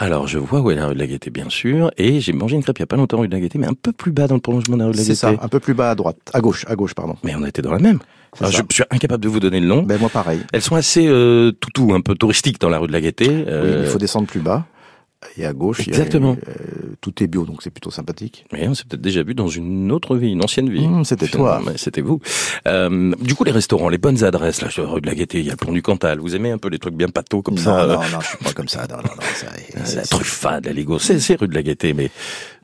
Alors, 0.02 0.26
je 0.26 0.36
vois 0.40 0.60
où 0.60 0.70
est 0.72 0.74
la 0.74 0.88
rue 0.88 0.94
de 0.94 0.98
la 0.98 1.06
Gaîté, 1.06 1.30
bien 1.30 1.48
sûr. 1.48 1.92
Et 1.96 2.18
j'ai 2.20 2.32
mangé 2.32 2.56
une 2.56 2.64
crêpe 2.64 2.76
il 2.78 2.82
y 2.82 2.82
a 2.82 2.86
pas 2.88 2.96
longtemps 2.96 3.20
rue 3.20 3.28
de 3.28 3.32
la 3.34 3.38
Gaîté, 3.40 3.56
mais 3.56 3.68
un 3.68 3.74
peu 3.74 3.92
plus 3.92 4.10
bas 4.10 4.26
dans 4.26 4.34
le 4.34 4.40
prolongement 4.40 4.74
de 4.76 4.80
la 4.80 4.86
rue 4.86 4.92
de 4.94 4.96
la 4.96 5.02
C'est 5.04 5.10
Gaîté. 5.10 5.36
ça, 5.38 5.44
un 5.44 5.48
peu 5.48 5.60
plus 5.60 5.74
bas 5.74 5.90
à 5.90 5.94
droite, 5.94 6.16
à 6.32 6.40
gauche, 6.40 6.64
à 6.68 6.74
gauche, 6.74 6.92
pardon. 6.92 7.14
Mais 7.22 7.36
on 7.36 7.42
a 7.44 7.48
été 7.48 7.62
dans 7.62 7.70
la 7.70 7.78
même. 7.78 8.00
C'est 8.36 8.44
Alors, 8.44 8.62
je 8.68 8.74
suis 8.74 8.84
incapable 8.90 9.22
de 9.22 9.28
vous 9.28 9.38
donner 9.38 9.60
le 9.60 9.66
nom. 9.66 9.82
Ben 9.84 10.00
moi, 10.00 10.08
pareil. 10.08 10.40
Elles 10.52 10.62
sont 10.62 10.74
assez 10.74 11.06
euh, 11.06 11.52
toutou, 11.52 11.94
un 11.94 12.00
peu 12.00 12.16
touristiques 12.16 12.60
dans 12.60 12.68
la 12.68 12.78
rue 12.78 12.88
de 12.88 12.92
la 12.92 13.00
Gaîté. 13.00 13.28
Oui, 13.28 13.44
Euh, 13.46 13.82
il 13.84 13.90
faut 13.90 13.98
descendre 13.98 14.26
plus 14.26 14.40
bas. 14.40 14.66
Et 15.36 15.46
à 15.46 15.52
gauche, 15.52 15.80
il 15.80 15.88
y 15.88 15.90
a, 15.90 15.98
Exactement. 15.98 16.36
euh, 16.48 16.94
tout 17.00 17.22
est 17.22 17.26
bio, 17.26 17.44
donc 17.44 17.62
c'est 17.62 17.70
plutôt 17.70 17.90
sympathique. 17.90 18.44
Mais 18.52 18.66
on 18.68 18.74
s'est 18.74 18.84
peut-être 18.88 19.00
déjà 19.00 19.22
vu 19.22 19.34
dans 19.34 19.48
une 19.48 19.90
autre 19.92 20.16
vie, 20.16 20.30
une 20.32 20.42
ancienne 20.44 20.68
vie. 20.70 20.86
Mmh, 20.86 21.04
c'était 21.04 21.28
toi. 21.28 21.60
C'était 21.76 22.00
vous. 22.00 22.20
Euh, 22.66 23.12
du 23.20 23.34
coup, 23.34 23.44
les 23.44 23.50
restaurants, 23.52 23.88
les 23.88 23.98
bonnes 23.98 24.24
adresses, 24.24 24.62
là, 24.62 24.70
sur 24.70 24.84
la 24.84 24.90
rue 24.90 25.00
de 25.00 25.06
la 25.06 25.14
Gaîté, 25.14 25.38
il 25.40 25.46
y 25.46 25.48
a 25.48 25.52
le 25.52 25.56
pont 25.56 25.72
du 25.72 25.82
Cantal. 25.82 26.18
Vous 26.20 26.34
aimez 26.34 26.50
un 26.50 26.58
peu 26.58 26.68
les 26.68 26.78
trucs 26.78 26.94
bien 26.94 27.08
pâteaux 27.08 27.42
comme 27.42 27.54
non, 27.54 27.62
ça 27.62 27.82
euh, 27.84 27.94
non, 27.94 28.00
non, 28.12 28.20
je 28.20 28.28
suis 28.28 28.38
pas 28.38 28.52
comme 28.52 28.68
ça. 28.68 28.86
Non, 28.90 28.96
non, 28.96 29.02
non, 29.04 29.22
ça, 29.34 29.46
c'est- 29.84 29.96
La 29.96 30.02
truffade, 30.02 30.66
la 30.66 30.72
Lego, 30.72 30.98
c'est 30.98 31.18
c'est 31.20 31.34
rue 31.38 31.48
de 31.48 31.54
la 31.54 31.62
Gaîté, 31.62 31.92
mais 31.94 32.10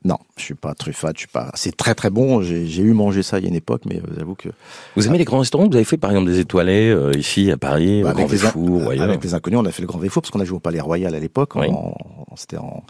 non, 0.05 0.17
je 0.37 0.43
suis 0.45 0.55
pas 0.55 0.75
truffade, 0.75 1.15
je 1.17 1.21
suis 1.21 1.29
pas. 1.29 1.51
C'est 1.55 1.77
très 1.77 1.95
très 1.95 2.09
bon. 2.11 2.41
J'ai 2.41 2.67
j'ai 2.67 2.83
eu 2.83 2.93
mangé 2.93 3.23
ça 3.23 3.39
il 3.39 3.43
y 3.45 3.47
a 3.47 3.49
une 3.51 3.57
époque, 3.57 3.83
mais 3.87 3.97
euh, 3.97 4.03
j'avoue 4.17 4.35
que 4.37 4.49
vous 4.97 5.07
aimez 5.07 5.19
les 5.19 5.25
grands 5.25 5.41
restaurants 5.41 5.67
Vous 5.69 5.75
avez 5.75 5.85
fait 5.85 5.97
par 5.97 6.11
exemple 6.11 6.29
des 6.31 6.39
étoilés 6.39 6.89
euh, 6.91 7.13
ici 7.17 7.51
à 7.51 7.57
Paris, 7.57 8.03
Bah, 8.03 8.11
au 8.11 8.15
Grand 8.15 8.23
les, 8.23 8.37
Véfour 8.37 8.83
avec 9.01 9.23
les 9.25 9.35
inconnus, 9.35 9.59
on 9.61 9.65
a 9.67 9.73
fait 9.73 9.83
le 9.83 9.89
Grand 9.89 9.99
Véfour 9.99 10.23
parce 10.23 10.31
qu'on 10.31 10.41
a 10.41 10.45
joué 10.45 10.57
au 10.57 10.61
Palais 10.61 10.81
Royal 10.81 11.15
à 11.15 11.21
l'époque. 11.21 11.55
Oui. 11.57 11.67
en- 11.71 11.95
C'était 12.37 12.59
en 12.59 12.85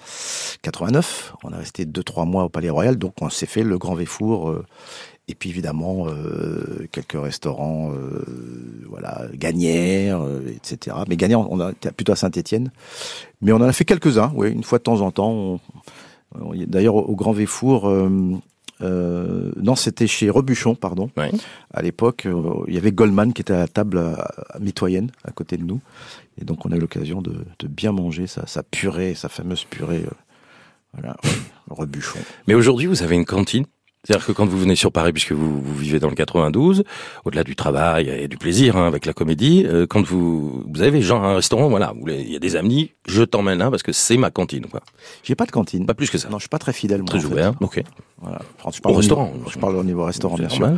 89. 0.62 1.35
On 1.44 1.53
a 1.53 1.57
resté 1.57 1.87
deux 1.87 2.03
trois 2.03 2.25
mois 2.27 2.44
au 2.44 2.49
Palais 2.51 2.68
Royal, 2.71 2.97
donc 2.97 3.14
on 3.23 3.31
s'est 3.31 3.47
fait 3.47 3.62
le 3.62 3.79
Grand 3.79 3.94
Véfour. 3.94 4.51
euh, 4.51 4.64
et 5.31 5.35
puis 5.35 5.51
évidemment 5.51 6.07
euh, 6.09 6.87
quelques 6.90 7.21
restaurants, 7.23 7.92
euh, 7.92 8.25
voilà, 8.88 9.23
Gagnères, 9.35 10.23
euh, 10.23 10.40
etc. 10.57 10.97
Mais 11.07 11.16
Gagnères, 11.18 11.40
on 11.51 11.61
a 11.61 11.73
plutôt 11.97 12.12
à 12.12 12.16
Saint-Étienne. 12.16 12.71
Mais 13.42 13.53
on 13.53 13.57
en 13.57 13.62
a 13.62 13.73
fait 13.75 13.85
quelques-uns, 13.85 14.33
oui, 14.35 14.51
une 14.51 14.64
fois 14.64 14.79
de 14.79 14.85
temps 14.85 15.01
en 15.03 15.11
temps. 15.11 15.31
on- 15.31 15.61
D'ailleurs, 16.67 16.97
au 16.97 17.17
Grand 17.17 17.33
Véfour, 17.33 17.88
euh, 17.88 18.11
euh, 18.83 19.51
non, 19.57 19.75
c'était 19.75 20.07
chez 20.07 20.31
Rebuchon, 20.31 20.75
pardon. 20.75 21.11
Ouais. 21.17 21.31
À 21.73 21.83
l'époque, 21.83 22.27
euh, 22.27 22.64
il 22.69 22.75
y 22.75 22.79
avait 22.79 22.93
Goldman 22.93 23.33
qui 23.33 23.43
était 23.43 23.55
à 23.55 23.59
la 23.61 23.69
table 23.69 23.99
euh, 23.99 24.14
mitoyenne 24.61 25.11
à 25.25 25.33
côté 25.33 25.57
de 25.57 25.64
nous. 25.64 25.81
Et 26.41 26.45
donc, 26.45 26.64
on 26.67 26.71
a 26.71 26.77
eu 26.77 26.81
l'occasion 26.81 27.23
de, 27.23 27.45
de 27.59 27.67
bien 27.67 27.93
manger 27.93 28.27
sa, 28.27 28.47
sa 28.47 28.62
purée, 28.62 29.14
sa 29.14 29.29
fameuse 29.29 29.64
purée. 29.64 30.05
euh, 30.07 30.11
voilà, 30.95 31.17
Rebuchon. 31.69 32.19
Mais 32.47 32.55
aujourd'hui, 32.55 32.87
vous 32.87 33.03
avez 33.03 33.14
une 33.17 33.25
cantine? 33.27 33.64
C'est-à-dire 34.05 34.25
que 34.27 34.33
quand 34.33 34.47
vous 34.47 34.59
venez 34.59 34.77
sur 34.77 34.93
Paris, 34.93 35.13
puisque 35.13 35.33
vous, 35.33 35.61
vous 35.61 35.75
vivez 35.75 35.99
dans 35.99 36.09
le 36.09 36.15
92, 36.15 36.85
au-delà 37.25 37.43
du 37.45 37.57
travail 37.57 38.09
et 38.09 38.29
du 38.29 38.37
plaisir 38.39 38.77
hein, 38.77 38.87
avec 38.87 39.05
la 39.07 39.13
comédie, 39.13 39.65
euh, 39.67 39.87
quand 39.89 40.03
vous 40.07 40.65
vous 40.73 40.83
avez 40.83 41.03
genre 41.03 41.25
un 41.25 41.35
restaurant, 41.35 41.69
voilà, 41.69 41.93
il 42.07 42.31
y 42.31 42.37
a 42.37 42.39
des 42.39 42.57
amis, 42.57 42.93
je 43.07 43.23
t'emmène 43.25 43.59
là 43.59 43.71
parce 43.71 43.83
que 43.83 43.93
c'est 43.93 44.17
ma 44.17 44.31
cantine, 44.31 44.67
quoi. 44.67 44.81
J'ai 45.25 45.35
pas 45.35 45.47
de 45.47 45.51
cantine. 45.51 45.85
Pas 45.85 45.95
plus 45.95 46.11
que 46.11 46.17
ça. 46.19 46.29
Non, 46.29 46.39
je 46.39 46.43
suis 46.43 46.49
pas 46.49 46.59
très 46.61 46.73
fidèle. 46.73 47.01
Moi, 47.01 47.09
Très 47.09 47.25
ouvert. 47.25 47.53
Ok. 47.61 47.83
Voilà. 48.21 48.41
Enfin, 48.59 48.71
je 48.73 48.79
Au 48.79 48.83
parle 48.83 48.97
restaurant. 48.97 49.33
niveau- 49.35 49.51
je 49.51 49.59
parle 49.59 49.77
au 49.77 49.85
niveau 49.85 50.05
restaurant, 50.05 50.37
bien 50.37 50.49
sûr. 50.49 50.71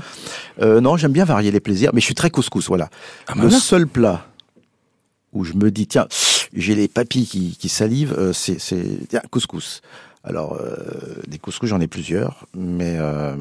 Euh, 0.62 0.80
non, 0.80 0.96
j'aime 0.96 1.12
bien 1.12 1.24
varier 1.24 1.50
les 1.50 1.60
plaisirs, 1.60 1.90
mais 1.92 2.00
je 2.00 2.06
suis 2.06 2.14
très 2.14 2.30
couscous. 2.30 2.66
Voilà. 2.68 2.88
Ah, 3.28 3.34
le 3.36 3.50
seul 3.50 3.86
plat 3.86 4.26
où 5.32 5.44
je 5.44 5.52
me 5.54 5.70
dis 5.70 5.86
tiens, 5.86 6.08
j'ai 6.54 6.74
les 6.74 6.88
papilles 6.88 7.26
qui, 7.26 7.56
qui 7.56 7.68
salivent, 7.68 8.14
euh, 8.18 8.32
c'est 8.32 8.58
c'est 8.60 8.82
tiens, 9.08 9.22
couscous. 9.30 9.80
Alors 10.24 10.58
euh, 10.60 10.76
des 11.28 11.38
couscous, 11.38 11.68
j'en 11.68 11.80
ai 11.80 11.86
plusieurs, 11.88 12.46
mais 12.56 12.96
euh, 12.98 13.34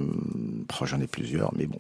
oh, 0.82 0.86
j'en 0.86 1.00
ai 1.02 1.08
plusieurs, 1.08 1.52
mais 1.58 1.66
bon, 1.66 1.80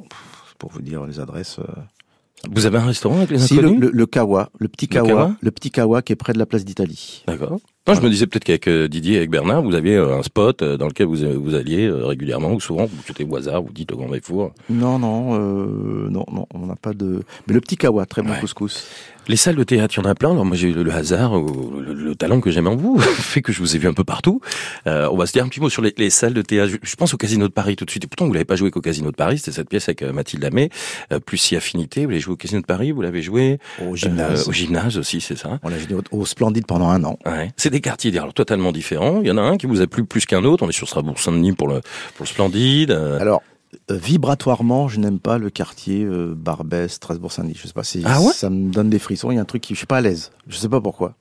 pour 0.57 0.71
vous 0.71 0.81
dire 0.81 1.05
les 1.05 1.19
adresses. 1.21 1.59
euh, 1.59 2.49
Vous 2.53 2.65
avez 2.65 2.77
un 2.79 2.85
restaurant 2.85 3.17
avec 3.17 3.31
les 3.31 3.39
si 3.39 3.55
le, 3.55 3.59
inconnus 3.67 3.79
le, 3.81 3.89
le 3.93 4.05
Kawa, 4.05 4.49
le 4.59 4.67
petit 4.67 4.87
Le 4.87 4.93
Kawa, 4.93 5.35
le 5.39 5.51
petit 5.51 5.71
Kawa 5.71 6.01
qui 6.01 6.11
est 6.13 6.17
près 6.17 6.33
de 6.33 6.37
la 6.39 6.45
place 6.45 6.65
d'Italie. 6.65 7.23
D'accord. 7.27 7.59
Non, 7.87 7.95
je 7.95 8.01
me 8.01 8.09
disais 8.09 8.27
peut-être 8.27 8.43
qu'avec 8.43 8.69
Didier 8.91 9.13
et 9.15 9.17
avec 9.17 9.31
Bernard, 9.31 9.63
vous 9.63 9.73
aviez 9.73 9.95
un 9.97 10.21
spot 10.21 10.63
dans 10.63 10.85
lequel 10.87 11.07
vous, 11.07 11.15
vous 11.41 11.55
alliez 11.55 11.89
régulièrement 11.89 12.51
ou 12.51 12.59
souvent, 12.59 12.85
vous 12.85 12.97
c'était 13.07 13.23
au 13.23 13.35
hasard, 13.35 13.63
vous 13.63 13.73
dites 13.73 13.91
au 13.93 13.97
Grand 13.97 14.09
Véfour. 14.09 14.51
Non, 14.69 14.99
non, 14.99 15.39
euh, 15.39 16.07
non, 16.09 16.25
non, 16.31 16.45
on 16.53 16.67
n'a 16.67 16.75
pas 16.75 16.93
de. 16.93 17.23
Mais 17.47 17.53
le 17.55 17.61
petit 17.61 17.77
Kawa, 17.77 18.05
très 18.05 18.21
bon 18.21 18.29
Ouais. 18.31 18.39
couscous. 18.41 18.85
Les 19.29 19.35
salles 19.35 19.55
de 19.57 19.63
théâtre, 19.63 19.93
il 19.95 20.03
y 20.03 20.07
en 20.07 20.09
a 20.09 20.15
plein. 20.15 20.31
Alors 20.31 20.43
moi, 20.43 20.55
j'ai 20.57 20.69
eu 20.69 20.73
le 20.73 20.91
hasard, 20.91 21.33
ou 21.33 21.79
le, 21.79 21.93
le 21.93 22.15
talent 22.15 22.41
que 22.41 22.49
j'aime 22.49 22.65
en 22.67 22.75
vous, 22.75 22.97
fait 22.99 23.43
que 23.43 23.53
je 23.53 23.59
vous 23.59 23.75
ai 23.75 23.79
vu 23.79 23.87
un 23.87 23.93
peu 23.93 24.03
partout. 24.03 24.41
Euh, 24.87 25.07
on 25.11 25.17
va 25.17 25.27
se 25.27 25.33
dire 25.33 25.43
un 25.45 25.47
petit 25.49 25.61
mot 25.61 25.69
sur 25.69 25.83
les, 25.83 25.93
les 25.97 26.09
salles 26.09 26.33
de 26.33 26.41
théâtre. 26.41 26.71
Je, 26.71 26.77
je 26.81 26.95
pense 26.95 27.13
au 27.13 27.17
Casino 27.17 27.47
de 27.47 27.53
Paris 27.53 27.75
tout 27.75 27.85
de 27.85 27.91
suite. 27.91 28.05
Et 28.05 28.07
pourtant, 28.07 28.25
vous 28.25 28.33
l'avez 28.33 28.43
pas 28.45 28.55
joué 28.55 28.71
qu'au 28.71 28.81
Casino 28.81 29.11
de 29.11 29.15
Paris. 29.15 29.37
C'était 29.37 29.51
cette 29.51 29.69
pièce 29.69 29.87
avec 29.87 30.01
euh, 30.01 30.11
Mathilde 30.11 30.43
Amé, 30.43 30.71
euh, 31.13 31.19
plus 31.19 31.37
si 31.37 31.55
affinité. 31.55 32.05
Vous 32.05 32.09
l'avez 32.09 32.21
joué 32.21 32.33
au 32.33 32.37
Casino 32.37 32.59
de 32.61 32.65
Paris. 32.65 32.91
Vous 32.91 33.03
l'avez 33.03 33.21
joué 33.21 33.59
Au 33.87 33.95
gymnase. 33.95 34.47
euh, 34.47 34.49
au 34.49 34.51
gymnase 34.51 34.97
aussi, 34.97 35.21
c'est 35.21 35.37
ça. 35.37 35.59
On 35.61 35.69
l'a 35.69 35.77
joué 35.77 35.93
au, 36.11 36.17
au 36.21 36.25
Splendide 36.25 36.65
pendant 36.65 36.89
un 36.89 37.03
an. 37.03 37.19
Ouais. 37.27 37.51
C'est 37.55 37.69
des 37.69 37.81
quartiers 37.81 38.17
alors 38.17 38.33
totalement 38.33 38.71
différents. 38.71 39.21
Il 39.21 39.27
y 39.27 39.31
en 39.31 39.37
a 39.37 39.41
un 39.41 39.57
qui 39.57 39.67
vous 39.67 39.81
a 39.81 39.85
plu 39.85 40.05
plus 40.05 40.25
qu'un 40.25 40.43
autre. 40.43 40.65
On 40.65 40.69
est 40.69 40.71
sur 40.71 40.87
Strasbourg-Saint-Denis 40.87 41.53
pour 41.53 41.67
le 41.67 41.81
pour 42.15 42.23
le 42.23 42.27
Splendide. 42.27 42.89
Euh, 42.89 43.19
Alors, 43.19 43.43
vibratoirement, 43.89 44.87
je 44.87 44.99
n'aime 44.99 45.19
pas 45.19 45.37
le 45.37 45.49
quartier 45.49 46.03
euh, 46.03 46.33
Barbès, 46.35 46.91
Strasbourg-Saint-Denis. 46.91 47.55
Je 47.61 47.67
sais 47.67 47.73
pas, 47.73 47.83
c'est, 47.83 48.01
Ah 48.05 48.21
ouais? 48.21 48.33
ça 48.33 48.49
me 48.49 48.71
donne 48.71 48.89
des 48.89 48.99
frissons. 48.99 49.31
Il 49.31 49.35
y 49.35 49.37
a 49.37 49.41
un 49.41 49.45
truc 49.45 49.61
qui, 49.61 49.73
je 49.73 49.79
suis 49.79 49.87
pas 49.87 49.97
à 49.97 50.01
l'aise. 50.01 50.31
Je 50.47 50.57
sais 50.57 50.69
pas 50.69 50.81
pourquoi. 50.81 51.13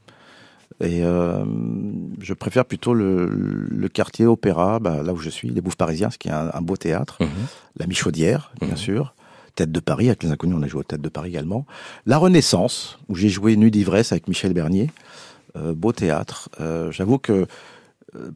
Et 0.80 1.02
euh, 1.04 1.44
je 2.20 2.34
préfère 2.34 2.64
plutôt 2.64 2.94
le, 2.94 3.26
le 3.26 3.88
quartier 3.88 4.26
opéra, 4.26 4.78
bah, 4.78 5.02
là 5.02 5.12
où 5.12 5.16
je 5.18 5.28
suis, 5.28 5.48
les 5.50 5.60
Bouffes 5.60 5.76
Parisiens, 5.76 6.10
ce 6.10 6.18
qui 6.18 6.28
est 6.28 6.32
un, 6.32 6.50
un 6.54 6.60
beau 6.62 6.76
théâtre. 6.76 7.16
mhm. 7.20 7.28
La 7.78 7.86
Michaudière, 7.86 8.52
bien 8.60 8.70
Mhm. 8.70 8.76
sûr. 8.76 9.14
Tête 9.54 9.72
de 9.72 9.80
Paris, 9.80 10.06
avec 10.06 10.22
les 10.22 10.30
inconnus, 10.30 10.56
on 10.58 10.62
a 10.62 10.68
joué 10.68 10.80
au 10.80 10.84
Tête 10.84 11.00
de 11.00 11.08
Paris 11.08 11.30
également. 11.30 11.66
La 12.06 12.16
Renaissance, 12.16 12.98
où 13.08 13.16
j'ai 13.16 13.28
joué 13.28 13.56
Nuit 13.56 13.72
d'ivresse 13.72 14.12
avec 14.12 14.28
Michel 14.28 14.52
Bernier. 14.52 14.90
Euh, 15.56 15.74
beau 15.74 15.92
théâtre. 15.92 16.48
Euh, 16.60 16.92
J'avoue 16.92 17.18
que 17.18 17.32
euh, 17.32 17.46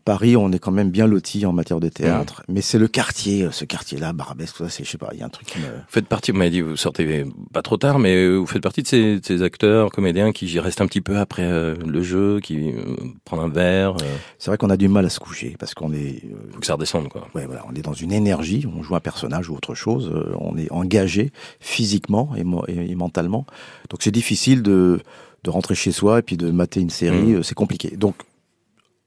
Paris, 0.05 0.37
on 0.37 0.53
est 0.53 0.59
quand 0.59 0.71
même 0.71 0.91
bien 0.91 1.07
loti 1.07 1.47
en 1.47 1.53
matière 1.53 1.81
de 1.81 1.89
théâtre, 1.89 2.43
mais 2.49 2.61
c'est 2.61 2.79
le 2.79 2.89
quartier, 2.89 3.45
euh, 3.45 3.51
ce 3.51 3.65
quartier-là, 3.65 4.13
Barbès, 4.13 4.53
tout 4.53 4.65
ça, 4.65 4.69
c'est, 4.71 4.85
je 4.85 4.91
sais 4.91 4.99
pas, 4.99 5.09
il 5.13 5.21
y 5.21 5.23
a 5.23 5.27
un 5.27 5.31
truc 5.31 5.47
qui 5.47 5.59
me... 5.61 5.65
Vous 5.65 5.71
faites 5.89 6.07
partie, 6.07 6.31
vous 6.31 6.39
m'avez 6.39 6.51
dit, 6.51 6.61
vous 6.61 6.77
sortez 6.77 7.25
pas 7.53 7.63
trop 7.63 7.79
tard, 7.79 7.99
mais 7.99 8.15
euh, 8.15 8.37
vous 8.37 8.47
faites 8.47 8.63
partie 8.63 8.83
de 8.83 9.21
ces, 9.23 9.43
acteurs, 9.43 9.91
comédiens 9.91 10.33
qui 10.33 10.59
restent 10.61 10.81
un 10.83 10.87
petit 10.87 11.01
peu 11.01 11.17
après 11.19 11.45
euh, 11.45 11.75
le 11.87 12.03
jeu, 12.03 12.41
qui 12.41 12.71
euh, 12.71 12.83
prennent 13.25 13.41
un 13.41 13.49
verre, 13.49 13.93
euh, 14.03 14.17
C'est 14.39 14.51
vrai 14.51 14.59
qu'on 14.59 14.69
a 14.71 14.77
du 14.77 14.89
mal 14.89 15.07
à 15.07 15.11
se 15.11 15.19
coucher, 15.21 15.57
parce 15.59 15.73
qu'on 15.75 15.93
est, 15.93 16.23
euh, 16.25 16.37
faut 16.53 16.61
que 16.61 16.67
ça 16.67 16.75
redescende, 16.75 17.09
quoi. 17.09 17.29
ouais, 17.35 17.47
voilà, 17.47 17.65
on 17.71 17.75
est 17.75 17.83
dans 17.83 17.95
une 17.95 18.13
énergie, 18.13 18.67
on 18.77 18.83
joue 18.83 18.95
un 18.95 19.01
personnage 19.01 19.49
ou 19.49 19.55
autre 19.57 19.75
chose, 19.75 20.11
euh, 20.15 20.35
on 20.39 20.57
est 20.59 20.71
engagé 20.71 21.33
physiquement 21.61 22.35
et, 22.37 22.45
mo- 22.45 22.65
et- 22.69 22.91
et 22.91 22.95
mentalement, 22.95 23.47
donc 23.89 24.03
c'est 24.03 24.11
difficile 24.11 24.63
de, 24.63 25.01
de 25.45 25.51
rentrer 25.51 25.75
chez 25.75 25.93
soi 25.93 26.19
et 26.19 26.23
puis 26.23 26.37
de 26.37 26.51
mater 26.51 26.81
une 26.81 26.91
série, 26.91 27.35
euh, 27.35 27.43
c'est 27.43 27.55
compliqué. 27.55 27.97
Donc, 27.97 28.15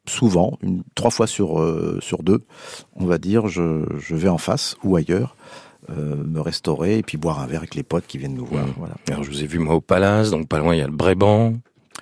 souvent, 0.08 0.58
une, 0.62 0.84
trois 0.96 1.12
fois 1.12 1.28
sur, 1.28 1.60
euh, 1.60 2.00
sur 2.02 2.24
deux, 2.24 2.44
on 2.96 3.06
va 3.06 3.18
dire, 3.18 3.48
je, 3.48 3.86
je 3.98 4.15
vais 4.15 4.30
en 4.30 4.38
face 4.38 4.76
ou 4.84 4.96
ailleurs, 4.96 5.36
euh, 5.89 6.15
me 6.15 6.41
restaurer 6.41 6.98
et 6.98 7.04
puis 7.04 7.18
boire 7.18 7.39
un 7.39 7.48
verre 7.48 7.60
avec 7.60 7.76
les 7.76 7.84
potes 7.84 8.08
qui 8.08 8.18
viennent 8.18 8.34
nous 8.34 8.46
voir. 8.46 8.65
Mhm. 8.65 8.74
Voilà. 8.78 8.96
Alors, 9.10 9.24
je 9.24 9.30
vous 9.30 9.44
ai 9.44 9.48
vu, 9.48 9.60
moi, 9.60 9.76
au 9.76 9.82
Palace, 9.82 10.32
donc 10.32 10.48
pas 10.48 10.60
loin, 10.60 10.74
il 10.74 10.80
y 10.80 10.82
a 10.82 10.88
le 10.88 10.94
Bréban, 10.94 11.54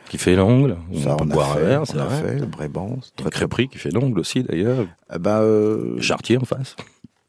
qui 0.09 0.17
fait 0.17 0.35
l'ongle. 0.35 0.77
Ça, 1.03 1.15
on 1.15 1.17
peut 1.17 1.23
on 1.25 1.31
a 1.31 1.33
boire 1.33 1.51
un 1.51 1.55
fait, 1.55 1.65
verre, 1.65 1.87
c'est 1.87 1.97
vrai. 1.97 2.21
fait, 2.21 2.39
le 2.39 2.45
Bréban, 2.45 2.97
très 3.15 3.29
crêperie 3.29 3.67
qui 3.67 3.77
fait 3.77 3.91
l'ongle 3.91 4.19
aussi, 4.19 4.43
d'ailleurs. 4.43 4.85
Eh 5.13 5.19
ben, 5.19 5.41
euh, 5.41 5.99
Chartier 5.99 6.37
en 6.37 6.45
face. 6.45 6.75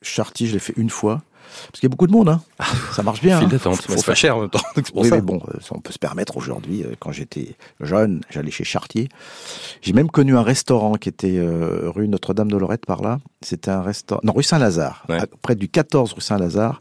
Charty, 0.02 0.46
je 0.46 0.52
l'ai 0.54 0.58
fait 0.58 0.74
une 0.76 0.90
fois. 0.90 1.22
Parce 1.68 1.80
qu'il 1.80 1.84
y 1.84 1.86
a 1.86 1.88
beaucoup 1.90 2.06
de 2.06 2.12
monde, 2.12 2.28
hein. 2.28 2.40
Ça 2.92 3.02
marche 3.02 3.20
bien. 3.20 3.38
File 3.38 3.46
hein. 3.46 3.50
d'attente. 3.50 3.80
C'est 3.88 4.04
pas 4.06 4.14
cher 4.14 4.36
en 4.36 4.40
même 4.42 4.50
temps. 4.50 4.60
pour 4.74 5.02
Oui, 5.02 5.08
ça. 5.08 5.16
mais 5.16 5.22
bon, 5.22 5.40
euh, 5.48 5.58
on 5.70 5.80
peut 5.80 5.92
se 5.92 5.98
permettre 5.98 6.36
aujourd'hui. 6.36 6.82
euh, 6.82 6.94
Quand 6.98 7.12
j'étais 7.12 7.56
jeune, 7.80 8.20
j'allais 8.30 8.50
chez 8.50 8.64
Chartier. 8.64 9.08
J'ai 9.82 9.92
même 9.92 10.10
connu 10.10 10.36
un 10.36 10.42
restaurant 10.42 10.94
qui 10.94 11.08
était 11.08 11.36
euh, 11.38 11.90
rue 11.94 12.08
Notre-Dame 12.08 12.50
de 12.50 12.56
Lorette 12.56 12.86
par 12.86 13.02
là. 13.02 13.18
C'était 13.42 13.70
un 13.70 13.82
restaurant, 13.82 14.20
non, 14.24 14.32
rue 14.32 14.42
Saint-Lazare, 14.42 15.04
Ouais. 15.08 15.18
près 15.42 15.54
du 15.54 15.68
14 15.68 16.12
rue 16.14 16.20
Saint-Lazare. 16.20 16.80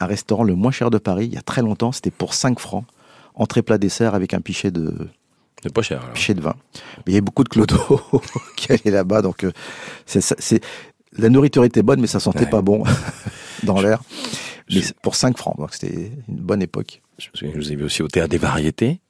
Un 0.00 0.06
restaurant 0.06 0.42
le 0.42 0.54
moins 0.54 0.72
cher 0.72 0.90
de 0.90 0.98
Paris, 0.98 1.26
il 1.26 1.34
y 1.34 1.38
a 1.38 1.42
très 1.42 1.62
longtemps, 1.62 1.92
c'était 1.92 2.10
pour 2.10 2.34
5 2.34 2.58
francs. 2.58 2.84
Entrée 3.36 3.62
plat 3.62 3.78
dessert 3.78 4.14
avec 4.14 4.34
un 4.34 4.40
pichet 4.40 4.70
de, 4.70 4.92
C'est 5.62 5.72
pas 5.72 5.82
cher. 5.82 6.00
alors. 6.02 6.12
pichet 6.14 6.34
de 6.34 6.40
vin. 6.40 6.54
Mais 6.98 7.02
il 7.08 7.12
y 7.12 7.14
avait 7.16 7.20
beaucoup 7.20 7.44
de 7.44 7.48
clodos 7.48 8.00
qui 8.56 8.72
allaient 8.72 8.90
là-bas, 8.90 9.22
donc 9.22 9.44
euh, 9.44 9.52
c'est, 10.06 10.60
la 11.16 11.28
nourriture 11.28 11.64
était 11.64 11.82
bonne, 11.82 12.00
mais 12.00 12.06
ça 12.08 12.18
sentait 12.20 12.40
Ouais. 12.40 12.46
pas 12.50 12.60
bon 12.62 12.82
dans 13.62 13.80
l'air. 13.80 14.00
Mais 14.72 14.80
pour 15.02 15.14
5 15.14 15.36
francs, 15.36 15.56
donc 15.58 15.72
c'était 15.74 16.10
une 16.28 16.36
bonne 16.36 16.62
époque. 16.62 17.02
Je 17.18 17.28
me 17.32 17.36
souviens, 17.36 17.54
je 17.54 17.60
vous 17.60 17.72
ai 17.72 17.76
vu 17.76 17.84
aussi 17.84 18.02
au 18.02 18.08
Théâtre 18.08 18.30
des 18.30 18.38
Variétés, 18.38 19.00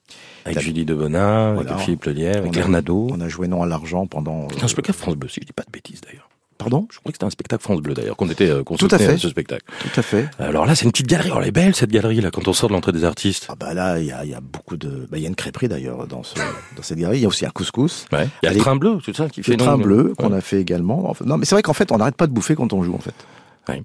avec 0.44 0.58
Julie 0.60 0.84
Devenin, 0.84 1.52
avec 1.54 1.62
Voilà. 1.68 1.78
Philippe 1.78 2.04
Lelière, 2.04 2.38
avec 2.38 2.54
Lernado. 2.54 3.08
On 3.10 3.20
a 3.20 3.28
joué 3.28 3.48
non 3.48 3.62
à 3.62 3.66
l'argent 3.66 4.06
pendant. 4.06 4.48
C'était 4.50 4.64
un 4.64 4.68
spectacle 4.68 4.98
France 4.98 5.14
Bleu, 5.16 5.28
si 5.28 5.40
je 5.40 5.46
dis 5.46 5.52
pas 5.52 5.62
de 5.62 5.70
bêtises 5.72 6.00
d'ailleurs. 6.00 6.28
Pardon? 6.58 6.86
Je 6.92 6.98
crois 7.00 7.10
que 7.10 7.16
c'était 7.16 7.24
un 7.24 7.30
spectacle 7.30 7.62
France 7.62 7.80
Bleu 7.80 7.94
d'ailleurs, 7.94 8.16
qu'on 8.16 8.28
était, 8.30 8.48
euh, 8.48 8.62
qu'on 8.62 8.76
Tout 8.76 8.88
à 8.90 8.98
fait. 8.98 9.16
ce 9.18 9.28
spectacle. 9.28 9.64
Tout 9.80 9.98
à 10.00 10.02
fait. 10.02 10.28
Alors 10.38 10.66
là, 10.66 10.74
c'est 10.76 10.84
une 10.84 10.92
petite 10.92 11.08
galerie. 11.08 11.28
Alors, 11.28 11.42
elle 11.42 11.48
est 11.48 11.52
belle 11.52 11.74
cette 11.74 11.90
galerie 11.90 12.20
là, 12.20 12.30
quand 12.30 12.46
on 12.46 12.52
sort 12.52 12.68
de 12.68 12.74
l'entrée 12.74 12.92
des 12.92 13.04
artistes. 13.04 13.46
Ah 13.48 13.54
bah 13.58 13.74
là, 13.74 13.98
il 13.98 14.06
y 14.06 14.12
a, 14.12 14.24
il 14.24 14.30
y 14.30 14.34
a 14.34 14.40
beaucoup 14.40 14.76
de. 14.76 15.08
Bah, 15.10 15.16
il 15.18 15.22
y 15.22 15.24
a 15.24 15.28
une 15.28 15.34
crêperie 15.34 15.66
d'ailleurs 15.68 16.06
dans, 16.06 16.22
ce, 16.22 16.34
dans 16.76 16.82
cette 16.82 16.98
galerie. 16.98 17.18
Il 17.18 17.22
y 17.22 17.24
a 17.24 17.28
aussi 17.28 17.44
un 17.46 17.50
couscous. 17.50 18.06
Ouais. 18.12 18.28
Il 18.42 18.46
y 18.46 18.46
a 18.46 18.50
Allez. 18.50 18.58
le 18.58 18.64
train 18.64 18.76
bleu, 18.76 18.98
c'est 19.04 19.16
ça 19.16 19.28
qui 19.28 19.42
fait 19.42 19.52
Le 19.52 19.56
train 19.58 19.76
une- 19.76 19.82
bleu 19.82 20.12
qu'on 20.16 20.30
Ouais. 20.30 20.38
a 20.38 20.40
fait 20.40 20.60
également. 20.60 21.10
Enfin, 21.10 21.24
non, 21.24 21.38
mais 21.38 21.44
c'est 21.44 21.54
vrai 21.54 21.62
qu'en 21.62 21.72
fait, 21.74 21.90
on 21.90 21.98
n'arrête 21.98 22.16
pas 22.16 22.26
de 22.28 22.32
bouffer 22.32 22.54
quand 22.54 22.72
on 22.72 22.82
joue 22.84 22.94
en 22.94 22.98
fait. 23.00 23.14
Ouais. 23.68 23.82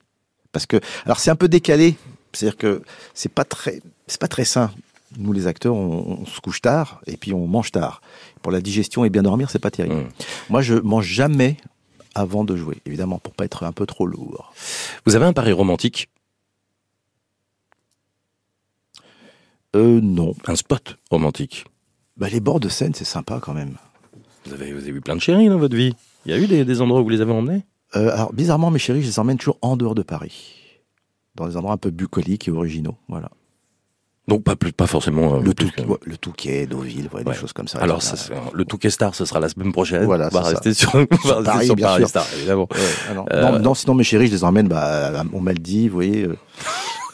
Parce 0.51 0.65
que, 0.65 0.77
alors 1.05 1.19
c'est 1.19 1.31
un 1.31 1.35
peu 1.35 1.47
décalé. 1.47 1.95
C'est-à-dire 2.33 2.57
que 2.57 2.81
c'est 3.13 3.29
pas 3.33 3.43
très, 3.45 3.81
c'est 4.07 4.19
pas 4.19 4.27
très 4.27 4.45
sain. 4.45 4.71
Nous 5.17 5.33
les 5.33 5.47
acteurs, 5.47 5.73
on, 5.73 6.19
on 6.21 6.25
se 6.27 6.39
couche 6.39 6.61
tard 6.61 7.01
et 7.07 7.17
puis 7.17 7.33
on 7.33 7.47
mange 7.47 7.71
tard. 7.71 8.01
Pour 8.43 8.51
la 8.51 8.61
digestion 8.61 9.03
et 9.05 9.09
bien 9.09 9.23
dormir, 9.23 9.49
c'est 9.49 9.57
pas 9.59 9.71
terrible. 9.71 9.95
Mmh. 9.95 10.09
Moi, 10.49 10.61
je 10.61 10.75
mange 10.75 11.05
jamais 11.07 11.57
avant 12.15 12.43
de 12.43 12.55
jouer, 12.55 12.77
évidemment, 12.85 13.17
pour 13.19 13.33
pas 13.33 13.45
être 13.45 13.63
un 13.63 13.71
peu 13.71 13.85
trop 13.85 14.05
lourd. 14.05 14.53
Vous 15.05 15.15
avez 15.15 15.25
un 15.25 15.33
pari 15.33 15.51
romantique, 15.51 16.09
Euh, 19.75 20.01
non. 20.01 20.33
un 20.47 20.55
spot 20.55 20.97
romantique? 21.11 21.65
Bah, 22.17 22.27
les 22.29 22.39
bords 22.39 22.59
de 22.59 22.69
Seine, 22.69 22.93
c'est 22.95 23.05
sympa 23.05 23.39
quand 23.41 23.53
même. 23.53 23.77
Vous 24.45 24.53
avez, 24.53 24.73
vous 24.73 24.79
avez 24.81 24.89
eu 24.89 25.01
plein 25.01 25.15
de 25.15 25.21
chéris 25.21 25.47
dans 25.47 25.59
votre 25.59 25.75
vie. 25.75 25.93
Il 26.25 26.31
y 26.31 26.33
a 26.33 26.39
eu 26.39 26.47
des, 26.47 26.65
des 26.65 26.81
endroits 26.81 27.01
où 27.01 27.03
vous 27.03 27.09
les 27.09 27.21
avez 27.21 27.31
emmenés? 27.31 27.63
Euh, 27.95 28.13
alors, 28.13 28.33
bizarrement, 28.33 28.71
mes 28.71 28.79
chéris, 28.79 29.01
je 29.01 29.07
les 29.07 29.19
emmène 29.19 29.37
toujours 29.37 29.57
en 29.61 29.75
dehors 29.77 29.95
de 29.95 30.03
Paris. 30.03 30.55
Dans 31.35 31.47
des 31.47 31.57
endroits 31.57 31.73
un 31.73 31.77
peu 31.77 31.89
bucoliques 31.91 32.47
et 32.47 32.51
originaux. 32.51 32.97
Voilà. 33.07 33.29
Donc 34.27 34.43
pas 34.43 34.55
plus, 34.55 34.71
pas 34.71 34.85
forcément. 34.85 35.35
euh, 35.37 35.39
Le, 35.41 35.55
tout, 35.55 35.71
que- 35.75 35.81
ouais, 35.81 35.97
le 36.03 36.15
Touquet, 36.15 36.67
Deauville, 36.67 37.09
ouais, 37.13 37.23
Ouais. 37.25 37.33
des 37.33 37.39
choses 37.39 37.51
comme 37.53 37.67
ça. 37.67 37.79
Alors, 37.79 38.03
ça, 38.03 38.15
le 38.53 38.63
Touquet 38.63 38.91
Star, 38.91 39.15
ce 39.15 39.25
sera 39.25 39.39
la 39.39 39.49
semaine 39.49 39.71
prochaine. 39.71 40.03
Voilà, 40.05 40.29
on 40.31 40.35
va 40.35 40.41
rester 40.49 40.71
sur, 40.75 40.91
rester 40.93 41.07
Paris, 41.43 41.65
sur 41.65 41.75
bien 41.75 41.87
Paris 41.87 42.01
sûr. 42.01 42.09
Star, 42.09 42.25
évidemment. 42.37 42.67
Ouais, 42.71 42.77
ah 43.09 43.13
non. 43.15 43.25
Euh, 43.31 43.51
Non, 43.53 43.59
non, 43.59 43.73
sinon 43.73 43.95
mes 43.95 44.03
chéris, 44.03 44.27
je 44.27 44.33
les 44.33 44.43
emmène 44.43 44.67
bah, 44.67 45.23
aux 45.33 45.39
Maldives, 45.39 45.89
vous 45.89 45.95
voyez, 45.97 46.25
euh, 46.25 46.35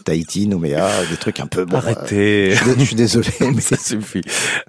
Tahiti, 0.06 0.48
Nouméa, 0.48 0.90
des 1.10 1.18
trucs 1.18 1.40
un 1.42 1.48
peu. 1.48 1.66
Bon, 1.66 1.76
euh, 1.76 1.80
Arrêtez. 1.80 2.52
je, 2.52 2.64
suis, 2.64 2.80
je 2.80 2.86
suis 2.86 2.96
désolé, 2.96 3.28
mais 3.54 3.60
Ça 3.62 3.76
suffit. 3.78 4.22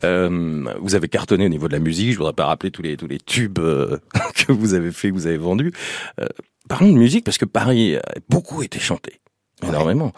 Euh, 0.05 0.65
vous 0.81 0.95
avez 0.97 1.09
cartonné 1.09 1.47
au 1.47 1.49
niveau 1.49 1.69
de 1.69 1.73
la 1.75 1.79
musique. 1.79 2.11
Je 2.13 2.17
voudrais 2.19 2.33
pas 2.33 2.47
rappeler 2.47 2.71
tous 2.71 2.83
les 2.83 2.97
tous 2.97 3.07
les 3.07 3.19
tubes 3.19 3.59
euh, 3.61 3.99
que 4.35 4.53
vous 4.53 4.75
avez 4.75 4.91
fait, 4.91 5.11
que 5.11 5.15
vous 5.15 5.27
avez 5.29 5.37
vendus. 5.39 5.73
Euh, 6.21 6.27
parlons 6.69 6.89
de 6.93 6.99
musique 6.99 7.25
parce 7.25 7.39
que 7.39 7.45
Paris 7.45 7.97
a 7.97 8.03
beaucoup 8.29 8.63
été 8.63 8.79
chanté, 8.81 9.21
Ouais. 9.63 9.69
énormément. 9.69 10.13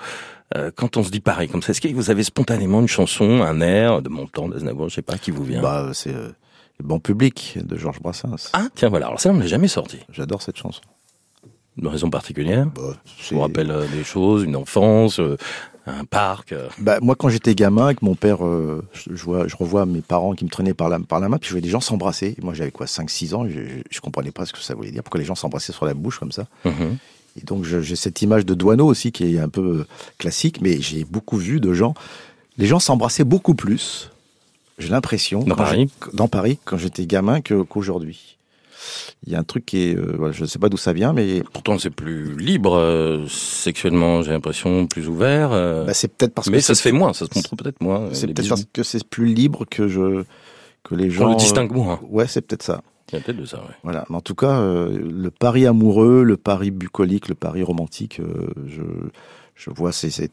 Euh, 0.56 0.70
quand 0.74 0.96
on 0.96 1.02
se 1.04 1.10
dit 1.10 1.20
Paris 1.20 1.46
comme 1.48 1.60
ça, 1.62 1.72
est-ce 1.72 1.80
que 1.82 1.88
vous 1.88 2.10
avez 2.10 2.22
spontanément 2.22 2.80
une 2.80 2.88
chanson, 2.88 3.42
un 3.42 3.60
air 3.60 4.00
de 4.00 4.08
Montand, 4.08 4.48
d'Aznavour, 4.48 4.88
je 4.88 4.94
sais 4.94 5.02
pas, 5.02 5.18
qui 5.18 5.30
vous 5.30 5.44
vient? 5.44 5.60
Bah, 5.60 5.90
c'est 5.92 6.14
euh, 6.14 6.28
le 6.80 6.86
bon 6.86 7.00
public 7.00 7.58
de 7.62 7.76
Georges 7.76 8.00
Brassens. 8.00 8.48
Ah 8.54 8.68
tiens 8.74 8.88
voilà. 8.88 9.08
Alors 9.08 9.20
ça 9.20 9.30
on 9.30 9.38
l'a 9.38 9.46
jamais 9.46 9.68
sorti. 9.68 9.98
J'adore 10.10 10.40
cette 10.40 10.56
chanson. 10.56 10.80
Une 11.80 11.88
raison 11.88 12.10
particulière 12.10 12.66
Bah, 12.74 12.96
Je 13.22 13.34
vous 13.34 13.40
rappelle 13.40 13.70
euh, 13.70 13.86
des 13.88 14.04
choses, 14.04 14.42
une 14.44 14.56
enfance, 14.56 15.20
euh, 15.20 15.36
un 15.86 16.04
parc. 16.04 16.52
euh. 16.52 16.68
Bah, 16.78 16.98
moi, 17.00 17.14
quand 17.16 17.28
j'étais 17.28 17.54
gamin, 17.54 17.86
avec 17.86 18.02
mon 18.02 18.14
père, 18.14 18.44
euh, 18.44 18.84
je, 18.92 19.22
vois, 19.24 19.46
je 19.48 19.56
revois 19.56 19.86
mes 19.86 20.00
parents 20.00 20.34
qui 20.34 20.44
me 20.44 20.50
traînaient 20.50 20.74
par 20.74 20.88
la, 20.88 20.98
par 20.98 21.20
la 21.20 21.28
main, 21.28 21.38
puis 21.38 21.48
je 21.48 21.54
voyais 21.54 21.62
des 21.62 21.70
gens 21.70 21.80
s'embrasser. 21.80 22.36
Moi, 22.42 22.52
j'avais 22.54 22.70
quoi, 22.70 22.86
5-6 22.86 23.34
ans, 23.34 23.48
je, 23.48 23.60
je 23.90 24.00
comprenais 24.00 24.30
pas 24.32 24.44
ce 24.44 24.52
que 24.52 24.58
ça 24.58 24.74
voulait 24.74 24.90
dire, 24.90 25.02
pourquoi 25.02 25.20
les 25.20 25.26
gens 25.26 25.34
s'embrassaient 25.34 25.72
sur 25.72 25.86
la 25.86 25.94
bouche 25.94 26.18
comme 26.18 26.32
ça. 26.32 26.46
Mhm. 26.64 26.96
Et 27.40 27.44
donc, 27.44 27.64
j'ai 27.64 27.94
cette 27.96 28.20
image 28.22 28.44
de 28.44 28.54
Douaneau 28.54 28.86
aussi 28.86 29.12
qui 29.12 29.36
est 29.36 29.38
un 29.38 29.48
peu 29.48 29.86
classique, 30.18 30.60
mais 30.60 30.80
j'ai 30.80 31.04
beaucoup 31.04 31.36
vu 31.36 31.60
de 31.60 31.72
gens. 31.72 31.94
Les 32.56 32.66
gens 32.66 32.80
s'embrassaient 32.80 33.22
beaucoup 33.24 33.54
plus, 33.54 34.10
j'ai 34.78 34.88
l'impression, 34.88 35.44
Dans 35.44 35.54
Paris 35.54 35.88
dans 36.12 36.26
Paris, 36.26 36.58
quand 36.64 36.76
j'étais 36.78 37.06
gamin, 37.06 37.40
qu'aujourd'hui. 37.40 38.37
Il 39.26 39.32
y 39.32 39.36
a 39.36 39.38
un 39.38 39.44
truc 39.44 39.66
qui 39.66 39.78
est, 39.88 39.96
euh, 39.96 40.32
je 40.32 40.42
ne 40.42 40.46
sais 40.46 40.58
pas 40.58 40.68
d'où 40.68 40.76
ça 40.76 40.92
vient, 40.92 41.12
mais 41.12 41.42
Pourtant 41.52 41.78
c'est 41.78 41.90
plus 41.90 42.36
libre 42.36 42.76
euh, 42.76 43.26
sexuellement, 43.28 44.22
j'ai 44.22 44.30
l'impression 44.32 44.86
plus 44.86 45.08
ouvert. 45.08 45.50
euh. 45.52 45.84
bah, 45.84 45.94
c'est 45.94 46.08
peut-être 46.08 46.34
parce 46.34 46.48
mais 46.48 46.58
que 46.58 46.62
ça 46.64 46.74
se 46.74 46.82
fait 46.82 46.92
moins, 46.92 47.12
ça 47.12 47.26
se 47.26 47.30
montre 47.34 47.56
peut-être 47.56 47.80
moins. 47.80 48.08
C'est 48.12 48.26
peut-être 48.28 48.48
parce 48.48 48.64
que 48.72 48.82
c'est 48.82 49.04
plus 49.04 49.26
libre 49.26 49.64
que 49.70 49.88
je 49.88 50.24
que 50.84 50.94
les 50.94 51.10
gens 51.10 51.24
Qu'on 51.24 51.30
le 51.32 51.36
distingue 51.36 51.72
moins. 51.72 52.00
Ouais, 52.08 52.26
c'est 52.26 52.40
peut-être 52.40 52.62
ça. 52.62 52.82
Il 53.10 53.16
y 53.16 53.18
a 53.18 53.20
peut-être 53.22 53.38
de 53.40 53.44
ça, 53.46 53.56
ouais. 53.58 53.74
Voilà. 53.82 54.04
Mais 54.10 54.16
en 54.16 54.20
tout 54.20 54.34
cas, 54.34 54.60
le 54.62 55.30
pari 55.30 55.66
amoureux, 55.66 56.22
le 56.24 56.36
pari 56.36 56.70
bucolique, 56.70 57.28
le 57.28 57.34
pari 57.34 57.62
romantique, 57.62 58.20
je 58.66 58.82
je 59.54 59.70
vois 59.70 59.90
ces, 59.92 60.10
ces- 60.10 60.30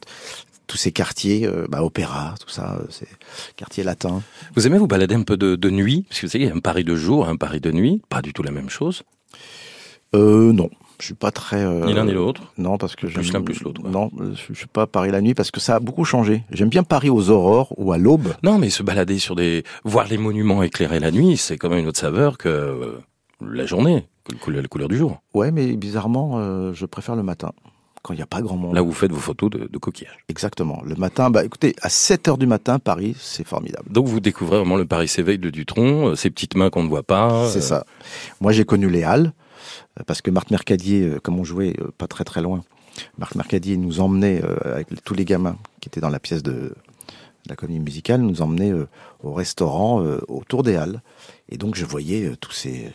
tous 0.68 0.78
ces 0.78 0.92
quartiers, 0.92 1.46
euh, 1.46 1.68
bah, 1.70 1.84
opéra, 1.84 2.36
tout 2.40 2.50
ça, 2.50 2.78
euh, 2.80 2.86
c'est 2.90 3.08
quartier 3.56 3.84
latin. 3.84 4.22
Vous 4.56 4.66
aimez 4.68 4.78
vous 4.78 4.88
balader 4.88 5.16
un 5.16 5.24
peu 5.24 5.38
de, 5.38 5.56
de 5.56 5.70
nuit? 5.70 6.06
Parce 6.10 6.22
que 6.22 6.26
vous 6.28 6.32
savez, 6.32 6.46
il 6.46 6.48
y 6.48 6.52
a 6.52 6.56
un 6.56 6.60
Paris 6.60 6.84
de 6.84 6.96
jour, 6.96 7.28
un 7.28 7.36
Paris 7.36 7.60
de 7.62 7.72
nuit, 7.72 8.02
pas 8.10 8.22
du 8.22 8.34
tout 8.34 8.44
la 8.44 8.52
même 8.52 8.70
chose. 8.70 9.04
Euh, 10.16 10.54
non, 10.54 10.70
je 11.00 11.06
suis 11.06 11.14
pas 11.14 11.32
très. 11.32 11.58
euh, 11.64 11.86
Ni 11.86 11.94
l'un 11.94 12.06
ni 12.06 12.14
l'autre. 12.14 12.42
Non, 12.58 12.78
parce 12.78 12.96
que 12.96 13.08
Plus 13.08 13.34
l'un, 13.34 13.42
plus 13.42 13.62
l'autre, 13.62 13.84
ouais. 13.84 13.90
Non, 13.90 14.10
euh, 14.20 14.34
je, 14.50 14.54
suis 14.54 14.68
pas 14.68 14.88
Paris 14.88 15.12
la 15.12 15.22
nuit 15.22 15.34
parce 15.34 15.52
que 15.52 15.60
ça 15.60 15.76
a 15.76 15.80
beaucoup 15.80 16.06
changé. 16.06 16.44
J'aime 16.52 16.70
bien 16.70 16.84
Paris 16.84 17.10
aux 17.10 17.30
aurores 17.30 17.74
ou 17.78 17.92
à 17.92 17.98
l'aube. 17.98 18.34
Non, 18.44 18.58
mais 18.58 18.70
se 18.70 18.84
balader 18.84 19.20
sur 19.20 19.36
des, 19.36 19.64
voir 19.84 20.08
les 20.08 20.18
monuments 20.18 20.64
éclairés 20.64 21.00
la 21.00 21.12
nuit, 21.12 21.38
c'est 21.38 21.58
quand 21.58 21.70
même 21.70 21.80
une 21.80 21.88
autre 21.88 22.00
saveur 22.00 22.38
que 22.38 22.98
la 23.42 23.66
journée, 23.66 24.08
que 24.42 24.52
la 24.52 24.64
couleur 24.64 24.88
du 24.88 24.98
jour. 24.98 25.22
Ouais, 25.34 25.52
mais 25.52 25.74
bizarrement, 25.76 26.40
euh, 26.40 26.72
je 26.74 26.86
préfère 26.86 27.16
le 27.18 27.24
matin 27.24 27.52
quand 28.06 28.14
il 28.14 28.18
n'y 28.18 28.24
a 28.24 28.28
pas 28.28 28.42
grand 28.42 28.56
monde. 28.56 28.76
Là 28.76 28.84
vous 28.84 28.92
faites 28.92 29.12
vos 29.12 29.20
photos 29.20 29.50
de, 29.50 29.68
de 29.68 29.78
coquillages. 29.80 30.20
Exactement. 30.30 30.80
Le 30.86 30.94
matin, 30.96 31.32
bah 31.32 31.44
écoutez, 31.44 31.76
à 31.82 31.90
7 31.90 32.28
heures 32.28 32.38
du 32.38 32.46
matin, 32.46 32.78
Paris, 32.78 33.16
c'est 33.20 33.46
formidable. 33.46 33.92
Donc 33.92 34.08
vous 34.08 34.20
découvrez 34.20 34.58
vraiment 34.58 34.76
le 34.76 34.86
Paris 34.86 35.08
s'éveille 35.08 35.40
de 35.40 35.50
Dutronc, 35.50 36.10
euh, 36.10 36.16
ces 36.16 36.30
petites 36.30 36.56
mains 36.56 36.70
qu'on 36.70 36.84
ne 36.84 36.90
voit 36.90 37.02
pas. 37.02 37.50
C'est 37.50 37.58
euh, 37.58 37.62
ça. 37.62 37.86
Moi, 38.42 38.52
j'ai 38.52 38.64
connu 38.64 38.90
les 38.90 39.04
Halles, 39.04 39.34
euh, 40.00 40.04
parce 40.06 40.22
que 40.22 40.30
Marc 40.30 40.52
Mercadier, 40.52 41.02
euh, 41.02 41.20
comme 41.20 41.40
on 41.40 41.44
jouait 41.44 41.76
pas 41.98 42.06
très 42.08 42.24
très 42.24 42.44
loin, 42.44 42.64
Marc 43.18 43.34
Mercadier 43.34 43.76
nous 43.76 44.00
emmenait, 44.00 44.42
avec 44.64 44.88
tous 45.04 45.16
les 45.16 45.26
gamins 45.26 45.58
qui 45.82 45.90
étaient 45.90 46.00
dans 46.00 46.10
la 46.10 46.20
pièce 46.20 46.44
de 46.44 46.74
la 47.48 47.56
comédie 47.56 47.80
musicale, 47.80 48.22
nous 48.22 48.42
emmenait 48.42 48.72
euh, 48.72 48.88
au 49.24 49.34
restaurant 49.34 50.04
euh, 50.04 50.20
autour 50.28 50.64
des 50.64 50.76
Halles. 50.76 51.02
Et 51.50 51.58
donc, 51.58 51.76
je 51.76 51.86
voyais 51.86 52.26
euh, 52.26 52.36
tous 52.36 52.52
ces 52.52 52.92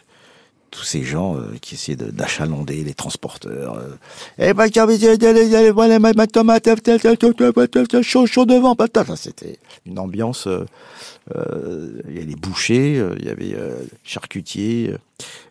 tous 0.71 0.85
ces 0.85 1.03
gens 1.03 1.37
euh, 1.37 1.55
qui 1.61 1.75
essayaient 1.75 1.97
de- 1.97 2.11
d'achalander 2.11 2.83
les 2.85 2.95
transporteurs. 2.95 3.75
euh. 3.77 3.97
Eh 4.39 4.55
ben, 4.55 4.68
voilà 5.73 5.99
ma, 5.99 6.12
ma 6.12 6.27
tomate, 6.27 6.68
chaud, 8.03 8.27
chaud 8.27 8.47
devant, 8.47 8.77
C'était 9.16 9.59
une 9.87 9.99
ambiance. 9.99 10.47
euh, 10.47 10.64
euh, 11.37 12.01
il 12.09 12.14
y 12.14 12.18
avait 12.18 12.27
les 12.27 12.37
bouchers, 12.37 13.03
il 13.18 13.25
y 13.25 13.29
avait 13.31 13.55
charcutiers. 14.05 14.91
euh. 14.93 14.99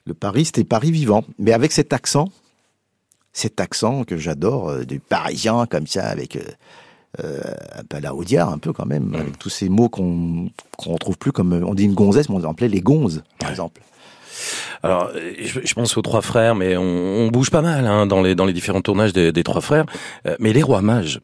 Le 0.06 0.14
Paris, 0.14 0.46
c'était 0.46 0.64
Paris 0.64 0.92
vivant, 0.92 1.24
mais 1.38 1.54
avec 1.54 1.72
cet 1.72 1.94
accent, 1.94 2.30
cet 3.34 3.60
accent 3.60 4.04
que 4.04 4.18
j'adore, 4.18 4.80
du 4.86 5.00
parisien 5.00 5.66
comme 5.68 5.86
ça, 5.88 6.08
avec 6.08 6.38
euh, 7.24 7.42
un 7.76 7.84
peu 7.84 7.98
à 7.98 8.00
la 8.00 8.16
Audiard, 8.16 8.50
un 8.52 8.58
peu 8.58 8.74
quand 8.74 8.86
même, 8.86 9.14
avec 9.16 9.38
tous 9.38 9.50
ces 9.50 9.70
mots 9.70 9.90
qu'on 9.90 10.50
qu'on 10.78 10.94
retrouve 10.94 11.18
plus 11.18 11.32
comme 11.32 11.54
on 11.54 11.74
dit 11.74 11.84
une 11.86 11.94
gonzesse, 11.94 12.30
mais 12.30 12.36
on 12.36 12.50
appelait 12.50 12.68
les 12.70 12.82
gonzes, 12.82 13.24
par 13.40 13.50
exemple. 13.52 13.82
Alors, 14.84 15.12
je, 15.40 15.60
je 15.64 15.74
pense 15.74 15.98
aux 15.98 16.02
trois 16.02 16.22
frères, 16.22 16.56
mais 16.56 16.78
on, 16.78 16.84
on 16.84 17.28
bouge 17.28 17.50
pas 17.50 17.62
mal 17.62 17.86
hein, 17.86 18.06
dans 18.08 18.22
les 18.22 18.36
dans 18.36 18.46
les 18.46 18.54
différents 18.54 18.82
tournages 18.82 19.14
des, 19.14 19.32
des 19.32 19.44
trois 19.44 19.62
frères. 19.62 19.86
Euh, 20.28 20.36
mais 20.40 20.54
les 20.54 20.64
rois 20.64 20.82
mages, 20.82 21.20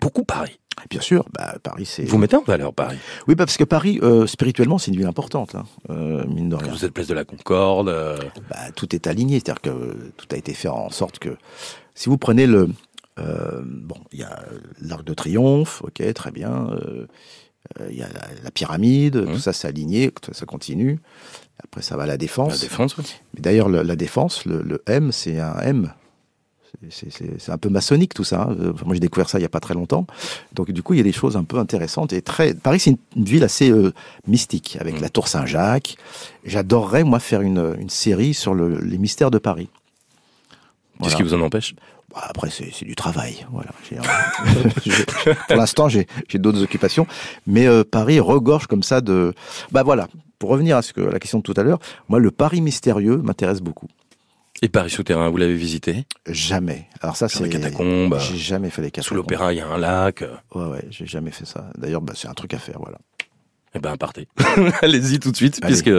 beaucoup 0.00 0.24
Paris. 0.24 0.58
Bien 0.90 1.00
sûr, 1.00 1.24
bah, 1.34 1.56
Paris, 1.60 1.86
c'est. 1.86 2.04
Vous 2.04 2.18
mettez 2.18 2.36
en 2.36 2.42
valeur 2.44 2.72
Paris. 2.72 2.98
Oui, 3.26 3.34
parce 3.34 3.56
que 3.56 3.64
Paris, 3.64 3.98
euh, 4.04 4.28
spirituellement, 4.28 4.78
c'est 4.78 4.92
une 4.92 4.96
ville 4.96 5.08
importante, 5.08 5.56
hein, 5.56 5.64
euh, 5.90 6.24
mine 6.28 6.48
de 6.50 6.54
rien. 6.54 6.70
Vous 6.70 6.84
êtes 6.84 6.92
place 6.92 7.08
de 7.08 7.14
la 7.14 7.24
Concorde. 7.24 7.88
euh, 7.88 8.16
Bah, 8.48 8.70
tout 8.76 8.94
est 8.94 9.08
aligné, 9.08 9.40
c'est-à-dire 9.40 9.60
que 9.60 9.96
tout 10.16 10.26
a 10.30 10.36
été 10.36 10.54
fait 10.54 10.68
en 10.68 10.88
sorte 10.90 11.18
que 11.18 11.30
si 11.96 12.08
vous 12.08 12.16
prenez 12.16 12.46
le 12.46 12.68
bon, 13.16 13.96
il 14.12 14.20
y 14.20 14.22
a 14.22 14.44
l'arc 14.80 15.02
de 15.04 15.12
triomphe, 15.14 15.82
ok, 15.82 16.12
très 16.14 16.30
bien. 16.30 16.68
Il 17.90 17.96
y 17.96 18.02
a 18.02 18.06
la, 18.08 18.22
la 18.44 18.50
pyramide, 18.52 19.16
Mhm. 19.16 19.32
tout 19.34 19.38
ça 19.40 19.52
c'est 19.52 19.66
aligné, 19.66 20.12
ça 20.30 20.46
continue. 20.46 21.00
Après, 21.64 21.82
ça 21.82 21.96
va 21.96 22.04
à 22.04 22.06
la 22.06 22.16
défense. 22.16 22.52
la 22.62 22.68
défense. 22.68 22.96
oui. 22.96 23.04
Mais 23.34 23.40
d'ailleurs, 23.42 23.68
le- 23.68 23.82
la 23.82 23.96
défense, 23.96 24.44
le, 24.46 24.62
le 24.62 24.82
M, 24.86 25.12
c'est 25.12 25.38
un 25.40 25.58
M. 25.60 25.92
C'est- 26.90 27.48
un 27.50 27.58
peu 27.58 27.70
maçonnique 27.70 28.14
tout 28.14 28.24
ça. 28.24 28.42
hein. 28.42 28.56
Euh, 28.60 28.72
Moi, 28.84 28.94
j'ai 28.94 29.00
découvert 29.00 29.28
ça 29.28 29.38
il 29.38 29.42
y 29.42 29.44
a 29.46 29.48
pas 29.48 29.58
très 29.58 29.74
longtemps. 29.74 30.06
Donc, 30.52 30.70
du 30.70 30.82
coup, 30.82 30.94
il 30.94 30.98
y 30.98 31.00
a 31.00 31.02
des 31.04 31.12
choses 31.12 31.36
un 31.36 31.42
peu 31.42 31.58
intéressantes 31.58 32.12
et 32.12 32.22
très. 32.22 32.54
Paris, 32.54 32.78
c'est 32.78 32.90
une, 32.90 32.98
une 33.16 33.24
ville 33.24 33.42
assez 33.42 33.70
euh, 33.70 33.92
mystique 34.28 34.76
avec 34.80 34.98
Mm. 34.98 35.02
la 35.02 35.08
Tour 35.08 35.26
Saint-Jacques. 35.28 35.96
J'adorerais 36.44 37.02
moi 37.04 37.18
faire 37.20 37.40
une, 37.40 37.74
une 37.80 37.88
série 37.90 38.34
sur 38.34 38.54
le- 38.54 38.78
les 38.80 38.98
mystères 38.98 39.30
de 39.30 39.38
Paris. 39.38 39.68
Qu'est-ce 41.00 41.10
Voilà. 41.10 41.16
qui 41.16 41.22
vous 41.22 41.34
en 41.34 41.40
empêche? 41.40 41.74
Bah, 42.14 42.22
après, 42.28 42.50
c'est 42.50 42.84
du 42.84 42.94
travail. 42.94 43.46
Voilà. 43.50 43.70
J'ai- 44.84 45.34
pour 45.48 45.56
l'instant, 45.56 45.88
j'ai 45.88 46.06
j'ai 46.28 46.38
d'autres 46.38 46.62
occupations, 46.62 47.06
mais 47.46 47.66
euh, 47.66 47.82
Paris 47.82 48.20
regorge 48.20 48.66
comme 48.66 48.82
ça 48.82 49.00
de. 49.00 49.34
Bah 49.72 49.82
voilà. 49.82 50.06
Pour 50.38 50.50
revenir 50.50 50.76
à 50.76 50.82
ce 50.82 50.92
que 50.92 51.00
à 51.00 51.10
la 51.10 51.18
question 51.18 51.38
de 51.38 51.42
tout 51.42 51.54
à 51.56 51.62
l'heure, 51.62 51.78
moi, 52.08 52.18
le 52.18 52.30
Paris 52.30 52.60
mystérieux 52.60 53.16
m'intéresse 53.18 53.60
beaucoup. 53.60 53.88
Et 54.60 54.68
Paris 54.68 54.90
souterrain, 54.90 55.28
vous 55.30 55.36
l'avez 55.36 55.54
visité? 55.54 56.04
Jamais. 56.26 56.88
Alors 57.00 57.16
ça, 57.16 57.28
c'est. 57.28 57.44
les 57.44 57.48
catacombes. 57.48 58.18
J'ai 58.18 58.36
jamais 58.36 58.70
fait 58.70 58.82
les 58.82 58.90
catacombes. 58.90 59.08
Sous 59.08 59.14
l'opéra, 59.14 59.52
il 59.52 59.58
y 59.58 59.60
a 59.60 59.68
un 59.68 59.78
lac. 59.78 60.24
Ouais, 60.54 60.64
ouais, 60.66 60.84
j'ai 60.90 61.06
jamais 61.06 61.30
fait 61.30 61.44
ça. 61.44 61.70
D'ailleurs, 61.78 62.00
bah, 62.00 62.14
c'est 62.16 62.28
un 62.28 62.34
truc 62.34 62.54
à 62.54 62.58
faire, 62.58 62.78
voilà. 62.80 62.98
Eh 63.74 63.78
ben, 63.78 63.96
partez. 63.96 64.26
Allez-y 64.82 65.20
tout 65.20 65.30
de 65.30 65.36
suite, 65.36 65.58
Allez. 65.62 65.72
puisque 65.72 65.90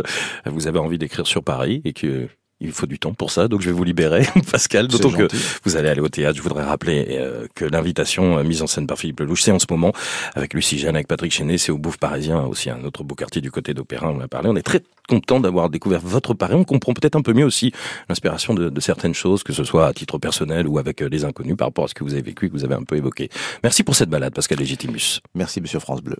vous 0.45 0.67
avez 0.67 0.79
envie 0.79 0.97
d'écrire 0.97 1.25
sur 1.27 1.43
Paris 1.43 1.81
et 1.85 1.93
que 1.93 2.27
il 2.62 2.72
faut 2.72 2.86
du 2.86 2.99
temps 2.99 3.14
pour 3.14 3.32
ça. 3.32 3.47
Donc, 3.47 3.62
je 3.62 3.68
vais 3.68 3.76
vous 3.76 3.84
libérer, 3.84 4.28
Pascal. 4.51 4.88
D'autant 4.88 5.12
que 5.12 5.28
vous 5.64 5.78
allez 5.78 5.89
aller 5.89 6.01
au 6.01 6.10
théâtre. 6.10 6.38
Je 6.38 6.41
voudrais 6.41 6.64
rappeler 6.64 7.05
euh, 7.12 7.47
que 7.55 7.66
l'invitation 7.66 8.38
euh, 8.38 8.43
mise 8.43 8.62
en 8.62 8.68
scène 8.68 8.88
par 8.88 8.97
Philippe 8.97 9.20
Lelouch, 9.22 9.41
c'est 9.41 9.51
en 9.51 9.60
ce 9.60 9.66
moment 9.70 9.93
avec 10.36 10.53
Lucie 10.53 10.78
Jeanne, 10.78 10.95
avec 10.95 11.07
Patrick 11.07 11.32
Chenet, 11.32 11.57
c'est 11.57 11.72
au 11.72 11.78
Bouffe 11.78 11.97
Parisien, 11.97 12.41
aussi 12.43 12.70
un 12.70 12.84
autre 12.84 13.03
beau 13.03 13.16
quartier 13.16 13.41
du 13.41 13.51
côté 13.51 13.74
d'Opéra. 13.74 14.10
On 14.10 14.18
en 14.18 14.22
a 14.22 14.28
parlé. 14.28 14.49
On 14.49 14.55
est 14.55 14.62
très 14.62 14.82
content 15.07 15.39
d'avoir 15.39 15.70
découvert 15.70 16.01
votre 16.01 16.34
Paris. 16.34 16.55
On 16.55 16.64
comprend 16.64 16.93
peut-être 16.93 17.16
un 17.16 17.22
peu 17.22 17.34
mieux 17.34 17.45
aussi 17.45 17.72
l'inspiration 18.10 18.53
de, 18.53 18.70
de 18.70 18.80
certaines 18.82 19.14
choses, 19.14 19.43
que 19.43 19.53
ce 19.53 19.64
soit 19.64 19.88
à 19.88 19.93
titre 19.93 20.18
personnel 20.18 20.68
ou 20.68 20.78
avec 20.78 21.01
euh, 21.01 21.10
les 21.10 21.26
inconnus 21.26 21.55
par 21.57 21.68
rapport 21.70 21.86
à 21.86 21.88
ce 21.88 21.93
que 21.93 22.03
vous 22.03 22.14
avez 22.14 22.22
vécu 22.22 22.45
et 22.45 22.49
que 22.49 22.53
vous 22.53 22.66
avez 22.66 22.76
un 22.76 22.84
peu 22.84 22.97
évoqué. 22.97 23.30
Merci 23.64 23.84
pour 23.84 23.95
cette 23.95 24.10
balade, 24.10 24.34
Pascal 24.34 24.60
Légitimus. 24.60 25.22
Merci, 25.34 25.62
monsieur 25.62 25.80
France 25.80 26.01
Bleu. 26.01 26.16